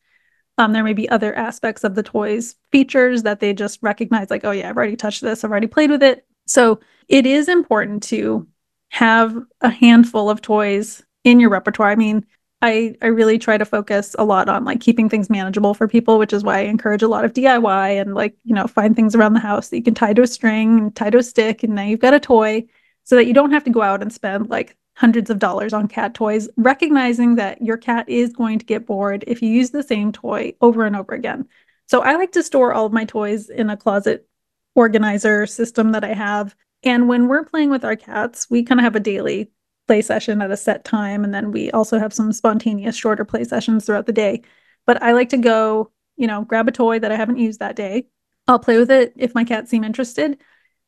Um, 0.59 0.73
there 0.73 0.85
may 0.85 0.93
be 0.93 1.09
other 1.09 1.35
aspects 1.35 1.85
of 1.85 1.95
the 1.95 2.03
toys 2.03 2.57
features 2.73 3.23
that 3.23 3.41
they 3.41 3.55
just 3.55 3.79
recognize, 3.83 4.31
like, 4.31 4.45
oh 4.45 4.51
yeah, 4.51 4.69
I've 4.69 4.77
already 4.77 4.97
touched 4.97 5.23
this, 5.23 5.45
I've 5.45 5.51
already 5.51 5.67
played 5.67 5.91
with 5.91 6.03
it. 6.03 6.27
So 6.47 6.81
it 7.09 7.25
is 7.25 7.49
important 7.49 8.03
to 8.05 8.47
have 8.91 9.37
a 9.63 9.71
handful 9.71 10.29
of 10.29 10.43
toys 10.43 11.03
in 11.25 11.41
your 11.41 11.51
repertoire. 11.51 11.91
I 11.91 11.97
mean, 11.97 12.27
I 12.61 12.95
I 13.03 13.07
really 13.07 13.39
try 13.39 13.59
to 13.59 13.65
focus 13.65 14.15
a 14.19 14.25
lot 14.25 14.49
on 14.49 14.65
like 14.65 14.81
keeping 14.81 15.09
things 15.09 15.29
manageable 15.29 15.75
for 15.75 15.89
people, 15.89 16.19
which 16.19 16.33
is 16.33 16.45
why 16.45 16.59
I 16.59 16.63
encourage 16.63 17.03
a 17.03 17.09
lot 17.09 17.25
of 17.25 17.33
DIY 17.33 18.01
and 18.01 18.15
like, 18.15 18.37
you 18.45 18.55
know, 18.55 18.67
find 18.67 18.95
things 18.95 19.15
around 19.15 19.35
the 19.35 19.41
house 19.41 19.69
that 19.69 19.77
you 19.77 19.83
can 19.83 19.95
tie 19.95 20.15
to 20.15 20.23
a 20.23 20.27
string 20.27 20.79
and 20.79 20.97
tie 20.97 21.11
to 21.11 21.19
a 21.19 21.23
stick 21.23 21.63
and 21.63 21.75
now 21.75 21.83
you've 21.83 22.01
got 22.01 22.15
a 22.15 22.21
toy 22.21 22.65
so 23.05 23.17
that 23.17 23.27
you 23.27 23.35
don't 23.35 23.51
have 23.51 23.65
to 23.65 23.71
go 23.71 23.83
out 23.83 24.03
and 24.03 24.13
spend 24.13 24.49
like 24.49 24.77
hundreds 24.97 25.31
of 25.31 25.39
dollars 25.39 25.73
on 25.73 25.89
cat 25.89 26.15
toys, 26.15 26.49
recognizing 26.57 27.37
that 27.37 27.61
your 27.63 27.77
cat 27.77 28.09
is 28.09 28.33
going 28.33 28.59
to 28.59 28.65
get 28.65 28.87
bored 28.87 29.25
if 29.27 29.43
you 29.43 29.49
use 29.49 29.71
the 29.71 29.83
same 29.83 30.13
toy 30.13 30.53
over 30.61 30.85
and 30.85 30.95
over 30.95 31.15
again. 31.15 31.49
So 31.89 32.03
I 32.03 32.15
like 32.15 32.33
to 32.33 32.43
store 32.43 32.73
all 32.73 32.87
of 32.87 32.93
my 32.93 33.05
toys 33.05 33.49
in 33.51 33.71
a 33.71 33.77
closet 33.77 34.29
organizer 34.75 35.47
system 35.47 35.93
that 35.93 36.05
I 36.05 36.15
have. 36.15 36.55
And 36.83 37.09
when 37.09 37.29
we're 37.29 37.45
playing 37.45 37.71
with 37.71 37.85
our 37.85 37.97
cats, 37.97 38.49
we 38.51 38.63
kind 38.63 38.81
of 38.81 38.85
have 38.85 38.97
a 38.97 39.01
daily 39.01 39.51
play 39.93 40.01
session 40.01 40.41
at 40.41 40.51
a 40.51 40.57
set 40.57 40.87
time. 40.87 41.23
And 41.23 41.35
then 41.35 41.53
we 41.53 41.71
also 41.73 41.99
have 41.99 42.15
some 42.15 42.33
spontaneous 42.33 42.97
shorter 42.97 43.27
play 43.27 43.45
sessions 43.45 43.85
throughout 43.85 44.07
the 44.07 44.13
day. 44.13 44.41
But 44.87 45.03
I 45.03 45.13
like 45.13 45.29
to 45.29 45.37
go, 45.37 45.91
you 46.17 46.27
know, 46.27 46.45
grab 46.45 46.67
a 46.67 46.73
toy 46.73 46.99
that 46.99 47.13
I 47.13 47.17
haven't 47.17 47.37
used 47.37 47.61
that 47.61 47.77
day. 47.77 48.07
I'll 48.49 48.59
play 48.59 48.79
with 48.79 48.91
it 48.91 49.13
if 49.17 49.35
my 49.35 49.45
cats 49.45 49.71
seem 49.71 49.85
interested. 49.85 50.39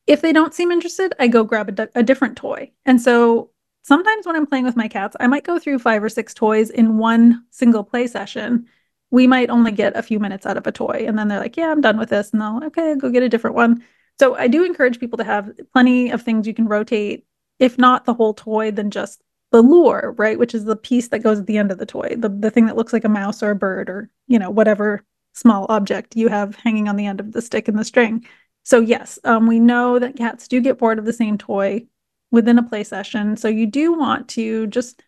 If 0.07 0.23
they 0.23 0.33
don't 0.33 0.55
seem 0.55 0.71
interested, 0.71 1.13
I 1.19 1.29
go 1.29 1.45
grab 1.45 1.79
a, 1.79 1.89
a 1.95 2.03
different 2.03 2.39
toy. 2.39 2.73
And 2.87 2.99
so 2.99 3.51
sometimes 3.83 4.25
when 4.25 4.37
I'm 4.37 4.47
playing 4.47 4.65
with 4.65 4.75
my 4.75 4.89
cats, 4.89 5.17
I 5.21 5.27
might 5.27 5.45
go 5.45 5.59
through 5.59 5.81
five 5.81 6.03
or 6.03 6.09
six 6.09 6.33
toys 6.33 6.71
in 6.71 6.97
one 6.97 7.45
single 7.51 7.85
play 7.85 8.07
session. 8.07 8.67
We 9.11 9.27
might 9.27 9.51
only 9.51 9.73
get 9.73 9.99
a 9.99 10.03
few 10.03 10.19
minutes 10.19 10.47
out 10.47 10.57
of 10.57 10.67
a 10.67 10.73
toy, 10.73 11.05
and 11.07 11.19
then 11.19 11.29
they're 11.29 11.39
like, 11.39 11.59
"Yeah, 11.59 11.71
I'm 11.71 11.83
done 11.83 11.99
with 11.99 12.09
this," 12.09 12.31
and 12.31 12.41
they'll 12.41 12.65
okay, 12.69 12.97
go 12.97 13.11
get 13.11 13.23
a 13.23 13.29
different 13.29 13.55
one. 13.55 13.85
So 14.19 14.35
I 14.35 14.49
do 14.49 14.65
encourage 14.65 14.99
people 14.99 15.19
to 15.19 15.25
have 15.25 15.53
plenty 15.75 16.11
of 16.11 16.23
things 16.23 16.47
you 16.47 16.55
can 16.55 16.67
rotate, 16.67 17.27
if 17.59 17.79
not 17.79 18.05
the 18.05 18.15
whole 18.15 18.35
toy, 18.35 18.71
then 18.71 18.91
just 18.91 19.23
the 19.51 19.63
lure, 19.63 20.15
right? 20.19 20.39
Which 20.39 20.55
is 20.55 20.65
the 20.65 20.77
piece 20.77 21.09
that 21.09 21.21
goes 21.21 21.39
at 21.39 21.47
the 21.47 21.59
end 21.59 21.71
of 21.71 21.79
the 21.79 21.87
toy, 21.87 22.15
the 22.17 22.29
the 22.29 22.51
thing 22.51 22.67
that 22.67 22.77
looks 22.77 22.93
like 22.93 23.05
a 23.05 23.09
mouse 23.09 23.43
or 23.43 23.51
a 23.51 23.57
bird 23.57 23.89
or 23.89 24.11
you 24.27 24.39
know 24.39 24.51
whatever 24.51 25.05
small 25.33 25.67
object 25.69 26.17
you 26.17 26.29
have 26.29 26.57
hanging 26.57 26.89
on 26.89 26.97
the 26.97 27.07
end 27.07 27.21
of 27.21 27.33
the 27.33 27.43
stick 27.43 27.69
and 27.69 27.79
the 27.79 27.85
string. 27.85 28.25
So 28.63 28.81
yes, 28.81 29.19
um, 29.25 29.47
we 29.47 29.61
know 29.61 29.99
that 29.99 30.17
cats 30.17 30.49
do 30.49 30.61
get 30.61 30.79
bored 30.79 30.99
of 30.99 31.05
the 31.05 31.13
same 31.13 31.37
toy 31.37 31.87
within 32.31 32.59
a 32.59 32.63
play 32.63 32.83
session. 32.83 33.37
So 33.37 33.49
you 33.49 33.67
do 33.67 33.93
want 33.93 34.29
to 34.31 34.67
just, 34.69 35.03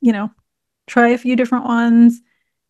you 0.00 0.12
know, 0.12 0.30
try 0.86 1.08
a 1.08 1.18
few 1.18 1.36
different 1.36 1.64
ones. 1.64 2.20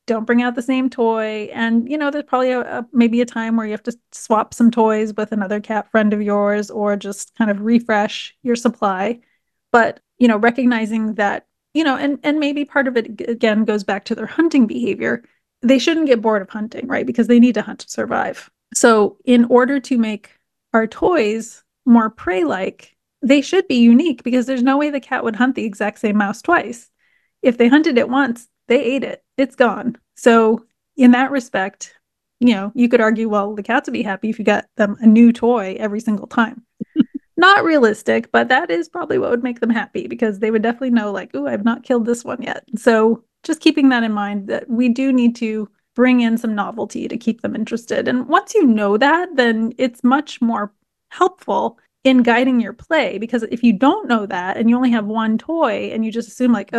Don't 0.06 0.24
bring 0.24 0.42
out 0.42 0.54
the 0.54 0.62
same 0.62 0.88
toy. 0.88 1.50
And, 1.52 1.90
you 1.90 1.98
know, 1.98 2.10
there's 2.10 2.24
probably 2.24 2.52
a, 2.52 2.60
a, 2.60 2.86
maybe 2.92 3.20
a 3.20 3.26
time 3.26 3.56
where 3.56 3.66
you 3.66 3.72
have 3.72 3.82
to 3.84 3.98
swap 4.12 4.54
some 4.54 4.70
toys 4.70 5.12
with 5.16 5.32
another 5.32 5.60
cat 5.60 5.90
friend 5.90 6.12
of 6.12 6.22
yours 6.22 6.70
or 6.70 6.96
just 6.96 7.34
kind 7.34 7.50
of 7.50 7.60
refresh 7.60 8.34
your 8.42 8.56
supply. 8.56 9.20
But, 9.72 10.00
you 10.18 10.28
know, 10.28 10.36
recognizing 10.36 11.14
that, 11.14 11.46
you 11.74 11.82
know, 11.84 11.96
and, 11.96 12.18
and 12.22 12.38
maybe 12.38 12.64
part 12.64 12.86
of 12.86 12.96
it 12.96 13.20
again 13.28 13.64
goes 13.64 13.84
back 13.84 14.04
to 14.06 14.14
their 14.14 14.26
hunting 14.26 14.66
behavior. 14.66 15.24
They 15.62 15.78
shouldn't 15.78 16.06
get 16.06 16.22
bored 16.22 16.42
of 16.42 16.50
hunting, 16.50 16.86
right? 16.86 17.06
Because 17.06 17.26
they 17.26 17.40
need 17.40 17.54
to 17.54 17.62
hunt 17.62 17.80
to 17.80 17.90
survive. 17.90 18.50
So, 18.74 19.16
in 19.24 19.44
order 19.46 19.80
to 19.80 19.98
make 19.98 20.30
our 20.72 20.86
toys 20.86 21.64
more 21.84 22.10
prey 22.10 22.44
like, 22.44 22.96
they 23.22 23.40
should 23.40 23.66
be 23.66 23.76
unique 23.76 24.22
because 24.22 24.46
there's 24.46 24.62
no 24.62 24.76
way 24.76 24.90
the 24.90 25.00
cat 25.00 25.24
would 25.24 25.36
hunt 25.36 25.54
the 25.54 25.64
exact 25.64 25.98
same 25.98 26.16
mouse 26.16 26.42
twice. 26.42 26.90
If 27.42 27.58
they 27.58 27.68
hunted 27.68 27.98
it 27.98 28.08
once, 28.08 28.48
they 28.68 28.82
ate 28.82 29.04
it. 29.04 29.24
It's 29.36 29.56
gone. 29.56 29.96
So 30.16 30.64
in 30.96 31.10
that 31.12 31.30
respect, 31.30 31.94
you 32.40 32.54
know, 32.54 32.72
you 32.74 32.88
could 32.88 33.00
argue, 33.00 33.28
well, 33.28 33.54
the 33.54 33.62
cats 33.62 33.86
would 33.86 33.92
be 33.92 34.02
happy 34.02 34.30
if 34.30 34.38
you 34.38 34.44
got 34.44 34.66
them 34.76 34.96
a 35.00 35.06
new 35.06 35.32
toy 35.32 35.76
every 35.78 36.00
single 36.00 36.26
time. 36.26 36.64
not 37.36 37.64
realistic, 37.64 38.30
but 38.32 38.48
that 38.48 38.70
is 38.70 38.88
probably 38.88 39.18
what 39.18 39.30
would 39.30 39.42
make 39.42 39.60
them 39.60 39.70
happy 39.70 40.06
because 40.06 40.38
they 40.38 40.50
would 40.50 40.62
definitely 40.62 40.90
know, 40.90 41.12
like, 41.12 41.30
oh, 41.34 41.46
I've 41.46 41.64
not 41.64 41.82
killed 41.82 42.06
this 42.06 42.24
one 42.24 42.42
yet. 42.42 42.64
So 42.76 43.24
just 43.42 43.60
keeping 43.60 43.88
that 43.90 44.02
in 44.02 44.12
mind 44.12 44.48
that 44.48 44.68
we 44.68 44.88
do 44.88 45.12
need 45.12 45.36
to 45.36 45.68
bring 45.94 46.20
in 46.20 46.36
some 46.36 46.54
novelty 46.54 47.08
to 47.08 47.16
keep 47.16 47.40
them 47.40 47.54
interested. 47.54 48.08
And 48.08 48.28
once 48.28 48.54
you 48.54 48.66
know 48.66 48.98
that, 48.98 49.36
then 49.36 49.72
it's 49.78 50.04
much 50.04 50.40
more 50.42 50.72
helpful 51.10 51.78
in 52.04 52.22
guiding 52.22 52.60
your 52.60 52.72
play 52.72 53.18
because 53.18 53.42
if 53.44 53.62
you 53.62 53.72
don't 53.72 54.08
know 54.08 54.26
that 54.26 54.56
and 54.56 54.68
you 54.68 54.76
only 54.76 54.90
have 54.90 55.06
one 55.06 55.38
toy 55.38 55.90
and 55.92 56.04
you 56.04 56.12
just 56.12 56.28
assume 56.28 56.52
like 56.52 56.70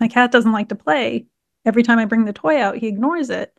my 0.00 0.08
cat 0.08 0.32
doesn't 0.32 0.52
like 0.52 0.68
to 0.68 0.74
play 0.74 1.24
every 1.66 1.82
time 1.82 1.98
i 1.98 2.04
bring 2.04 2.24
the 2.24 2.32
toy 2.32 2.60
out 2.60 2.76
he 2.76 2.86
ignores 2.86 3.30
it 3.30 3.56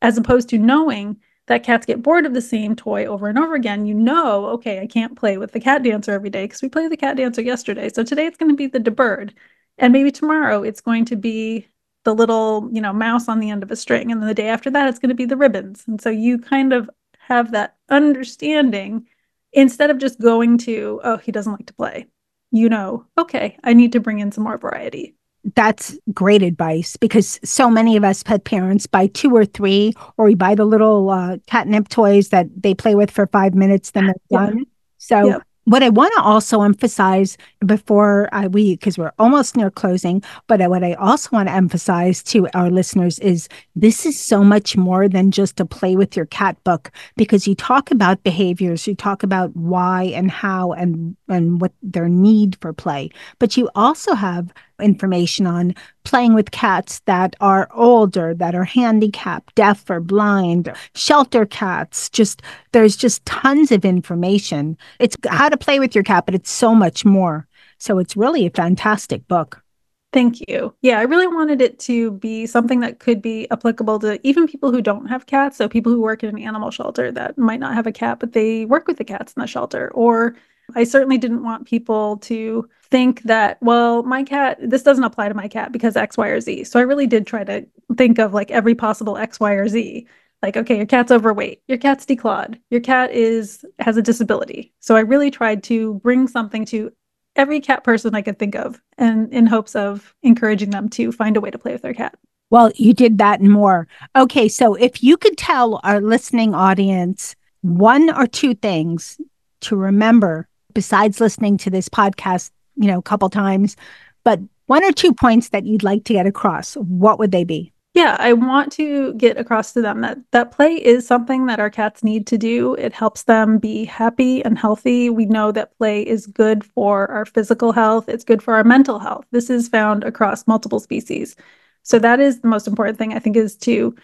as 0.00 0.16
opposed 0.16 0.48
to 0.48 0.58
knowing 0.58 1.16
that 1.48 1.62
cats 1.62 1.86
get 1.86 2.02
bored 2.02 2.26
of 2.26 2.34
the 2.34 2.42
same 2.42 2.76
toy 2.76 3.06
over 3.06 3.26
and 3.26 3.38
over 3.38 3.54
again. 3.54 3.86
You 3.86 3.94
know 3.94 4.46
okay 4.46 4.80
i 4.80 4.86
can't 4.86 5.16
play 5.16 5.38
with 5.38 5.52
the 5.52 5.60
cat 5.60 5.82
dancer 5.82 6.12
every 6.12 6.30
day 6.30 6.44
because 6.44 6.62
we 6.62 6.68
played 6.68 6.92
the 6.92 6.96
cat 6.96 7.16
dancer 7.16 7.42
yesterday. 7.42 7.88
So 7.88 8.04
today 8.04 8.26
it's 8.26 8.36
going 8.36 8.50
to 8.50 8.56
be 8.56 8.66
the 8.66 8.78
Da 8.78 8.90
Bird 8.90 9.34
and 9.78 9.92
maybe 9.92 10.10
tomorrow 10.10 10.62
it's 10.62 10.80
going 10.80 11.04
to 11.06 11.16
be 11.16 11.66
the 12.04 12.14
little 12.14 12.68
you 12.72 12.80
know 12.80 12.92
mouse 12.92 13.28
on 13.28 13.40
the 13.40 13.50
end 13.50 13.62
of 13.62 13.70
a 13.70 13.76
string 13.76 14.12
and 14.12 14.20
then 14.20 14.28
the 14.28 14.34
day 14.34 14.48
after 14.48 14.70
that 14.70 14.88
it's 14.88 14.98
going 14.98 15.08
to 15.08 15.14
be 15.14 15.24
the 15.24 15.36
ribbons. 15.36 15.84
And 15.86 16.00
so 16.00 16.10
you 16.10 16.38
kind 16.38 16.72
of 16.72 16.88
have 17.18 17.52
that 17.52 17.76
understanding 17.90 19.06
instead 19.52 19.90
of 19.90 19.98
just 19.98 20.20
going 20.20 20.58
to, 20.58 21.00
oh, 21.04 21.16
he 21.18 21.32
doesn't 21.32 21.52
like 21.52 21.66
to 21.66 21.74
play, 21.74 22.06
you 22.50 22.68
know, 22.68 23.06
okay, 23.18 23.58
I 23.64 23.72
need 23.74 23.92
to 23.92 24.00
bring 24.00 24.18
in 24.20 24.32
some 24.32 24.44
more 24.44 24.58
variety. 24.58 25.17
That's 25.54 25.96
great 26.12 26.42
advice 26.42 26.96
because 26.96 27.40
so 27.44 27.70
many 27.70 27.96
of 27.96 28.04
us 28.04 28.22
pet 28.22 28.44
parents 28.44 28.86
buy 28.86 29.06
two 29.08 29.34
or 29.34 29.44
three, 29.44 29.94
or 30.16 30.26
we 30.26 30.34
buy 30.34 30.54
the 30.54 30.64
little 30.64 31.10
uh, 31.10 31.38
catnip 31.46 31.88
toys 31.88 32.28
that 32.30 32.46
they 32.56 32.74
play 32.74 32.94
with 32.94 33.10
for 33.10 33.26
five 33.28 33.54
minutes, 33.54 33.92
then 33.92 34.06
they're 34.06 34.14
yeah. 34.30 34.46
done. 34.46 34.64
So 34.98 35.26
yeah 35.26 35.38
what 35.68 35.82
I 35.82 35.90
want 35.90 36.14
to 36.16 36.22
also 36.22 36.62
emphasize 36.62 37.36
before 37.66 38.30
I, 38.32 38.46
we, 38.46 38.76
because 38.76 38.96
we're 38.96 39.12
almost 39.18 39.54
near 39.54 39.70
closing, 39.70 40.22
but 40.46 40.60
what 40.70 40.82
I 40.82 40.94
also 40.94 41.28
want 41.30 41.48
to 41.50 41.54
emphasize 41.54 42.22
to 42.24 42.48
our 42.54 42.70
listeners 42.70 43.18
is 43.18 43.50
this 43.76 44.06
is 44.06 44.18
so 44.18 44.42
much 44.42 44.78
more 44.78 45.10
than 45.10 45.30
just 45.30 45.60
a 45.60 45.66
play 45.66 45.94
with 45.94 46.16
your 46.16 46.24
cat 46.24 46.56
book 46.64 46.90
because 47.18 47.46
you 47.46 47.54
talk 47.54 47.90
about 47.90 48.22
behaviors, 48.22 48.86
you 48.86 48.94
talk 48.94 49.22
about 49.22 49.54
why 49.54 50.04
and 50.04 50.30
how 50.30 50.72
and 50.72 51.17
and 51.28 51.60
what 51.60 51.72
their 51.82 52.08
need 52.08 52.56
for 52.60 52.72
play. 52.72 53.10
But 53.38 53.56
you 53.56 53.70
also 53.74 54.14
have 54.14 54.52
information 54.80 55.46
on 55.46 55.74
playing 56.04 56.34
with 56.34 56.50
cats 56.50 57.00
that 57.06 57.36
are 57.40 57.68
older, 57.72 58.34
that 58.34 58.54
are 58.54 58.64
handicapped, 58.64 59.54
deaf 59.54 59.88
or 59.90 60.00
blind, 60.00 60.72
shelter 60.94 61.46
cats. 61.46 62.08
Just 62.08 62.42
there's 62.72 62.96
just 62.96 63.24
tons 63.26 63.72
of 63.72 63.84
information. 63.84 64.76
It's 64.98 65.16
how 65.28 65.48
to 65.48 65.56
play 65.56 65.78
with 65.78 65.94
your 65.94 66.04
cat, 66.04 66.26
but 66.26 66.34
it's 66.34 66.50
so 66.50 66.74
much 66.74 67.04
more. 67.04 67.46
So 67.78 67.98
it's 67.98 68.16
really 68.16 68.46
a 68.46 68.50
fantastic 68.50 69.26
book. 69.28 69.62
Thank 70.10 70.40
you. 70.48 70.74
Yeah, 70.80 70.98
I 70.98 71.02
really 71.02 71.26
wanted 71.26 71.60
it 71.60 71.78
to 71.80 72.12
be 72.12 72.46
something 72.46 72.80
that 72.80 72.98
could 72.98 73.20
be 73.20 73.46
applicable 73.50 73.98
to 74.00 74.18
even 74.26 74.46
people 74.46 74.72
who 74.72 74.80
don't 74.80 75.06
have 75.06 75.26
cats. 75.26 75.58
So, 75.58 75.68
people 75.68 75.92
who 75.92 76.00
work 76.00 76.22
in 76.22 76.30
an 76.30 76.38
animal 76.38 76.70
shelter 76.70 77.12
that 77.12 77.36
might 77.36 77.60
not 77.60 77.74
have 77.74 77.86
a 77.86 77.92
cat, 77.92 78.18
but 78.18 78.32
they 78.32 78.64
work 78.64 78.88
with 78.88 78.96
the 78.96 79.04
cats 79.04 79.34
in 79.34 79.40
the 79.42 79.46
shelter. 79.46 79.90
Or 79.92 80.34
I 80.74 80.84
certainly 80.84 81.18
didn't 81.18 81.42
want 81.42 81.66
people 81.66 82.18
to 82.18 82.68
think 82.90 83.22
that, 83.22 83.58
well, 83.62 84.02
my 84.02 84.22
cat, 84.22 84.58
this 84.60 84.82
doesn't 84.82 85.04
apply 85.04 85.28
to 85.28 85.34
my 85.34 85.48
cat 85.48 85.72
because 85.72 85.96
X, 85.96 86.16
Y, 86.16 86.28
or 86.28 86.40
Z. 86.40 86.64
So, 86.64 86.78
I 86.78 86.82
really 86.82 87.06
did 87.06 87.26
try 87.26 87.44
to 87.44 87.66
think 87.96 88.18
of 88.18 88.34
like 88.34 88.50
every 88.50 88.74
possible 88.74 89.16
X, 89.16 89.40
Y, 89.40 89.52
or 89.52 89.68
Z. 89.68 90.06
Like, 90.42 90.56
okay, 90.56 90.76
your 90.76 90.86
cat's 90.86 91.10
overweight, 91.10 91.62
your 91.66 91.78
cat's 91.78 92.06
declawed, 92.06 92.60
your 92.70 92.80
cat 92.80 93.10
is 93.10 93.64
has 93.80 93.96
a 93.96 94.02
disability. 94.02 94.72
So 94.78 94.94
I 94.94 95.00
really 95.00 95.32
tried 95.32 95.64
to 95.64 95.94
bring 95.94 96.28
something 96.28 96.64
to 96.66 96.92
every 97.34 97.60
cat 97.60 97.82
person 97.82 98.14
I 98.14 98.22
could 98.22 98.38
think 98.38 98.54
of 98.54 98.80
and 98.98 99.32
in 99.32 99.46
hopes 99.46 99.74
of 99.74 100.14
encouraging 100.22 100.70
them 100.70 100.88
to 100.90 101.10
find 101.10 101.36
a 101.36 101.40
way 101.40 101.50
to 101.50 101.58
play 101.58 101.72
with 101.72 101.82
their 101.82 101.94
cat. 101.94 102.16
Well, 102.50 102.70
you 102.76 102.94
did 102.94 103.18
that 103.18 103.40
and 103.40 103.50
more. 103.50 103.88
Okay, 104.16 104.48
so 104.48 104.74
if 104.74 105.02
you 105.02 105.16
could 105.16 105.36
tell 105.36 105.80
our 105.82 106.00
listening 106.00 106.54
audience 106.54 107.34
one 107.62 108.08
or 108.08 108.26
two 108.26 108.54
things 108.54 109.20
to 109.62 109.76
remember 109.76 110.48
besides 110.78 111.20
listening 111.20 111.56
to 111.56 111.70
this 111.70 111.88
podcast, 111.88 112.52
you 112.76 112.86
know, 112.86 113.00
a 113.00 113.02
couple 113.02 113.28
times, 113.28 113.74
but 114.22 114.38
one 114.66 114.84
or 114.84 114.92
two 114.92 115.12
points 115.12 115.48
that 115.48 115.66
you'd 115.66 115.82
like 115.82 116.04
to 116.04 116.12
get 116.12 116.24
across, 116.24 116.74
what 116.74 117.18
would 117.18 117.32
they 117.32 117.42
be? 117.42 117.72
Yeah, 117.94 118.16
I 118.20 118.32
want 118.32 118.70
to 118.74 119.12
get 119.14 119.36
across 119.36 119.72
to 119.72 119.82
them 119.82 120.02
that 120.02 120.18
that 120.30 120.52
play 120.52 120.76
is 120.76 121.04
something 121.04 121.46
that 121.46 121.58
our 121.58 121.68
cats 121.68 122.04
need 122.04 122.28
to 122.28 122.38
do. 122.38 122.76
It 122.76 122.92
helps 122.92 123.24
them 123.24 123.58
be 123.58 123.84
happy 123.86 124.44
and 124.44 124.56
healthy. 124.56 125.10
We 125.10 125.26
know 125.26 125.50
that 125.50 125.76
play 125.78 126.06
is 126.06 126.28
good 126.28 126.62
for 126.62 127.10
our 127.10 127.24
physical 127.24 127.72
health, 127.72 128.08
it's 128.08 128.22
good 128.22 128.40
for 128.40 128.54
our 128.54 128.62
mental 128.62 129.00
health. 129.00 129.24
This 129.32 129.50
is 129.50 129.68
found 129.68 130.04
across 130.04 130.46
multiple 130.46 130.78
species. 130.78 131.34
So 131.82 131.98
that 131.98 132.20
is 132.20 132.38
the 132.38 132.46
most 132.46 132.68
important 132.68 132.98
thing 132.98 133.14
I 133.14 133.18
think 133.18 133.36
is 133.36 133.56
to 133.56 133.96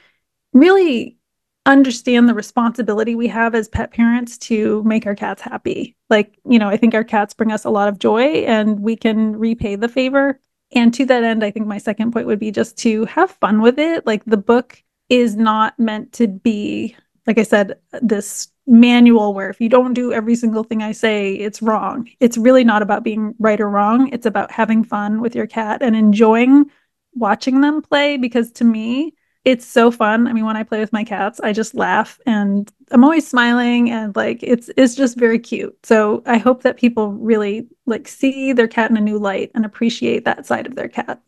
really 0.52 1.18
understand 1.66 2.28
the 2.28 2.34
responsibility 2.34 3.14
we 3.14 3.28
have 3.28 3.54
as 3.54 3.68
pet 3.68 3.90
parents 3.90 4.36
to 4.36 4.82
make 4.84 5.06
our 5.06 5.14
cats 5.14 5.40
happy. 5.40 5.96
Like, 6.10 6.38
you 6.48 6.58
know, 6.58 6.68
I 6.68 6.76
think 6.76 6.94
our 6.94 7.04
cats 7.04 7.32
bring 7.34 7.52
us 7.52 7.64
a 7.64 7.70
lot 7.70 7.88
of 7.88 7.98
joy 7.98 8.22
and 8.44 8.80
we 8.80 8.96
can 8.96 9.36
repay 9.36 9.76
the 9.76 9.88
favor 9.88 10.38
and 10.74 10.92
to 10.94 11.06
that 11.06 11.24
end, 11.24 11.44
I 11.44 11.50
think 11.50 11.66
my 11.66 11.78
second 11.78 12.12
point 12.12 12.26
would 12.26 12.40
be 12.40 12.50
just 12.50 12.76
to 12.78 13.04
have 13.06 13.30
fun 13.30 13.60
with 13.60 13.78
it. 13.78 14.06
Like 14.06 14.24
the 14.24 14.36
book 14.36 14.82
is 15.08 15.36
not 15.36 15.78
meant 15.78 16.12
to 16.14 16.26
be, 16.26 16.96
like 17.26 17.38
I 17.38 17.44
said, 17.44 17.78
this 18.02 18.48
manual 18.66 19.34
where 19.34 19.50
if 19.50 19.60
you 19.60 19.68
don't 19.68 19.94
do 19.94 20.12
every 20.12 20.34
single 20.34 20.64
thing 20.64 20.82
I 20.82 20.92
say, 20.92 21.34
it's 21.34 21.62
wrong. 21.62 22.08
It's 22.18 22.38
really 22.38 22.64
not 22.64 22.82
about 22.82 23.04
being 23.04 23.34
right 23.38 23.60
or 23.60 23.70
wrong. 23.70 24.08
It's 24.12 24.26
about 24.26 24.50
having 24.50 24.82
fun 24.82 25.20
with 25.20 25.34
your 25.34 25.46
cat 25.46 25.82
and 25.82 25.94
enjoying 25.94 26.70
watching 27.14 27.60
them 27.60 27.80
play 27.82 28.16
because 28.16 28.50
to 28.52 28.64
me, 28.64 29.14
it's 29.44 29.66
so 29.66 29.90
fun. 29.90 30.26
I 30.26 30.32
mean, 30.32 30.46
when 30.46 30.56
I 30.56 30.62
play 30.62 30.80
with 30.80 30.92
my 30.92 31.04
cats, 31.04 31.38
I 31.40 31.52
just 31.52 31.74
laugh 31.74 32.18
and 32.24 32.72
I'm 32.90 33.04
always 33.04 33.28
smiling 33.28 33.90
and 33.90 34.16
like 34.16 34.42
it's 34.42 34.70
it's 34.76 34.94
just 34.94 35.18
very 35.18 35.38
cute. 35.38 35.76
So 35.84 36.22
I 36.26 36.38
hope 36.38 36.62
that 36.62 36.78
people 36.78 37.12
really 37.12 37.66
like 37.86 38.08
see 38.08 38.52
their 38.52 38.68
cat 38.68 38.90
in 38.90 38.96
a 38.96 39.02
new 39.02 39.18
light 39.18 39.50
and 39.54 39.64
appreciate 39.66 40.24
that 40.24 40.46
side 40.46 40.66
of 40.66 40.76
their 40.76 40.88
cat. 40.88 41.20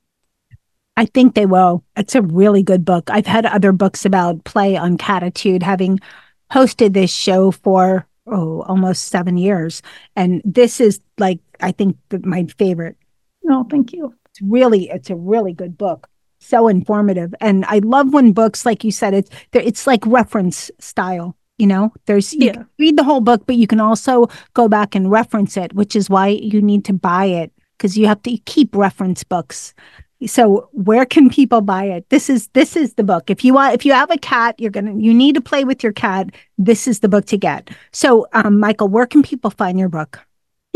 I 0.97 1.05
think 1.05 1.35
they 1.35 1.45
will. 1.45 1.85
It's 1.95 2.15
a 2.15 2.23
really 2.23 2.63
good 2.63 2.85
book. 2.87 3.11
I've 3.11 3.27
had 3.27 3.45
other 3.45 3.73
books 3.73 4.07
about 4.07 4.45
play 4.45 4.77
on 4.77 4.97
cattitude, 4.97 5.63
having 5.63 6.01
hosted 6.51 6.95
this 6.95 7.13
show 7.13 7.51
for 7.51 8.07
oh 8.27 8.63
almost 8.63 9.09
seven 9.09 9.37
years, 9.37 9.83
and 10.15 10.41
this 10.43 10.81
is 10.81 11.01
like 11.19 11.41
I 11.61 11.73
think 11.73 11.99
my 12.23 12.47
favorite. 12.57 12.97
Oh, 13.49 13.67
thank 13.71 13.93
you. 13.93 14.15
It's 14.31 14.41
really 14.41 14.89
it's 14.89 15.11
a 15.11 15.17
really 15.17 15.53
good 15.53 15.77
book 15.77 16.09
so 16.47 16.69
informative. 16.69 17.35
And 17.41 17.65
I 17.67 17.79
love 17.79 18.13
when 18.13 18.33
books, 18.33 18.65
like 18.65 18.85
you 18.85 18.91
said, 18.91 19.15
it's 19.15 19.31
it's 19.53 19.87
like 19.87 20.05
reference 20.07 20.71
style. 20.79 21.37
You 21.59 21.67
know, 21.67 21.93
there's 22.05 22.35
you 22.35 22.47
yeah. 22.47 22.65
read 22.79 22.99
the 22.99 23.05
whole 23.05 23.21
book, 23.21 23.45
but 23.47 23.57
you 23.57 23.67
can 23.67 23.81
also 23.81 24.29
go 24.55 24.69
back 24.69 24.95
and 24.95 25.11
reference 25.11 25.57
it, 25.57 25.73
which 25.73 25.97
is 25.97 26.11
why 26.11 26.29
you 26.29 26.61
need 26.61 26.85
to 26.85 26.93
buy 26.93 27.25
it 27.27 27.53
because 27.77 27.97
you 27.97 28.07
have 28.07 28.23
to 28.23 28.37
keep 28.39 28.75
reference 28.75 29.25
books. 29.25 29.75
So 30.27 30.69
where 30.73 31.05
can 31.05 31.29
people 31.29 31.61
buy 31.61 31.85
it? 31.85 32.09
This 32.09 32.31
is 32.31 32.49
this 32.49 32.77
is 32.77 32.95
the 32.95 33.05
book. 33.05 33.29
If 33.29 33.45
you 33.45 33.55
want, 33.55 33.75
if 33.75 33.85
you 33.85 33.93
have 33.93 34.11
a 34.11 34.19
cat, 34.19 34.55
you're 34.59 34.71
gonna 34.71 34.95
you 34.95 35.13
need 35.13 35.35
to 35.35 35.41
play 35.41 35.65
with 35.65 35.83
your 35.83 35.93
cat. 35.93 36.31
This 36.59 36.87
is 36.87 37.01
the 37.01 37.09
book 37.09 37.27
to 37.27 37.37
get. 37.37 37.71
So, 37.93 38.27
um, 38.33 38.59
Mikel, 38.61 38.89
where 38.89 39.07
can 39.07 39.23
people 39.23 39.51
find 39.51 39.79
your 39.79 39.91
book? 39.91 40.21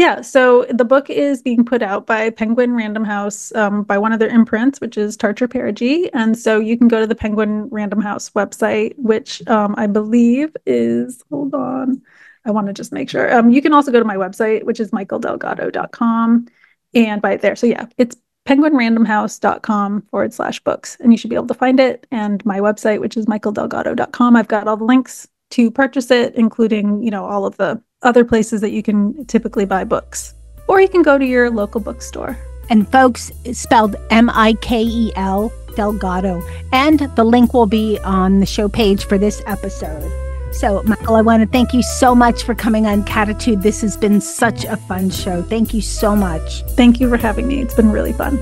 Yeah, 0.01 0.23
so 0.23 0.65
the 0.71 0.87
book 0.87 1.11
is 1.11 1.43
being 1.43 1.63
put 1.63 1.83
out 1.83 2.07
by 2.07 2.31
Penguin 2.31 2.75
Random 2.75 3.05
House 3.05 3.55
um, 3.55 3.83
by 3.83 3.99
one 3.99 4.15
of 4.15 4.19
their 4.19 4.31
imprints, 4.31 4.81
which 4.81 4.97
is 4.97 5.15
Tarcher 5.15 5.47
Perigee. 5.47 6.09
And 6.15 6.39
so 6.39 6.59
you 6.59 6.79
can 6.79 6.89
go 6.89 7.01
to 7.01 7.07
the 7.07 7.15
Penguin 7.15 7.69
Random 7.69 8.01
House 8.01 8.31
website, 8.31 8.95
which 8.97 9.47
um, 9.47 9.75
I 9.77 9.87
believe 9.87 10.57
is, 10.65 11.23
hold 11.29 11.53
on, 11.53 12.01
I 12.47 12.51
want 12.51 12.69
to 12.69 12.73
just 12.73 12.93
make 12.93 13.11
sure. 13.11 13.31
Um, 13.31 13.51
you 13.51 13.61
can 13.61 13.75
also 13.75 13.93
go 13.93 13.99
to 13.99 14.05
my 14.07 14.17
website, 14.17 14.65
which 14.65 14.81
is 14.81 14.91
mikeldelgado.com 14.91 16.47
and 16.95 17.21
buy 17.21 17.33
it 17.33 17.43
there. 17.43 17.55
So 17.55 17.67
yeah, 17.67 17.85
it's 17.99 18.17
penguinrandomhouse.com 18.49 20.01
forward 20.11 20.33
slash 20.33 20.61
books. 20.61 20.97
And 21.01 21.13
you 21.13 21.19
should 21.19 21.29
be 21.29 21.37
able 21.37 21.49
to 21.49 21.53
find 21.53 21.79
it. 21.79 22.07
And 22.11 22.43
my 22.47 22.61
website, 22.61 23.01
which 23.01 23.19
is 23.19 23.27
mikeldelgado.com, 23.27 24.35
I've 24.35 24.49
got 24.49 24.67
all 24.67 24.79
the 24.79 24.85
links 24.85 25.29
to 25.51 25.71
purchase 25.71 26.11
it, 26.11 26.35
including, 26.37 27.03
you 27.03 27.11
know, 27.11 27.27
all 27.27 27.45
of 27.45 27.59
the 27.59 27.83
other 28.03 28.25
places 28.25 28.61
that 28.61 28.71
you 28.71 28.83
can 28.83 29.25
typically 29.27 29.65
buy 29.65 29.85
books. 29.85 30.35
Or 30.69 30.81
you 30.81 30.89
can 30.89 31.03
go 31.03 31.19
to 31.19 31.25
your 31.25 31.51
local 31.51 31.81
bookstore. 31.81 32.39
And 32.69 32.91
folks, 32.91 33.33
it's 33.45 33.59
spelled 33.59 33.97
M 34.11 34.31
I 34.31 34.55
K 34.61 34.83
E 34.83 35.13
L 35.17 35.53
Delgado. 35.75 36.43
And 36.73 37.01
the 37.17 37.25
link 37.25 37.53
will 37.53 37.67
be 37.67 37.99
on 38.05 38.41
the 38.41 38.47
show 38.47 38.69
page 38.69 39.05
for 39.05 39.19
this 39.19 39.43
episode. 39.47 40.11
So, 40.53 40.83
Mikel, 40.83 41.15
I 41.15 41.23
want 41.23 41.43
to 41.43 41.49
thank 41.49 41.73
you 41.73 41.83
so 41.83 42.15
much 42.15 42.43
for 42.43 42.55
coming 42.55 42.87
on 42.87 43.05
Cattitude. 43.05 43.63
This 43.63 43.81
has 43.83 43.97
been 43.97 44.21
such 44.21 44.65
a 44.65 44.77
fun 44.77 45.11
show. 45.11 45.43
Thank 45.43 45.73
you 45.73 45.81
so 45.81 46.17
much. 46.17 46.63
Thank 46.71 47.01
you 47.01 47.09
for 47.09 47.17
having 47.17 47.47
me. 47.47 47.61
It's 47.61 47.75
been 47.75 47.93
really 47.93 48.13
fun. 48.13 48.37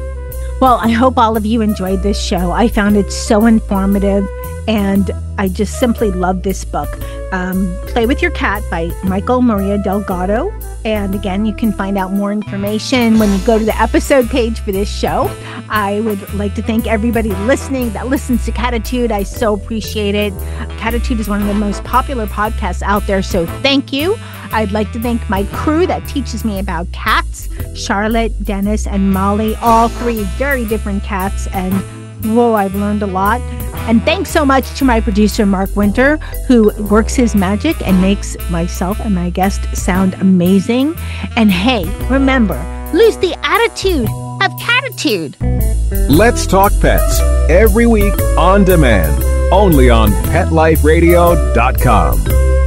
Well, 0.61 0.81
I 0.83 0.89
hope 0.89 1.19
all 1.19 1.37
of 1.37 1.45
you 1.47 1.61
enjoyed 1.61 2.03
this 2.03 2.21
show. 2.21 2.51
I 2.51 2.69
found 2.69 2.97
it 2.97 3.13
so 3.13 3.47
informative 3.47 4.27
and 4.67 5.11
I 5.37 5.49
just 5.49 5.79
simply 5.79 6.11
love 6.11 6.43
this 6.43 6.65
book. 6.65 6.89
Um, 7.33 7.77
Play 7.89 8.07
with 8.07 8.23
Your 8.23 8.31
Cat 8.31 8.63
by 8.71 8.91
Mikel 9.05 9.43
Maria 9.43 9.79
Delgado. 9.79 10.51
And 10.85 11.15
again, 11.15 11.45
you 11.45 11.55
can 11.55 11.73
find 11.73 11.99
out 11.99 12.13
more 12.13 12.33
information 12.33 13.19
when 13.19 13.31
you 13.31 13.45
go 13.45 13.59
to 13.59 13.65
the 13.65 13.79
episode 13.81 14.31
page 14.31 14.61
for 14.61 14.73
this 14.73 14.89
show. 14.91 15.29
I 15.69 16.01
would 16.01 16.33
like 16.35 16.55
to 16.55 16.63
thank 16.63 16.87
everybody 16.87 17.31
listening 17.31 17.91
that 17.93 18.09
listens 18.09 18.45
to 18.47 18.53
Cattitude. 18.53 19.13
I 19.13 19.25
so 19.25 19.55
appreciate 19.55 20.15
it. 20.15 20.33
Cattitude 20.79 21.21
is 21.21 21.29
one 21.29 21.43
of 21.43 21.49
the 21.49 21.55
most 21.55 21.85
popular 21.85 22.27
podcasts 22.27 22.83
out 22.83 23.07
there, 23.07 23.23
so 23.23 23.45
thank 23.61 23.93
you. 23.93 24.17
I'd 24.51 24.73
like 24.73 24.93
to 24.93 25.01
thank 25.01 25.29
my 25.29 25.45
crew 25.53 25.87
that 25.87 26.07
teaches 26.09 26.45
me 26.45 26.59
about 26.59 26.91
cats 26.93 27.49
Charlotte, 27.75 28.33
Dennis, 28.45 28.87
and 28.87 29.13
Molly, 29.13 29.55
all 29.57 29.89
three 29.89 30.23
very 30.39 30.65
different 30.67 31.03
cats. 31.05 31.47
And 31.49 31.75
whoa, 32.35 32.55
I've 32.55 32.75
learned 32.75 33.03
a 33.03 33.07
lot. 33.07 33.41
And 33.89 34.05
thanks 34.05 34.31
so 34.31 34.45
much 34.45 34.79
to 34.79 34.85
my 34.85 35.01
producer, 35.01 35.47
Mark 35.47 35.75
Winter, 35.75 36.19
who 36.47 36.71
works 36.85 37.15
his 37.15 37.35
magic 37.35 37.81
and 37.87 37.99
makes 38.03 38.37
myself 38.51 39.01
and 39.01 39.15
my 39.15 39.31
guest 39.31 39.75
sound 39.75 40.13
amazing. 40.21 40.95
And 41.37 41.51
hey, 41.51 41.87
remember, 42.11 42.59
lose 42.93 43.17
the 43.17 43.35
attitude 43.43 44.07
of 44.43 44.53
cattitude. 44.61 45.39
Let's 46.11 46.47
Talk 46.47 46.73
Pets 46.81 47.21
every 47.49 47.87
week 47.87 48.13
on 48.37 48.65
demand, 48.65 49.25
only 49.53 49.89
on 49.89 50.11
PetLifeRadio.com. 50.11 52.58